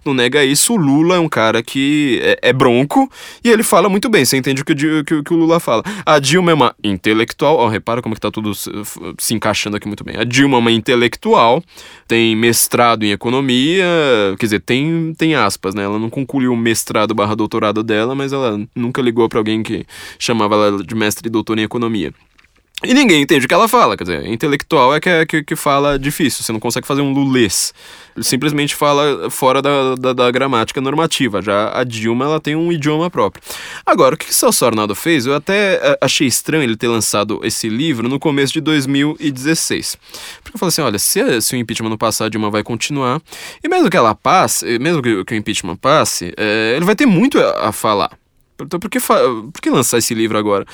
não 0.06 0.14
nega 0.14 0.44
isso. 0.46 0.74
O 0.74 0.78
Lula 0.78 1.16
é 1.16 1.20
um 1.20 1.28
cara 1.28 1.64
que 1.64 2.20
é, 2.22 2.50
é 2.50 2.54
bronco 2.54 3.10
e 3.44 3.50
ele 3.50 3.64
fala 3.64 3.90
muito 3.90 4.10
bem. 4.10 4.24
Você 4.24 4.38
entende 4.38 4.62
o 4.62 4.66
que, 4.66 4.74
o 4.74 5.04
que, 5.04 5.24
que 5.24 5.34
o 5.34 5.38
Lula 5.38 5.60
fala. 5.60 5.84
A 6.06 6.20
Dilma 6.20 6.52
é 6.52 6.54
uma 6.54 6.76
intelectual. 6.84 7.58
Ó, 7.58 7.68
repara 7.68 8.02
como 8.02 8.14
que 8.14 8.22
tá 8.22 8.30
tudo 8.30 8.54
se, 8.54 8.70
se 9.18 9.34
encaixando 9.34 9.76
aqui 9.76 9.88
muito 9.88 10.04
bem. 10.04 10.18
A 10.18 10.24
Dilma 10.24 10.58
é 10.58 10.60
uma 10.60 10.72
intelectual, 10.72 11.64
tem 12.08 12.36
mestrado 12.36 13.04
em 13.04 13.12
economia, 13.12 13.86
quer 14.38 14.46
dizer, 14.46 14.60
tem, 14.60 15.14
tem 15.18 15.34
aspas, 15.34 15.74
né? 15.74 15.84
Ela 15.84 15.98
não 15.98 16.10
concluiu 16.12 16.54
o 16.54 16.58
mestrado 16.58 17.16
barra 17.16 17.34
doutorado 17.34 17.82
dela, 17.82 18.14
mas 18.14 18.32
ela 18.34 18.60
nunca 18.76 19.02
ligou 19.02 19.28
para 19.28 19.40
alguém 19.40 19.64
que 19.64 19.86
chamava 20.20 20.56
ela 20.56 20.84
de 20.84 20.94
mestre 20.94 21.28
e 21.28 21.32
doutor 21.50 21.60
em 21.60 21.64
economia. 21.64 22.14
E 22.82 22.94
ninguém 22.94 23.22
entende 23.22 23.44
o 23.44 23.48
que 23.48 23.54
ela 23.54 23.68
fala, 23.68 23.98
quer 23.98 24.06
dizer, 24.06 24.26
intelectual 24.26 24.96
é 24.96 25.02
que, 25.02 25.10
é, 25.10 25.26
que, 25.26 25.44
que 25.44 25.54
fala 25.54 26.00
difícil, 26.00 26.46
você 26.46 26.54
não 26.54 26.62
consegue 26.62 26.88
fazer 26.88 27.02
um 27.02 27.12
lulês. 27.12 27.74
Simplesmente 28.22 28.74
fala 28.74 29.30
fora 29.30 29.62
da, 29.62 29.96
da, 29.96 30.14
da, 30.14 30.32
gramática 30.32 30.80
normativa. 30.80 31.42
Já 31.42 31.78
a 31.78 31.84
Dilma, 31.84 32.24
ela 32.24 32.40
tem 32.40 32.56
um 32.56 32.72
idioma 32.72 33.10
próprio. 33.10 33.44
Agora, 33.86 34.16
o 34.16 34.18
que 34.18 34.30
o 34.30 34.34
Celso 34.34 34.66
Arnaldo 34.66 34.96
fez? 34.96 35.26
Eu 35.26 35.36
até 35.36 35.74
eh, 35.74 35.98
achei 36.00 36.26
estranho 36.26 36.64
ele 36.64 36.78
ter 36.78 36.88
lançado 36.88 37.42
esse 37.44 37.68
livro 37.68 38.08
no 38.08 38.18
começo 38.18 38.54
de 38.54 38.62
2016. 38.62 39.98
Porque 40.42 40.56
eu 40.56 40.60
falei 40.60 40.70
assim, 40.70 40.82
olha, 40.82 40.98
se, 40.98 41.42
se 41.42 41.56
o 41.56 41.60
impeachment 41.60 41.90
não 41.90 41.98
passar, 41.98 42.26
a 42.26 42.30
Dilma 42.30 42.50
vai 42.50 42.64
continuar. 42.64 43.22
E 43.62 43.68
mesmo 43.68 43.90
que 43.90 43.98
ela 43.98 44.16
passe, 44.16 44.80
mesmo 44.80 45.02
que, 45.02 45.26
que 45.26 45.34
o 45.34 45.38
impeachment 45.38 45.76
passe, 45.76 46.34
é, 46.38 46.76
ele 46.78 46.86
vai 46.86 46.96
ter 46.96 47.06
muito 47.06 47.38
a, 47.38 47.68
a 47.68 47.72
falar. 47.74 48.18
Então, 48.62 48.80
por 48.80 48.90
que, 48.90 49.00
por 49.00 49.62
que 49.62 49.70
lançar 49.70 49.98
esse 49.98 50.14
livro 50.14 50.38
agora? 50.38 50.66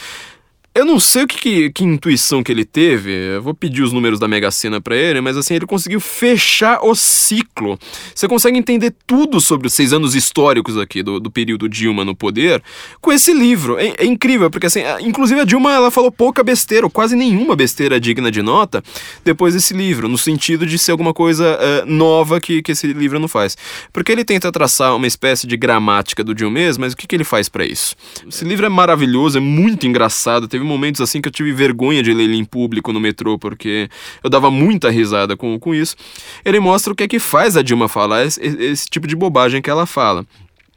Eu 0.75 0.83
não 0.83 0.99
sei 0.99 1.23
o 1.23 1.27
que, 1.27 1.37
que, 1.37 1.69
que, 1.69 1.83
intuição 1.85 2.43
que 2.43 2.51
ele 2.51 2.65
teve, 2.65 3.09
eu 3.09 3.41
vou 3.41 3.53
pedir 3.53 3.81
os 3.81 3.93
números 3.93 4.19
da 4.19 4.27
Mega 4.27 4.51
Sena 4.51 4.81
pra 4.81 4.93
ele, 4.93 5.21
mas 5.21 5.37
assim, 5.37 5.53
ele 5.53 5.65
conseguiu 5.65 6.01
fechar 6.01 6.83
o 6.83 6.93
ciclo. 6.93 7.79
Você 8.13 8.27
consegue 8.27 8.57
entender 8.57 8.93
tudo 9.07 9.39
sobre 9.39 9.67
os 9.67 9.73
seis 9.73 9.93
anos 9.93 10.15
históricos 10.15 10.77
aqui 10.77 11.01
do, 11.01 11.17
do 11.17 11.31
período 11.31 11.69
Dilma 11.69 12.03
no 12.03 12.13
poder 12.13 12.61
com 12.99 13.09
esse 13.13 13.31
livro. 13.33 13.79
É, 13.79 13.93
é, 13.99 14.05
incrível, 14.05 14.51
porque 14.51 14.67
assim, 14.67 14.81
inclusive 14.99 15.39
a 15.39 15.45
Dilma 15.45 15.71
ela 15.71 15.89
falou 15.89 16.11
pouca 16.11 16.43
besteira, 16.43 16.85
ou 16.85 16.89
quase 16.89 17.15
nenhuma 17.15 17.55
besteira 17.55 17.97
digna 17.97 18.29
de 18.29 18.41
nota, 18.41 18.83
depois 19.23 19.53
desse 19.53 19.73
livro, 19.73 20.09
no 20.09 20.17
sentido 20.17 20.65
de 20.65 20.77
ser 20.77 20.91
alguma 20.91 21.13
coisa 21.13 21.57
uh, 21.57 21.85
nova 21.89 22.41
que, 22.41 22.61
que 22.61 22.73
esse 22.73 22.87
livro 22.87 23.17
não 23.17 23.29
faz. 23.29 23.57
Porque 23.93 24.11
ele 24.11 24.25
tenta 24.25 24.51
traçar 24.51 24.93
uma 24.93 25.07
espécie 25.07 25.47
de 25.47 25.55
gramática 25.55 26.21
do 26.21 26.35
Dilma, 26.35 26.59
mas 26.79 26.91
o 26.91 26.97
que, 26.97 27.07
que 27.07 27.15
ele 27.15 27.23
faz 27.23 27.47
para 27.47 27.65
isso? 27.65 27.95
Esse 28.27 28.43
livro 28.43 28.65
é 28.65 28.69
maravilhoso, 28.69 29.37
é 29.37 29.41
muito 29.41 29.87
engraçado, 29.87 30.49
teve 30.49 30.64
momentos 30.65 31.01
assim 31.01 31.21
que 31.21 31.27
eu 31.27 31.31
tive 31.31 31.51
vergonha 31.51 32.03
de 32.03 32.13
ler 32.13 32.25
ele 32.25 32.37
em 32.37 32.45
público 32.45 32.91
no 32.91 32.99
metrô, 32.99 33.37
porque 33.39 33.89
eu 34.23 34.29
dava 34.29 34.51
muita 34.51 34.89
risada 34.89 35.37
com, 35.37 35.57
com 35.59 35.73
isso. 35.73 35.95
Ele 36.43 36.59
mostra 36.59 36.91
o 36.91 36.95
que 36.95 37.03
é 37.03 37.07
que 37.07 37.19
faz 37.19 37.55
a 37.55 37.61
Dilma 37.61 37.87
falar 37.87 38.25
esse, 38.25 38.41
esse 38.41 38.87
tipo 38.87 39.07
de 39.07 39.15
bobagem 39.15 39.61
que 39.61 39.69
ela 39.69 39.85
fala. 39.85 40.25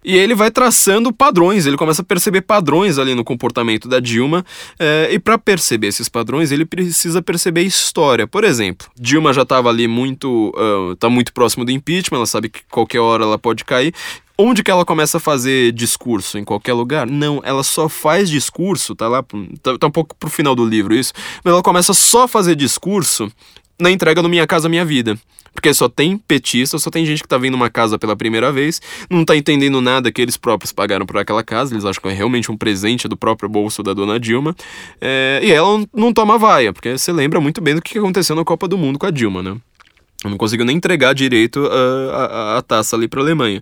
E 0.04 0.16
ele 0.16 0.34
vai 0.34 0.50
traçando 0.50 1.12
padrões, 1.12 1.66
ele 1.66 1.76
começa 1.76 2.02
a 2.02 2.04
perceber 2.04 2.42
padrões 2.42 2.98
ali 2.98 3.14
no 3.14 3.24
comportamento 3.24 3.88
da 3.88 3.98
Dilma, 3.98 4.44
é, 4.78 5.08
e 5.10 5.18
para 5.18 5.36
perceber 5.36 5.88
esses 5.88 6.08
padrões, 6.08 6.52
ele 6.52 6.64
precisa 6.64 7.20
perceber 7.20 7.62
história. 7.62 8.26
Por 8.26 8.44
exemplo, 8.44 8.86
Dilma 8.98 9.32
já 9.32 9.42
estava 9.42 9.68
ali 9.68 9.88
muito. 9.88 10.52
Uh, 10.56 10.94
tá 10.96 11.10
muito 11.10 11.32
próximo 11.32 11.64
do 11.64 11.72
impeachment, 11.72 12.18
ela 12.18 12.26
sabe 12.26 12.48
que 12.48 12.60
qualquer 12.70 13.00
hora 13.00 13.24
ela 13.24 13.38
pode 13.38 13.64
cair. 13.64 13.92
Onde 14.40 14.62
que 14.62 14.70
ela 14.70 14.84
começa 14.84 15.16
a 15.16 15.20
fazer 15.20 15.72
discurso? 15.72 16.38
Em 16.38 16.44
qualquer 16.44 16.72
lugar? 16.72 17.06
Não, 17.08 17.40
ela 17.44 17.64
só 17.64 17.88
faz 17.88 18.30
discurso, 18.30 18.94
tá 18.94 19.08
lá, 19.08 19.20
tá, 19.60 19.76
tá 19.76 19.86
um 19.88 19.90
pouco 19.90 20.14
pro 20.14 20.30
final 20.30 20.54
do 20.54 20.64
livro 20.64 20.94
isso, 20.94 21.12
mas 21.42 21.52
ela 21.52 21.62
começa 21.62 21.92
só 21.92 22.22
a 22.22 22.28
fazer 22.28 22.54
discurso 22.54 23.32
na 23.80 23.90
entrega 23.90 24.22
do 24.22 24.28
Minha 24.28 24.46
Casa 24.46 24.68
Minha 24.68 24.84
Vida. 24.84 25.18
Porque 25.52 25.74
só 25.74 25.88
tem 25.88 26.16
petista, 26.16 26.78
só 26.78 26.88
tem 26.88 27.04
gente 27.04 27.20
que 27.20 27.28
tá 27.28 27.36
vendo 27.36 27.54
uma 27.54 27.68
casa 27.68 27.98
pela 27.98 28.14
primeira 28.14 28.52
vez, 28.52 28.80
não 29.10 29.24
tá 29.24 29.36
entendendo 29.36 29.80
nada 29.80 30.12
que 30.12 30.22
eles 30.22 30.36
próprios 30.36 30.70
pagaram 30.70 31.04
por 31.04 31.18
aquela 31.18 31.42
casa, 31.42 31.74
eles 31.74 31.84
acham 31.84 32.00
que 32.00 32.08
é 32.08 32.12
realmente 32.12 32.52
um 32.52 32.56
presente 32.56 33.08
do 33.08 33.16
próprio 33.16 33.48
bolso 33.48 33.82
da 33.82 33.92
dona 33.92 34.20
Dilma. 34.20 34.54
É, 35.00 35.40
e 35.42 35.50
ela 35.50 35.84
não, 35.92 36.12
toma 36.12 36.38
vaia, 36.38 36.72
porque 36.72 36.96
você 36.96 37.10
lembra 37.10 37.40
muito 37.40 37.60
bem 37.60 37.74
do 37.74 37.82
que 37.82 37.98
aconteceu 37.98 38.36
na 38.36 38.44
Copa 38.44 38.68
do 38.68 38.78
Mundo 38.78 39.00
com 39.00 39.06
a 39.06 39.10
Dilma, 39.10 39.42
né? 39.42 39.56
Não 40.24 40.36
conseguiu 40.36 40.66
nem 40.66 40.76
entregar 40.76 41.14
direito 41.14 41.64
a, 41.66 42.16
a, 42.16 42.58
a 42.58 42.62
taça 42.62 42.96
ali 42.96 43.06
para 43.06 43.20
a 43.20 43.22
Alemanha. 43.22 43.60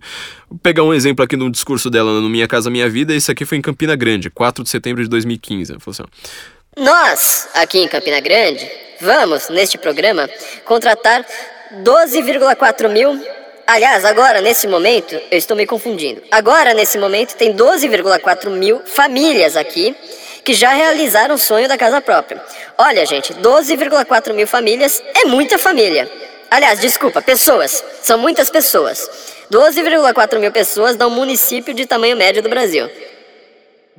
Vou 0.49 0.57
pegar 0.57 0.83
um 0.83 0.93
exemplo 0.93 1.23
aqui 1.23 1.35
no 1.35 1.51
discurso 1.51 1.87
dela 1.87 2.19
no 2.19 2.27
Minha 2.27 2.47
Casa 2.47 2.69
Minha 2.69 2.89
Vida. 2.89 3.13
Esse 3.13 3.31
aqui 3.31 3.45
foi 3.45 3.59
em 3.59 3.61
Campina 3.61 3.95
Grande, 3.95 4.29
4 4.31 4.63
de 4.63 4.69
setembro 4.69 5.03
de 5.03 5.09
2015. 5.09 5.71
Ela 5.71 5.79
falou 5.79 5.93
assim, 5.93 6.83
Nós, 6.83 7.47
aqui 7.53 7.77
em 7.77 7.87
Campina 7.87 8.19
Grande, 8.19 8.67
vamos, 8.99 9.49
neste 9.49 9.77
programa, 9.77 10.27
contratar 10.65 11.23
12,4 11.83 12.89
mil. 12.89 13.21
Aliás, 13.67 14.03
agora, 14.03 14.41
nesse 14.41 14.65
momento, 14.65 15.13
eu 15.29 15.37
estou 15.37 15.55
me 15.55 15.67
confundindo. 15.67 16.23
Agora, 16.31 16.73
nesse 16.73 16.97
momento, 16.97 17.35
tem 17.35 17.53
12,4 17.53 18.49
mil 18.49 18.81
famílias 18.83 19.55
aqui 19.55 19.95
que 20.43 20.53
já 20.53 20.71
realizaram 20.71 21.35
o 21.35 21.37
sonho 21.37 21.67
da 21.67 21.77
casa 21.77 22.01
própria. 22.01 22.41
Olha, 22.77 23.05
gente, 23.05 23.33
12,4 23.33 24.33
mil 24.33 24.47
famílias 24.47 25.03
é 25.13 25.25
muita 25.25 25.59
família. 25.59 26.09
Aliás, 26.49 26.79
desculpa, 26.79 27.21
pessoas. 27.21 27.83
São 28.01 28.17
muitas 28.17 28.49
pessoas. 28.49 29.09
12,4 29.51 30.39
mil 30.39 30.51
pessoas 30.51 30.95
dá 30.95 31.07
um 31.07 31.11
município 31.11 31.73
de 31.73 31.85
tamanho 31.85 32.17
médio 32.17 32.41
do 32.41 32.49
Brasil. 32.49 32.89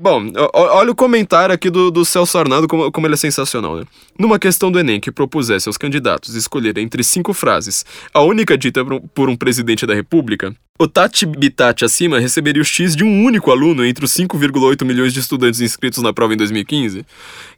Bom, 0.00 0.30
olha 0.54 0.92
o 0.92 0.94
comentário 0.94 1.52
aqui 1.52 1.68
do, 1.68 1.90
do 1.90 2.04
Celso 2.04 2.38
Arnaldo, 2.38 2.68
como, 2.68 2.92
como 2.92 3.06
ele 3.08 3.14
é 3.14 3.16
sensacional, 3.16 3.78
né? 3.78 3.84
Numa 4.16 4.38
questão 4.38 4.70
do 4.70 4.78
Enem 4.78 5.00
que 5.00 5.10
propusesse 5.10 5.68
aos 5.68 5.76
candidatos 5.76 6.36
escolher 6.36 6.78
entre 6.78 7.02
cinco 7.02 7.34
frases, 7.34 7.84
a 8.14 8.22
única 8.22 8.56
dita 8.56 8.84
por 9.12 9.28
um 9.28 9.36
presidente 9.36 9.84
da 9.84 9.94
República, 9.94 10.54
o 10.78 10.86
Tati 10.86 11.26
Bitati 11.26 11.84
acima 11.84 12.20
receberia 12.20 12.62
o 12.62 12.64
X 12.64 12.94
de 12.94 13.02
um 13.02 13.24
único 13.24 13.50
aluno 13.50 13.84
entre 13.84 14.04
os 14.04 14.12
5,8 14.12 14.84
milhões 14.84 15.12
de 15.12 15.18
estudantes 15.18 15.60
inscritos 15.60 16.02
na 16.02 16.12
prova 16.12 16.34
em 16.34 16.36
2015. 16.36 17.04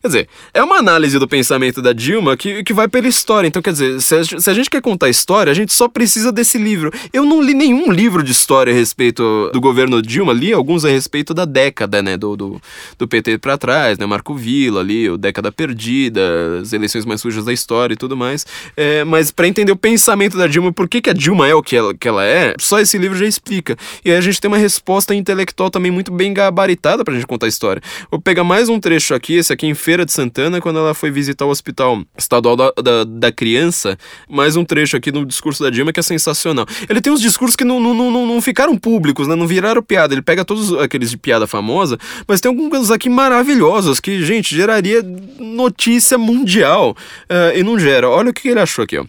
Quer 0.01 0.09
dizer, 0.09 0.29
é 0.55 0.63
uma 0.63 0.79
análise 0.79 1.19
do 1.19 1.29
pensamento 1.29 1.83
da 1.83 1.93
Dilma 1.93 2.35
que, 2.35 2.65
que 2.65 2.73
vai 2.73 2.89
pela 2.89 3.07
história. 3.07 3.47
Então, 3.47 3.61
quer 3.61 3.73
dizer, 3.73 4.01
se 4.01 4.15
a, 4.15 4.25
se 4.25 4.49
a 4.49 4.55
gente 4.55 4.71
quer 4.71 4.81
contar 4.81 5.11
história, 5.11 5.51
a 5.51 5.55
gente 5.55 5.75
só 5.75 5.89
precisa 5.89 6.33
desse 6.33 6.57
livro. 6.57 6.91
Eu 7.13 7.27
não 7.27 7.43
li 7.43 7.53
nenhum 7.53 7.93
livro 7.93 8.23
de 8.23 8.33
história 8.33 8.73
a 8.73 8.77
respeito 8.77 9.51
do 9.53 9.61
governo 9.61 10.01
Dilma, 10.01 10.33
li 10.33 10.55
alguns 10.55 10.87
a 10.87 10.89
respeito 10.89 11.35
da 11.35 11.45
década, 11.45 12.03
né, 12.03 12.17
do, 12.17 12.35
do, 12.35 12.63
do 12.99 13.07
PT 13.07 13.37
para 13.37 13.59
trás, 13.59 13.99
né, 13.99 14.07
Marco 14.07 14.35
Villa 14.35 14.81
ali, 14.81 15.11
o 15.11 15.19
Década 15.19 15.53
Perdida, 15.53 16.61
as 16.63 16.73
eleições 16.73 17.05
mais 17.05 17.21
sujas 17.21 17.45
da 17.45 17.53
história 17.53 17.93
e 17.93 17.97
tudo 17.97 18.17
mais. 18.17 18.47
É, 18.75 19.05
mas 19.05 19.31
para 19.31 19.47
entender 19.47 19.73
o 19.73 19.77
pensamento 19.77 20.39
da 20.39 20.47
Dilma, 20.47 20.73
por 20.73 20.89
que, 20.89 21.03
que 21.03 21.11
a 21.11 21.13
Dilma 21.13 21.47
é 21.47 21.55
o 21.55 21.63
que 21.63 21.77
ela, 21.77 21.95
que 21.95 22.09
ela 22.09 22.25
é, 22.25 22.55
só 22.59 22.81
esse 22.81 22.97
livro 22.97 23.10
livro 23.11 23.19
já 23.19 23.27
explica. 23.27 23.77
E 24.05 24.11
aí 24.11 24.17
a 24.17 24.21
gente 24.21 24.41
tem 24.41 24.49
uma 24.49 24.57
resposta 24.57 25.15
intelectual 25.15 25.71
também 25.71 25.91
muito 25.91 26.13
bem 26.13 26.33
gabaritada 26.33 27.05
pra 27.05 27.15
gente 27.15 27.27
contar 27.27 27.47
a 27.47 27.49
história. 27.49 27.83
Vou 28.11 28.21
pegar 28.21 28.45
mais 28.45 28.69
um 28.69 28.79
trecho 28.79 29.15
aqui, 29.15 29.35
esse 29.35 29.53
aqui 29.53 29.67
em 29.67 29.75
Feira 29.75 30.07
de 30.07 30.13
Santana, 30.13 30.61
quando 30.61 30.79
ela 30.79 30.95
foi 30.95 31.11
visitar 31.11 31.45
o 31.45 31.51
Hospital 31.51 32.03
Estadual 32.17 32.57
da, 32.57 32.73
da, 32.83 33.05
da 33.05 33.33
Criança. 33.33 33.99
Mais 34.29 34.57
um 34.57 34.65
trecho 34.65 34.97
aqui 34.97 35.11
no 35.11 35.27
discurso 35.27 35.63
da 35.63 35.71
Dilma 35.71 35.93
que 35.93 36.01
é 36.01 36.03
sensacional. 36.03 36.67
Ele 36.89 37.01
tem 37.01 37.13
uns 37.13 37.21
discursos 37.21 37.57
que 37.57 37.65
não, 37.65 37.81
não, 37.81 37.95
não, 37.95 38.27
não 38.27 38.41
ficaram 38.41 38.77
públicos, 38.77 39.27
né? 39.27 39.35
Não 39.35 39.47
viraram 39.47 39.83
piada. 39.83 40.15
Ele 40.15 40.23
pega 40.23 40.45
todos 40.45 40.73
aqueles 40.75 41.11
de 41.11 41.19
piada 41.19 41.47
famosa, 41.47 41.99
mas 42.27 42.41
tem 42.41 42.49
alguns 42.49 42.91
aqui 42.91 43.09
maravilhosos 43.09 44.01
que, 44.01 44.23
gente, 44.25 44.55
geraria 44.55 45.03
notícia 45.39 46.17
mundial. 46.17 46.97
Uh, 47.25 47.59
e 47.59 47.63
não 47.63 47.79
gera. 47.79 48.09
Olha 48.09 48.31
o 48.31 48.33
que 48.33 48.49
ele 48.49 48.61
achou 48.61 48.85
aqui, 48.85 48.99
ó. 48.99 49.05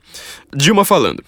Dilma 0.54 0.84
falando. 0.84 1.24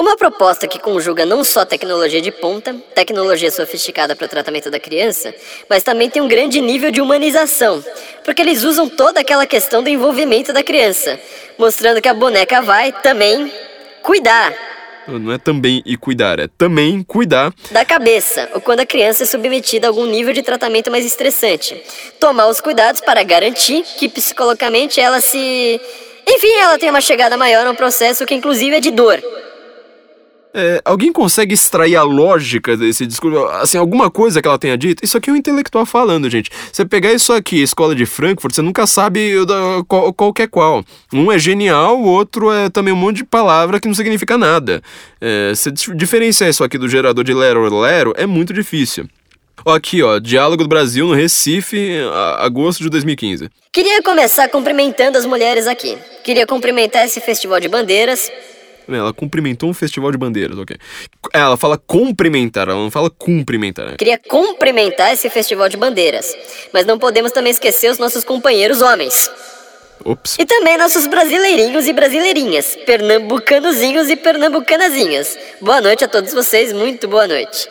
Uma 0.00 0.16
proposta 0.16 0.66
que 0.66 0.78
conjuga 0.78 1.26
não 1.26 1.44
só 1.44 1.62
tecnologia 1.62 2.22
de 2.22 2.32
ponta, 2.32 2.74
tecnologia 2.94 3.50
sofisticada 3.50 4.16
para 4.16 4.24
o 4.24 4.28
tratamento 4.30 4.70
da 4.70 4.80
criança, 4.80 5.34
mas 5.68 5.82
também 5.82 6.08
tem 6.08 6.22
um 6.22 6.26
grande 6.26 6.58
nível 6.58 6.90
de 6.90 7.02
humanização, 7.02 7.84
porque 8.24 8.40
eles 8.40 8.64
usam 8.64 8.88
toda 8.88 9.20
aquela 9.20 9.44
questão 9.44 9.82
do 9.82 9.90
envolvimento 9.90 10.54
da 10.54 10.62
criança, 10.62 11.20
mostrando 11.58 12.00
que 12.00 12.08
a 12.08 12.14
boneca 12.14 12.62
vai 12.62 12.92
também 12.92 13.52
cuidar. 14.02 14.54
Não 15.06 15.32
é 15.32 15.36
também 15.36 15.82
e 15.84 15.98
cuidar, 15.98 16.38
é 16.38 16.48
também 16.48 17.02
cuidar 17.02 17.52
da 17.70 17.84
cabeça, 17.84 18.48
ou 18.54 18.60
quando 18.62 18.80
a 18.80 18.86
criança 18.86 19.24
é 19.24 19.26
submetida 19.26 19.86
a 19.86 19.90
algum 19.90 20.06
nível 20.06 20.32
de 20.32 20.42
tratamento 20.42 20.90
mais 20.90 21.04
estressante. 21.04 21.78
Tomar 22.18 22.46
os 22.46 22.58
cuidados 22.58 23.02
para 23.02 23.22
garantir 23.22 23.82
que 23.98 24.08
psicologicamente 24.08 24.98
ela 24.98 25.20
se 25.20 25.78
Enfim, 26.26 26.54
ela 26.58 26.78
tem 26.78 26.88
uma 26.88 27.02
chegada 27.02 27.36
maior 27.36 27.66
no 27.66 27.74
processo 27.74 28.24
que 28.24 28.34
inclusive 28.34 28.76
é 28.76 28.80
de 28.80 28.90
dor. 28.90 29.22
É, 30.52 30.80
alguém 30.84 31.12
consegue 31.12 31.54
extrair 31.54 31.94
a 31.94 32.02
lógica 32.02 32.76
desse 32.76 33.06
discurso? 33.06 33.44
Assim, 33.46 33.78
alguma 33.78 34.10
coisa 34.10 34.42
que 34.42 34.48
ela 34.48 34.58
tenha 34.58 34.76
dito? 34.76 35.04
Isso 35.04 35.16
aqui 35.16 35.30
é 35.30 35.32
um 35.32 35.36
intelectual 35.36 35.86
falando, 35.86 36.28
gente. 36.28 36.50
Você 36.72 36.84
pegar 36.84 37.12
isso 37.12 37.32
aqui, 37.32 37.62
escola 37.62 37.94
de 37.94 38.04
Frankfurt, 38.04 38.54
você 38.54 38.62
nunca 38.62 38.86
sabe 38.86 39.32
qual, 39.86 40.12
qual 40.12 40.32
que 40.32 40.42
é 40.42 40.46
qual. 40.48 40.84
Um 41.12 41.30
é 41.30 41.38
genial, 41.38 42.00
o 42.00 42.04
outro 42.04 42.50
é 42.50 42.68
também 42.68 42.92
um 42.92 42.96
monte 42.96 43.18
de 43.18 43.24
palavra 43.24 43.78
que 43.78 43.86
não 43.86 43.94
significa 43.94 44.36
nada. 44.36 44.82
É, 45.20 45.50
você 45.54 45.70
diferenciar 45.70 46.50
isso 46.50 46.64
aqui 46.64 46.76
do 46.76 46.88
gerador 46.88 47.22
de 47.22 47.32
Lero 47.32 47.78
Lero 47.78 48.12
é 48.16 48.26
muito 48.26 48.52
difícil. 48.52 49.08
Aqui, 49.64 50.02
ó, 50.02 50.18
Diálogo 50.18 50.62
do 50.62 50.68
Brasil 50.68 51.06
no 51.06 51.14
Recife, 51.14 51.98
agosto 52.38 52.82
de 52.82 52.88
2015. 52.88 53.50
Queria 53.70 54.02
começar 54.02 54.48
cumprimentando 54.48 55.18
as 55.18 55.26
mulheres 55.26 55.66
aqui. 55.66 55.98
Queria 56.24 56.46
cumprimentar 56.46 57.04
esse 57.04 57.20
festival 57.20 57.60
de 57.60 57.68
bandeiras 57.68 58.32
ela 58.88 59.12
cumprimentou 59.12 59.68
um 59.68 59.74
festival 59.74 60.10
de 60.10 60.18
bandeiras, 60.18 60.58
ok. 60.58 60.76
Ela 61.32 61.56
fala 61.56 61.78
cumprimentar, 61.78 62.68
ela 62.68 62.78
não 62.78 62.90
fala 62.90 63.10
cumprimentar. 63.10 63.86
Né? 63.86 63.94
Queria 63.98 64.18
cumprimentar 64.18 65.12
esse 65.12 65.28
festival 65.30 65.68
de 65.68 65.76
bandeiras. 65.76 66.36
Mas 66.72 66.86
não 66.86 66.98
podemos 66.98 67.32
também 67.32 67.50
esquecer 67.50 67.90
os 67.90 67.98
nossos 67.98 68.24
companheiros 68.24 68.82
homens. 68.82 69.30
Ops. 70.04 70.36
E 70.38 70.46
também 70.46 70.78
nossos 70.78 71.06
brasileirinhos 71.06 71.86
e 71.86 71.92
brasileirinhas, 71.92 72.76
pernambucanozinhos 72.86 74.08
e 74.08 74.16
pernambucanazinhas. 74.16 75.36
Boa 75.60 75.80
noite 75.80 76.04
a 76.04 76.08
todos 76.08 76.32
vocês, 76.32 76.72
muito 76.72 77.06
boa 77.06 77.26
noite. 77.26 77.68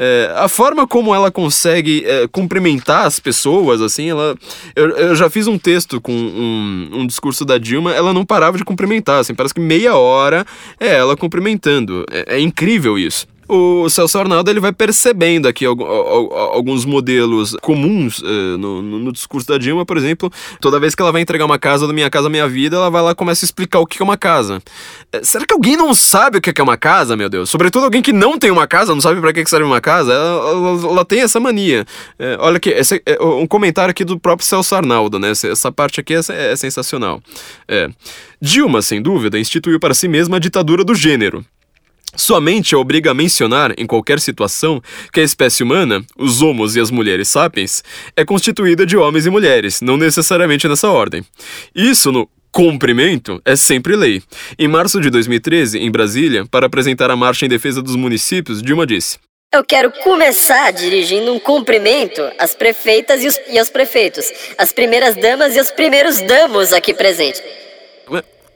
É, 0.00 0.32
a 0.36 0.46
forma 0.46 0.86
como 0.86 1.12
ela 1.12 1.28
consegue 1.28 2.04
é, 2.06 2.28
cumprimentar 2.28 3.04
as 3.04 3.18
pessoas, 3.18 3.82
assim, 3.82 4.08
ela. 4.08 4.36
Eu, 4.76 4.90
eu 4.90 5.16
já 5.16 5.28
fiz 5.28 5.48
um 5.48 5.58
texto 5.58 6.00
com 6.00 6.12
um, 6.12 7.00
um, 7.00 7.06
discurso 7.06 7.44
da 7.44 7.58
Dilma, 7.58 7.92
ela 7.92 8.12
não 8.12 8.24
parava 8.24 8.56
de 8.56 8.64
cumprimentar, 8.64 9.18
assim, 9.18 9.34
parece 9.34 9.52
que 9.52 9.60
meia 9.60 9.96
hora 9.96 10.46
é 10.78 10.94
ela 10.94 11.16
cumprimentando. 11.16 12.06
é, 12.12 12.36
é 12.36 12.40
incrível 12.40 12.96
isso 12.96 13.26
o 13.48 13.88
Celso 13.88 14.18
Arnaldo 14.18 14.50
ele 14.50 14.60
vai 14.60 14.72
percebendo 14.72 15.48
aqui 15.48 15.64
alguns 15.64 16.84
modelos 16.84 17.56
comuns 17.62 18.18
uh, 18.18 18.58
no, 18.58 18.82
no, 18.82 19.12
discurso 19.12 19.48
da 19.48 19.56
Dilma, 19.56 19.86
por 19.86 19.96
exemplo, 19.96 20.30
toda 20.60 20.78
vez 20.78 20.94
que 20.94 21.02
ela 21.02 21.10
vai 21.10 21.22
entregar 21.22 21.46
uma 21.46 21.58
casa 21.58 21.86
do 21.86 21.94
Minha 21.94 22.10
Casa 22.10 22.28
Minha 22.28 22.46
Vida, 22.46 22.76
ela 22.76 22.90
vai 22.90 23.02
lá 23.02 23.12
e 23.12 23.14
começa 23.14 23.44
a 23.44 23.46
explicar 23.46 23.80
o 23.80 23.86
que 23.86 24.02
é 24.02 24.04
uma 24.04 24.18
casa. 24.18 24.62
Uh, 25.14 25.24
será 25.24 25.46
que 25.46 25.54
alguém 25.54 25.76
não 25.76 25.94
sabe 25.94 26.38
o 26.38 26.40
que 26.40 26.52
é 26.60 26.62
uma 26.62 26.76
casa, 26.76 27.16
meu 27.16 27.28
Deus? 27.28 27.48
Sobretudo 27.48 27.84
alguém 27.84 28.02
que 28.02 28.12
não 28.12 28.38
tem 28.38 28.50
uma 28.50 28.66
casa, 28.66 28.94
não 28.94 29.00
sabe 29.00 29.20
para 29.20 29.32
que 29.32 29.44
serve 29.46 29.64
uma 29.64 29.80
casa, 29.80 30.12
ela, 30.12 30.50
ela, 30.50 30.90
ela 30.90 31.04
tem 31.04 31.20
essa 31.20 31.40
mania. 31.40 31.86
Uh, 32.18 32.36
olha 32.40 32.58
aqui, 32.58 32.68
esse 32.70 33.02
é 33.06 33.22
um 33.22 33.46
comentário 33.46 33.90
aqui 33.90 34.04
do 34.04 34.18
próprio 34.18 34.46
Celso 34.46 34.74
Arnaldo, 34.74 35.18
né? 35.18 35.30
Essa, 35.30 35.72
parte 35.72 36.00
aqui 36.00 36.14
é, 36.14 36.20
é 36.28 36.56
sensacional. 36.56 37.22
Dilma, 38.40 38.82
sem 38.82 39.02
dúvida, 39.02 39.38
instituiu 39.38 39.78
para 39.80 39.94
si 39.94 40.08
mesma 40.08 40.36
a 40.36 40.40
ditadura 40.40 40.84
do 40.84 40.94
gênero. 40.94 41.44
Somente 42.16 42.74
a 42.74 42.78
obriga 42.78 43.10
a 43.10 43.14
mencionar, 43.14 43.74
em 43.78 43.86
qualquer 43.86 44.18
situação, 44.20 44.82
que 45.12 45.20
a 45.20 45.24
espécie 45.24 45.62
humana, 45.62 46.02
os 46.16 46.42
homos 46.42 46.76
e 46.76 46.80
as 46.80 46.90
mulheres 46.90 47.28
sapiens, 47.28 47.82
é 48.16 48.24
constituída 48.24 48.84
de 48.84 48.96
homens 48.96 49.26
e 49.26 49.30
mulheres, 49.30 49.80
não 49.80 49.96
necessariamente 49.96 50.66
nessa 50.66 50.88
ordem. 50.88 51.24
Isso 51.74 52.10
no 52.10 52.28
cumprimento 52.50 53.40
é 53.44 53.54
sempre 53.54 53.94
lei. 53.94 54.22
Em 54.58 54.66
março 54.66 55.00
de 55.00 55.10
2013, 55.10 55.78
em 55.78 55.90
Brasília, 55.90 56.44
para 56.50 56.66
apresentar 56.66 57.10
a 57.10 57.16
marcha 57.16 57.46
em 57.46 57.48
defesa 57.48 57.82
dos 57.82 57.94
municípios, 57.94 58.62
Dilma 58.62 58.86
disse: 58.86 59.18
eu 59.50 59.64
quero 59.64 59.90
começar 59.90 60.70
dirigindo 60.72 61.32
um 61.32 61.38
cumprimento 61.38 62.20
às 62.38 62.54
prefeitas 62.54 63.24
e, 63.24 63.28
os, 63.28 63.40
e 63.48 63.58
aos 63.58 63.70
prefeitos, 63.70 64.30
às 64.58 64.72
primeiras 64.74 65.16
damas 65.16 65.56
e 65.56 65.58
aos 65.58 65.70
primeiros 65.70 66.20
damos 66.20 66.74
aqui 66.74 66.92
presentes. 66.92 67.42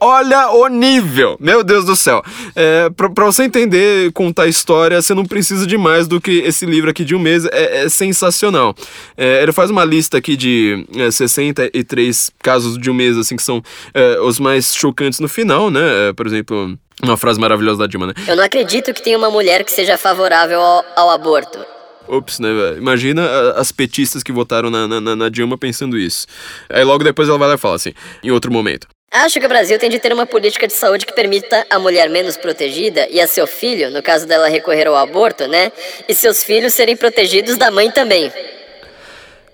Olha 0.04 0.50
o 0.50 0.66
nível! 0.66 1.36
Meu 1.38 1.62
Deus 1.62 1.84
do 1.84 1.94
céu. 1.94 2.24
É, 2.56 2.90
pra, 2.90 3.08
pra, 3.08 3.24
você 3.24 3.44
entender, 3.44 4.10
contar 4.10 4.48
história, 4.48 5.00
você 5.00 5.14
não 5.14 5.24
precisa 5.24 5.64
de 5.64 5.78
mais 5.78 6.08
do 6.08 6.20
que 6.20 6.40
esse 6.40 6.66
livro 6.66 6.90
aqui 6.90 7.04
de 7.04 7.14
um 7.14 7.20
mês. 7.20 7.44
É, 7.44 7.84
é 7.84 7.88
sensacional. 7.88 8.74
É, 9.16 9.40
ele 9.44 9.52
faz 9.52 9.70
uma 9.70 9.84
lista 9.84 10.18
aqui 10.18 10.34
de 10.34 10.84
é, 10.96 11.08
63 11.08 12.32
casos 12.42 12.76
de 12.78 12.90
um 12.90 12.94
mês, 12.94 13.16
assim, 13.16 13.36
que 13.36 13.44
são 13.44 13.62
é, 13.94 14.18
os 14.18 14.40
mais 14.40 14.74
chocantes 14.74 15.20
no 15.20 15.28
final, 15.28 15.70
né? 15.70 16.08
É, 16.08 16.12
por 16.12 16.26
exemplo, 16.26 16.76
uma 17.00 17.16
frase 17.16 17.38
maravilhosa 17.38 17.78
da 17.78 17.86
Dilma, 17.86 18.08
né? 18.08 18.14
Eu 18.26 18.34
não 18.34 18.42
acredito 18.42 18.92
que 18.92 19.00
tenha 19.00 19.16
uma 19.16 19.30
mulher 19.30 19.62
que 19.62 19.70
seja 19.70 19.96
favorável 19.96 20.60
ao, 20.60 20.84
ao 20.96 21.10
aborto. 21.10 21.64
Ops, 22.08 22.40
né? 22.40 22.48
Imagina 22.76 23.52
as 23.52 23.70
petistas 23.70 24.24
que 24.24 24.32
votaram 24.32 24.68
na, 24.68 24.88
na, 24.88 25.14
na, 25.14 25.28
Dilma 25.28 25.56
pensando 25.56 25.96
isso. 25.96 26.26
Aí 26.68 26.82
logo 26.82 27.04
depois 27.04 27.28
ela 27.28 27.38
vai 27.38 27.46
lá 27.46 27.54
e 27.54 27.58
fala 27.58 27.76
assim, 27.76 27.92
em 28.24 28.32
outro 28.32 28.52
momento. 28.52 28.88
Acho 29.12 29.38
que 29.38 29.44
o 29.44 29.48
Brasil 29.48 29.78
tem 29.78 29.90
de 29.90 29.98
ter 29.98 30.10
uma 30.10 30.24
política 30.24 30.66
de 30.66 30.72
saúde 30.72 31.04
que 31.04 31.12
permita 31.12 31.66
a 31.68 31.78
mulher 31.78 32.08
menos 32.08 32.38
protegida 32.38 33.06
e 33.10 33.20
a 33.20 33.26
seu 33.26 33.46
filho, 33.46 33.90
no 33.90 34.02
caso 34.02 34.26
dela 34.26 34.48
recorrer 34.48 34.86
ao 34.86 34.96
aborto, 34.96 35.46
né? 35.46 35.70
E 36.08 36.14
seus 36.14 36.42
filhos 36.42 36.72
serem 36.72 36.96
protegidos 36.96 37.58
da 37.58 37.70
mãe 37.70 37.90
também. 37.90 38.32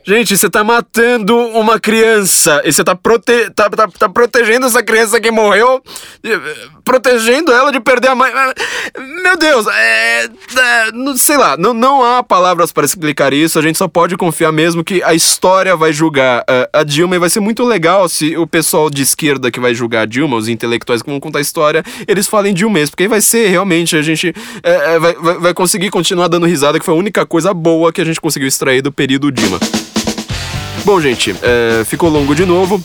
Gente, 0.04 0.38
você 0.38 0.48
tá 0.48 0.62
matando 0.62 1.36
uma 1.36 1.80
criança 1.80 2.62
e 2.64 2.72
você 2.72 2.84
tá, 2.84 2.94
prote 2.94 3.50
tá, 3.50 3.68
tá, 3.68 3.88
tá, 3.88 4.08
protegendo 4.08 4.64
essa 4.64 4.82
criança 4.82 5.20
que 5.20 5.30
morreu, 5.30 5.82
protegendo 6.88 7.52
ela 7.52 7.70
de 7.70 7.78
perder 7.80 8.08
a 8.08 8.14
mãe. 8.14 8.32
Meu 9.22 9.36
Deus, 9.36 9.66
é, 9.66 10.24
é, 10.24 10.28
sei 11.16 11.36
lá, 11.36 11.54
não, 11.54 11.74
não 11.74 12.02
há 12.02 12.22
palavras 12.22 12.72
para 12.72 12.86
explicar 12.86 13.34
isso. 13.34 13.58
A 13.58 13.62
gente 13.62 13.76
só 13.76 13.86
pode 13.86 14.16
confiar 14.16 14.50
mesmo 14.52 14.82
que 14.82 15.02
a 15.02 15.12
história 15.12 15.76
vai 15.76 15.92
julgar 15.92 16.46
a 16.72 16.82
Dilma 16.82 17.14
e 17.14 17.18
vai 17.18 17.28
ser 17.28 17.40
muito 17.40 17.62
legal 17.62 18.08
se 18.08 18.38
o 18.38 18.46
pessoal 18.46 18.88
de 18.88 19.02
esquerda 19.02 19.50
que 19.50 19.60
vai 19.60 19.74
julgar 19.74 20.02
a 20.02 20.06
Dilma, 20.06 20.36
os 20.36 20.48
intelectuais 20.48 21.02
que 21.02 21.10
vão 21.10 21.20
contar 21.20 21.40
a 21.40 21.42
história, 21.42 21.84
eles 22.06 22.26
falem 22.26 22.54
um 22.64 22.70
mês, 22.70 22.88
porque 22.88 23.02
aí 23.02 23.08
vai 23.08 23.20
ser 23.20 23.48
realmente 23.48 23.94
a 23.94 24.00
gente 24.00 24.34
é, 24.62 24.94
é 24.94 24.98
vai, 24.98 25.14
vai 25.14 25.52
conseguir 25.52 25.90
continuar 25.90 26.28
dando 26.28 26.46
risada, 26.46 26.78
que 26.78 26.84
foi 26.86 26.94
a 26.94 26.96
única 26.96 27.26
coisa 27.26 27.52
boa 27.52 27.92
que 27.92 28.00
a 28.00 28.04
gente 28.04 28.20
conseguiu 28.20 28.48
extrair 28.48 28.80
do 28.80 28.90
período 28.90 29.30
Dilma. 29.30 29.60
Bom, 30.86 30.98
gente, 31.02 31.34
é, 31.42 31.84
ficou 31.84 32.08
longo 32.08 32.34
de 32.34 32.46
novo. 32.46 32.82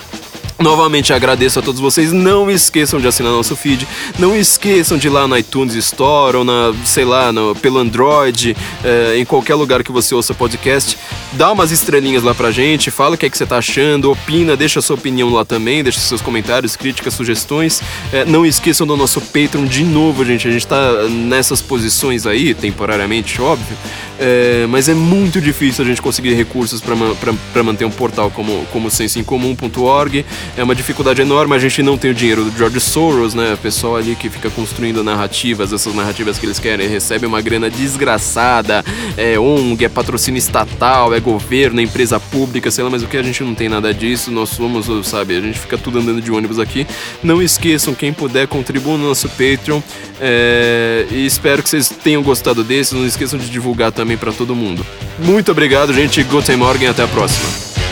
Novamente 0.63 1.11
agradeço 1.11 1.59
a 1.59 1.61
todos 1.61 1.81
vocês. 1.81 2.13
Não 2.13 2.49
esqueçam 2.49 2.97
de 2.97 3.05
assinar 3.05 3.33
nosso 3.33 3.53
feed. 3.53 3.85
Não 4.17 4.33
esqueçam 4.33 4.97
de 4.97 5.07
ir 5.07 5.09
lá 5.09 5.27
no 5.27 5.37
iTunes 5.37 5.75
Store 5.75 6.37
ou 6.37 6.45
na, 6.45 6.73
sei 6.85 7.03
lá, 7.03 7.33
no, 7.33 7.53
pelo 7.53 7.79
Android, 7.79 8.55
é, 8.81 9.17
em 9.17 9.25
qualquer 9.25 9.55
lugar 9.55 9.83
que 9.83 9.91
você 9.91 10.15
ouça 10.15 10.33
podcast. 10.33 10.97
Dá 11.33 11.51
umas 11.51 11.71
estrelinhas 11.71 12.23
lá 12.23 12.33
pra 12.33 12.49
gente, 12.49 12.89
fala 12.89 13.15
o 13.15 13.17
que 13.17 13.25
é 13.25 13.29
que 13.29 13.37
você 13.37 13.45
tá 13.45 13.57
achando, 13.57 14.09
opina, 14.09 14.55
deixa 14.55 14.81
sua 14.81 14.95
opinião 14.95 15.33
lá 15.33 15.43
também, 15.43 15.83
deixa 15.83 15.99
seus 15.99 16.21
comentários, 16.21 16.77
críticas, 16.77 17.13
sugestões. 17.13 17.81
É, 18.13 18.23
não 18.23 18.45
esqueçam 18.45 18.87
do 18.87 18.95
nosso 18.95 19.19
Patreon 19.19 19.65
de 19.65 19.83
novo, 19.83 20.23
gente. 20.23 20.47
A 20.47 20.51
gente 20.51 20.65
tá 20.65 21.09
nessas 21.09 21.61
posições 21.61 22.25
aí, 22.25 22.53
temporariamente, 22.53 23.41
óbvio. 23.41 23.75
É, 24.17 24.65
mas 24.69 24.87
é 24.87 24.93
muito 24.93 25.41
difícil 25.41 25.83
a 25.83 25.87
gente 25.87 26.01
conseguir 26.01 26.33
recursos 26.33 26.81
para 26.81 27.63
manter 27.63 27.83
um 27.83 27.91
portal 27.91 28.31
como, 28.31 28.65
como 28.71 28.89
sensoincomum.org. 28.89 30.25
É 30.55 30.63
uma 30.63 30.75
dificuldade 30.75 31.19
enorme, 31.19 31.55
a 31.55 31.59
gente 31.59 31.81
não 31.81 31.97
tem 31.97 32.11
o 32.11 32.13
dinheiro 32.13 32.43
do 32.43 32.55
George 32.55 32.79
Soros, 32.79 33.33
né? 33.33 33.55
O 33.55 33.57
pessoal 33.57 33.95
ali 33.95 34.15
que 34.15 34.29
fica 34.29 34.51
construindo 34.51 35.03
narrativas, 35.03 35.73
essas 35.73 35.95
narrativas 35.95 36.37
que 36.37 36.45
eles 36.45 36.59
querem, 36.59 36.87
recebe 36.87 37.25
uma 37.25 37.41
grana 37.41 37.71
desgraçada. 37.71 38.85
É 39.17 39.39
ONG, 39.39 39.85
é 39.85 39.89
patrocínio 39.89 40.37
estatal, 40.37 41.13
é 41.13 41.19
governo, 41.19 41.79
é 41.79 41.83
empresa 41.83 42.19
pública, 42.19 42.69
sei 42.69 42.83
lá, 42.83 42.89
mas 42.91 43.01
o 43.01 43.07
que 43.07 43.17
a 43.17 43.23
gente 43.23 43.43
não 43.43 43.55
tem 43.55 43.67
nada 43.67 43.91
disso, 43.91 44.29
nós 44.29 44.49
somos, 44.49 44.85
sabe, 45.07 45.35
a 45.35 45.41
gente 45.41 45.57
fica 45.57 45.77
tudo 45.77 45.97
andando 45.97 46.21
de 46.21 46.31
ônibus 46.31 46.59
aqui. 46.59 46.85
Não 47.23 47.41
esqueçam, 47.41 47.95
quem 47.95 48.13
puder, 48.13 48.47
contribua 48.47 48.95
no 48.95 49.07
nosso 49.07 49.27
Patreon. 49.29 49.81
É, 50.21 51.07
e 51.11 51.25
espero 51.25 51.63
que 51.63 51.69
vocês 51.69 51.89
tenham 51.89 52.21
gostado 52.21 52.63
desse. 52.63 52.93
Não 52.93 53.05
esqueçam 53.05 53.39
de 53.39 53.49
divulgar 53.49 53.91
também 53.91 54.17
para 54.17 54.31
todo 54.31 54.55
mundo. 54.55 54.85
Muito 55.19 55.51
obrigado, 55.51 55.93
gente. 55.93 56.21
Guten 56.23 56.57
Morgen. 56.57 56.87
Até 56.87 57.03
a 57.03 57.07
próxima. 57.07 57.82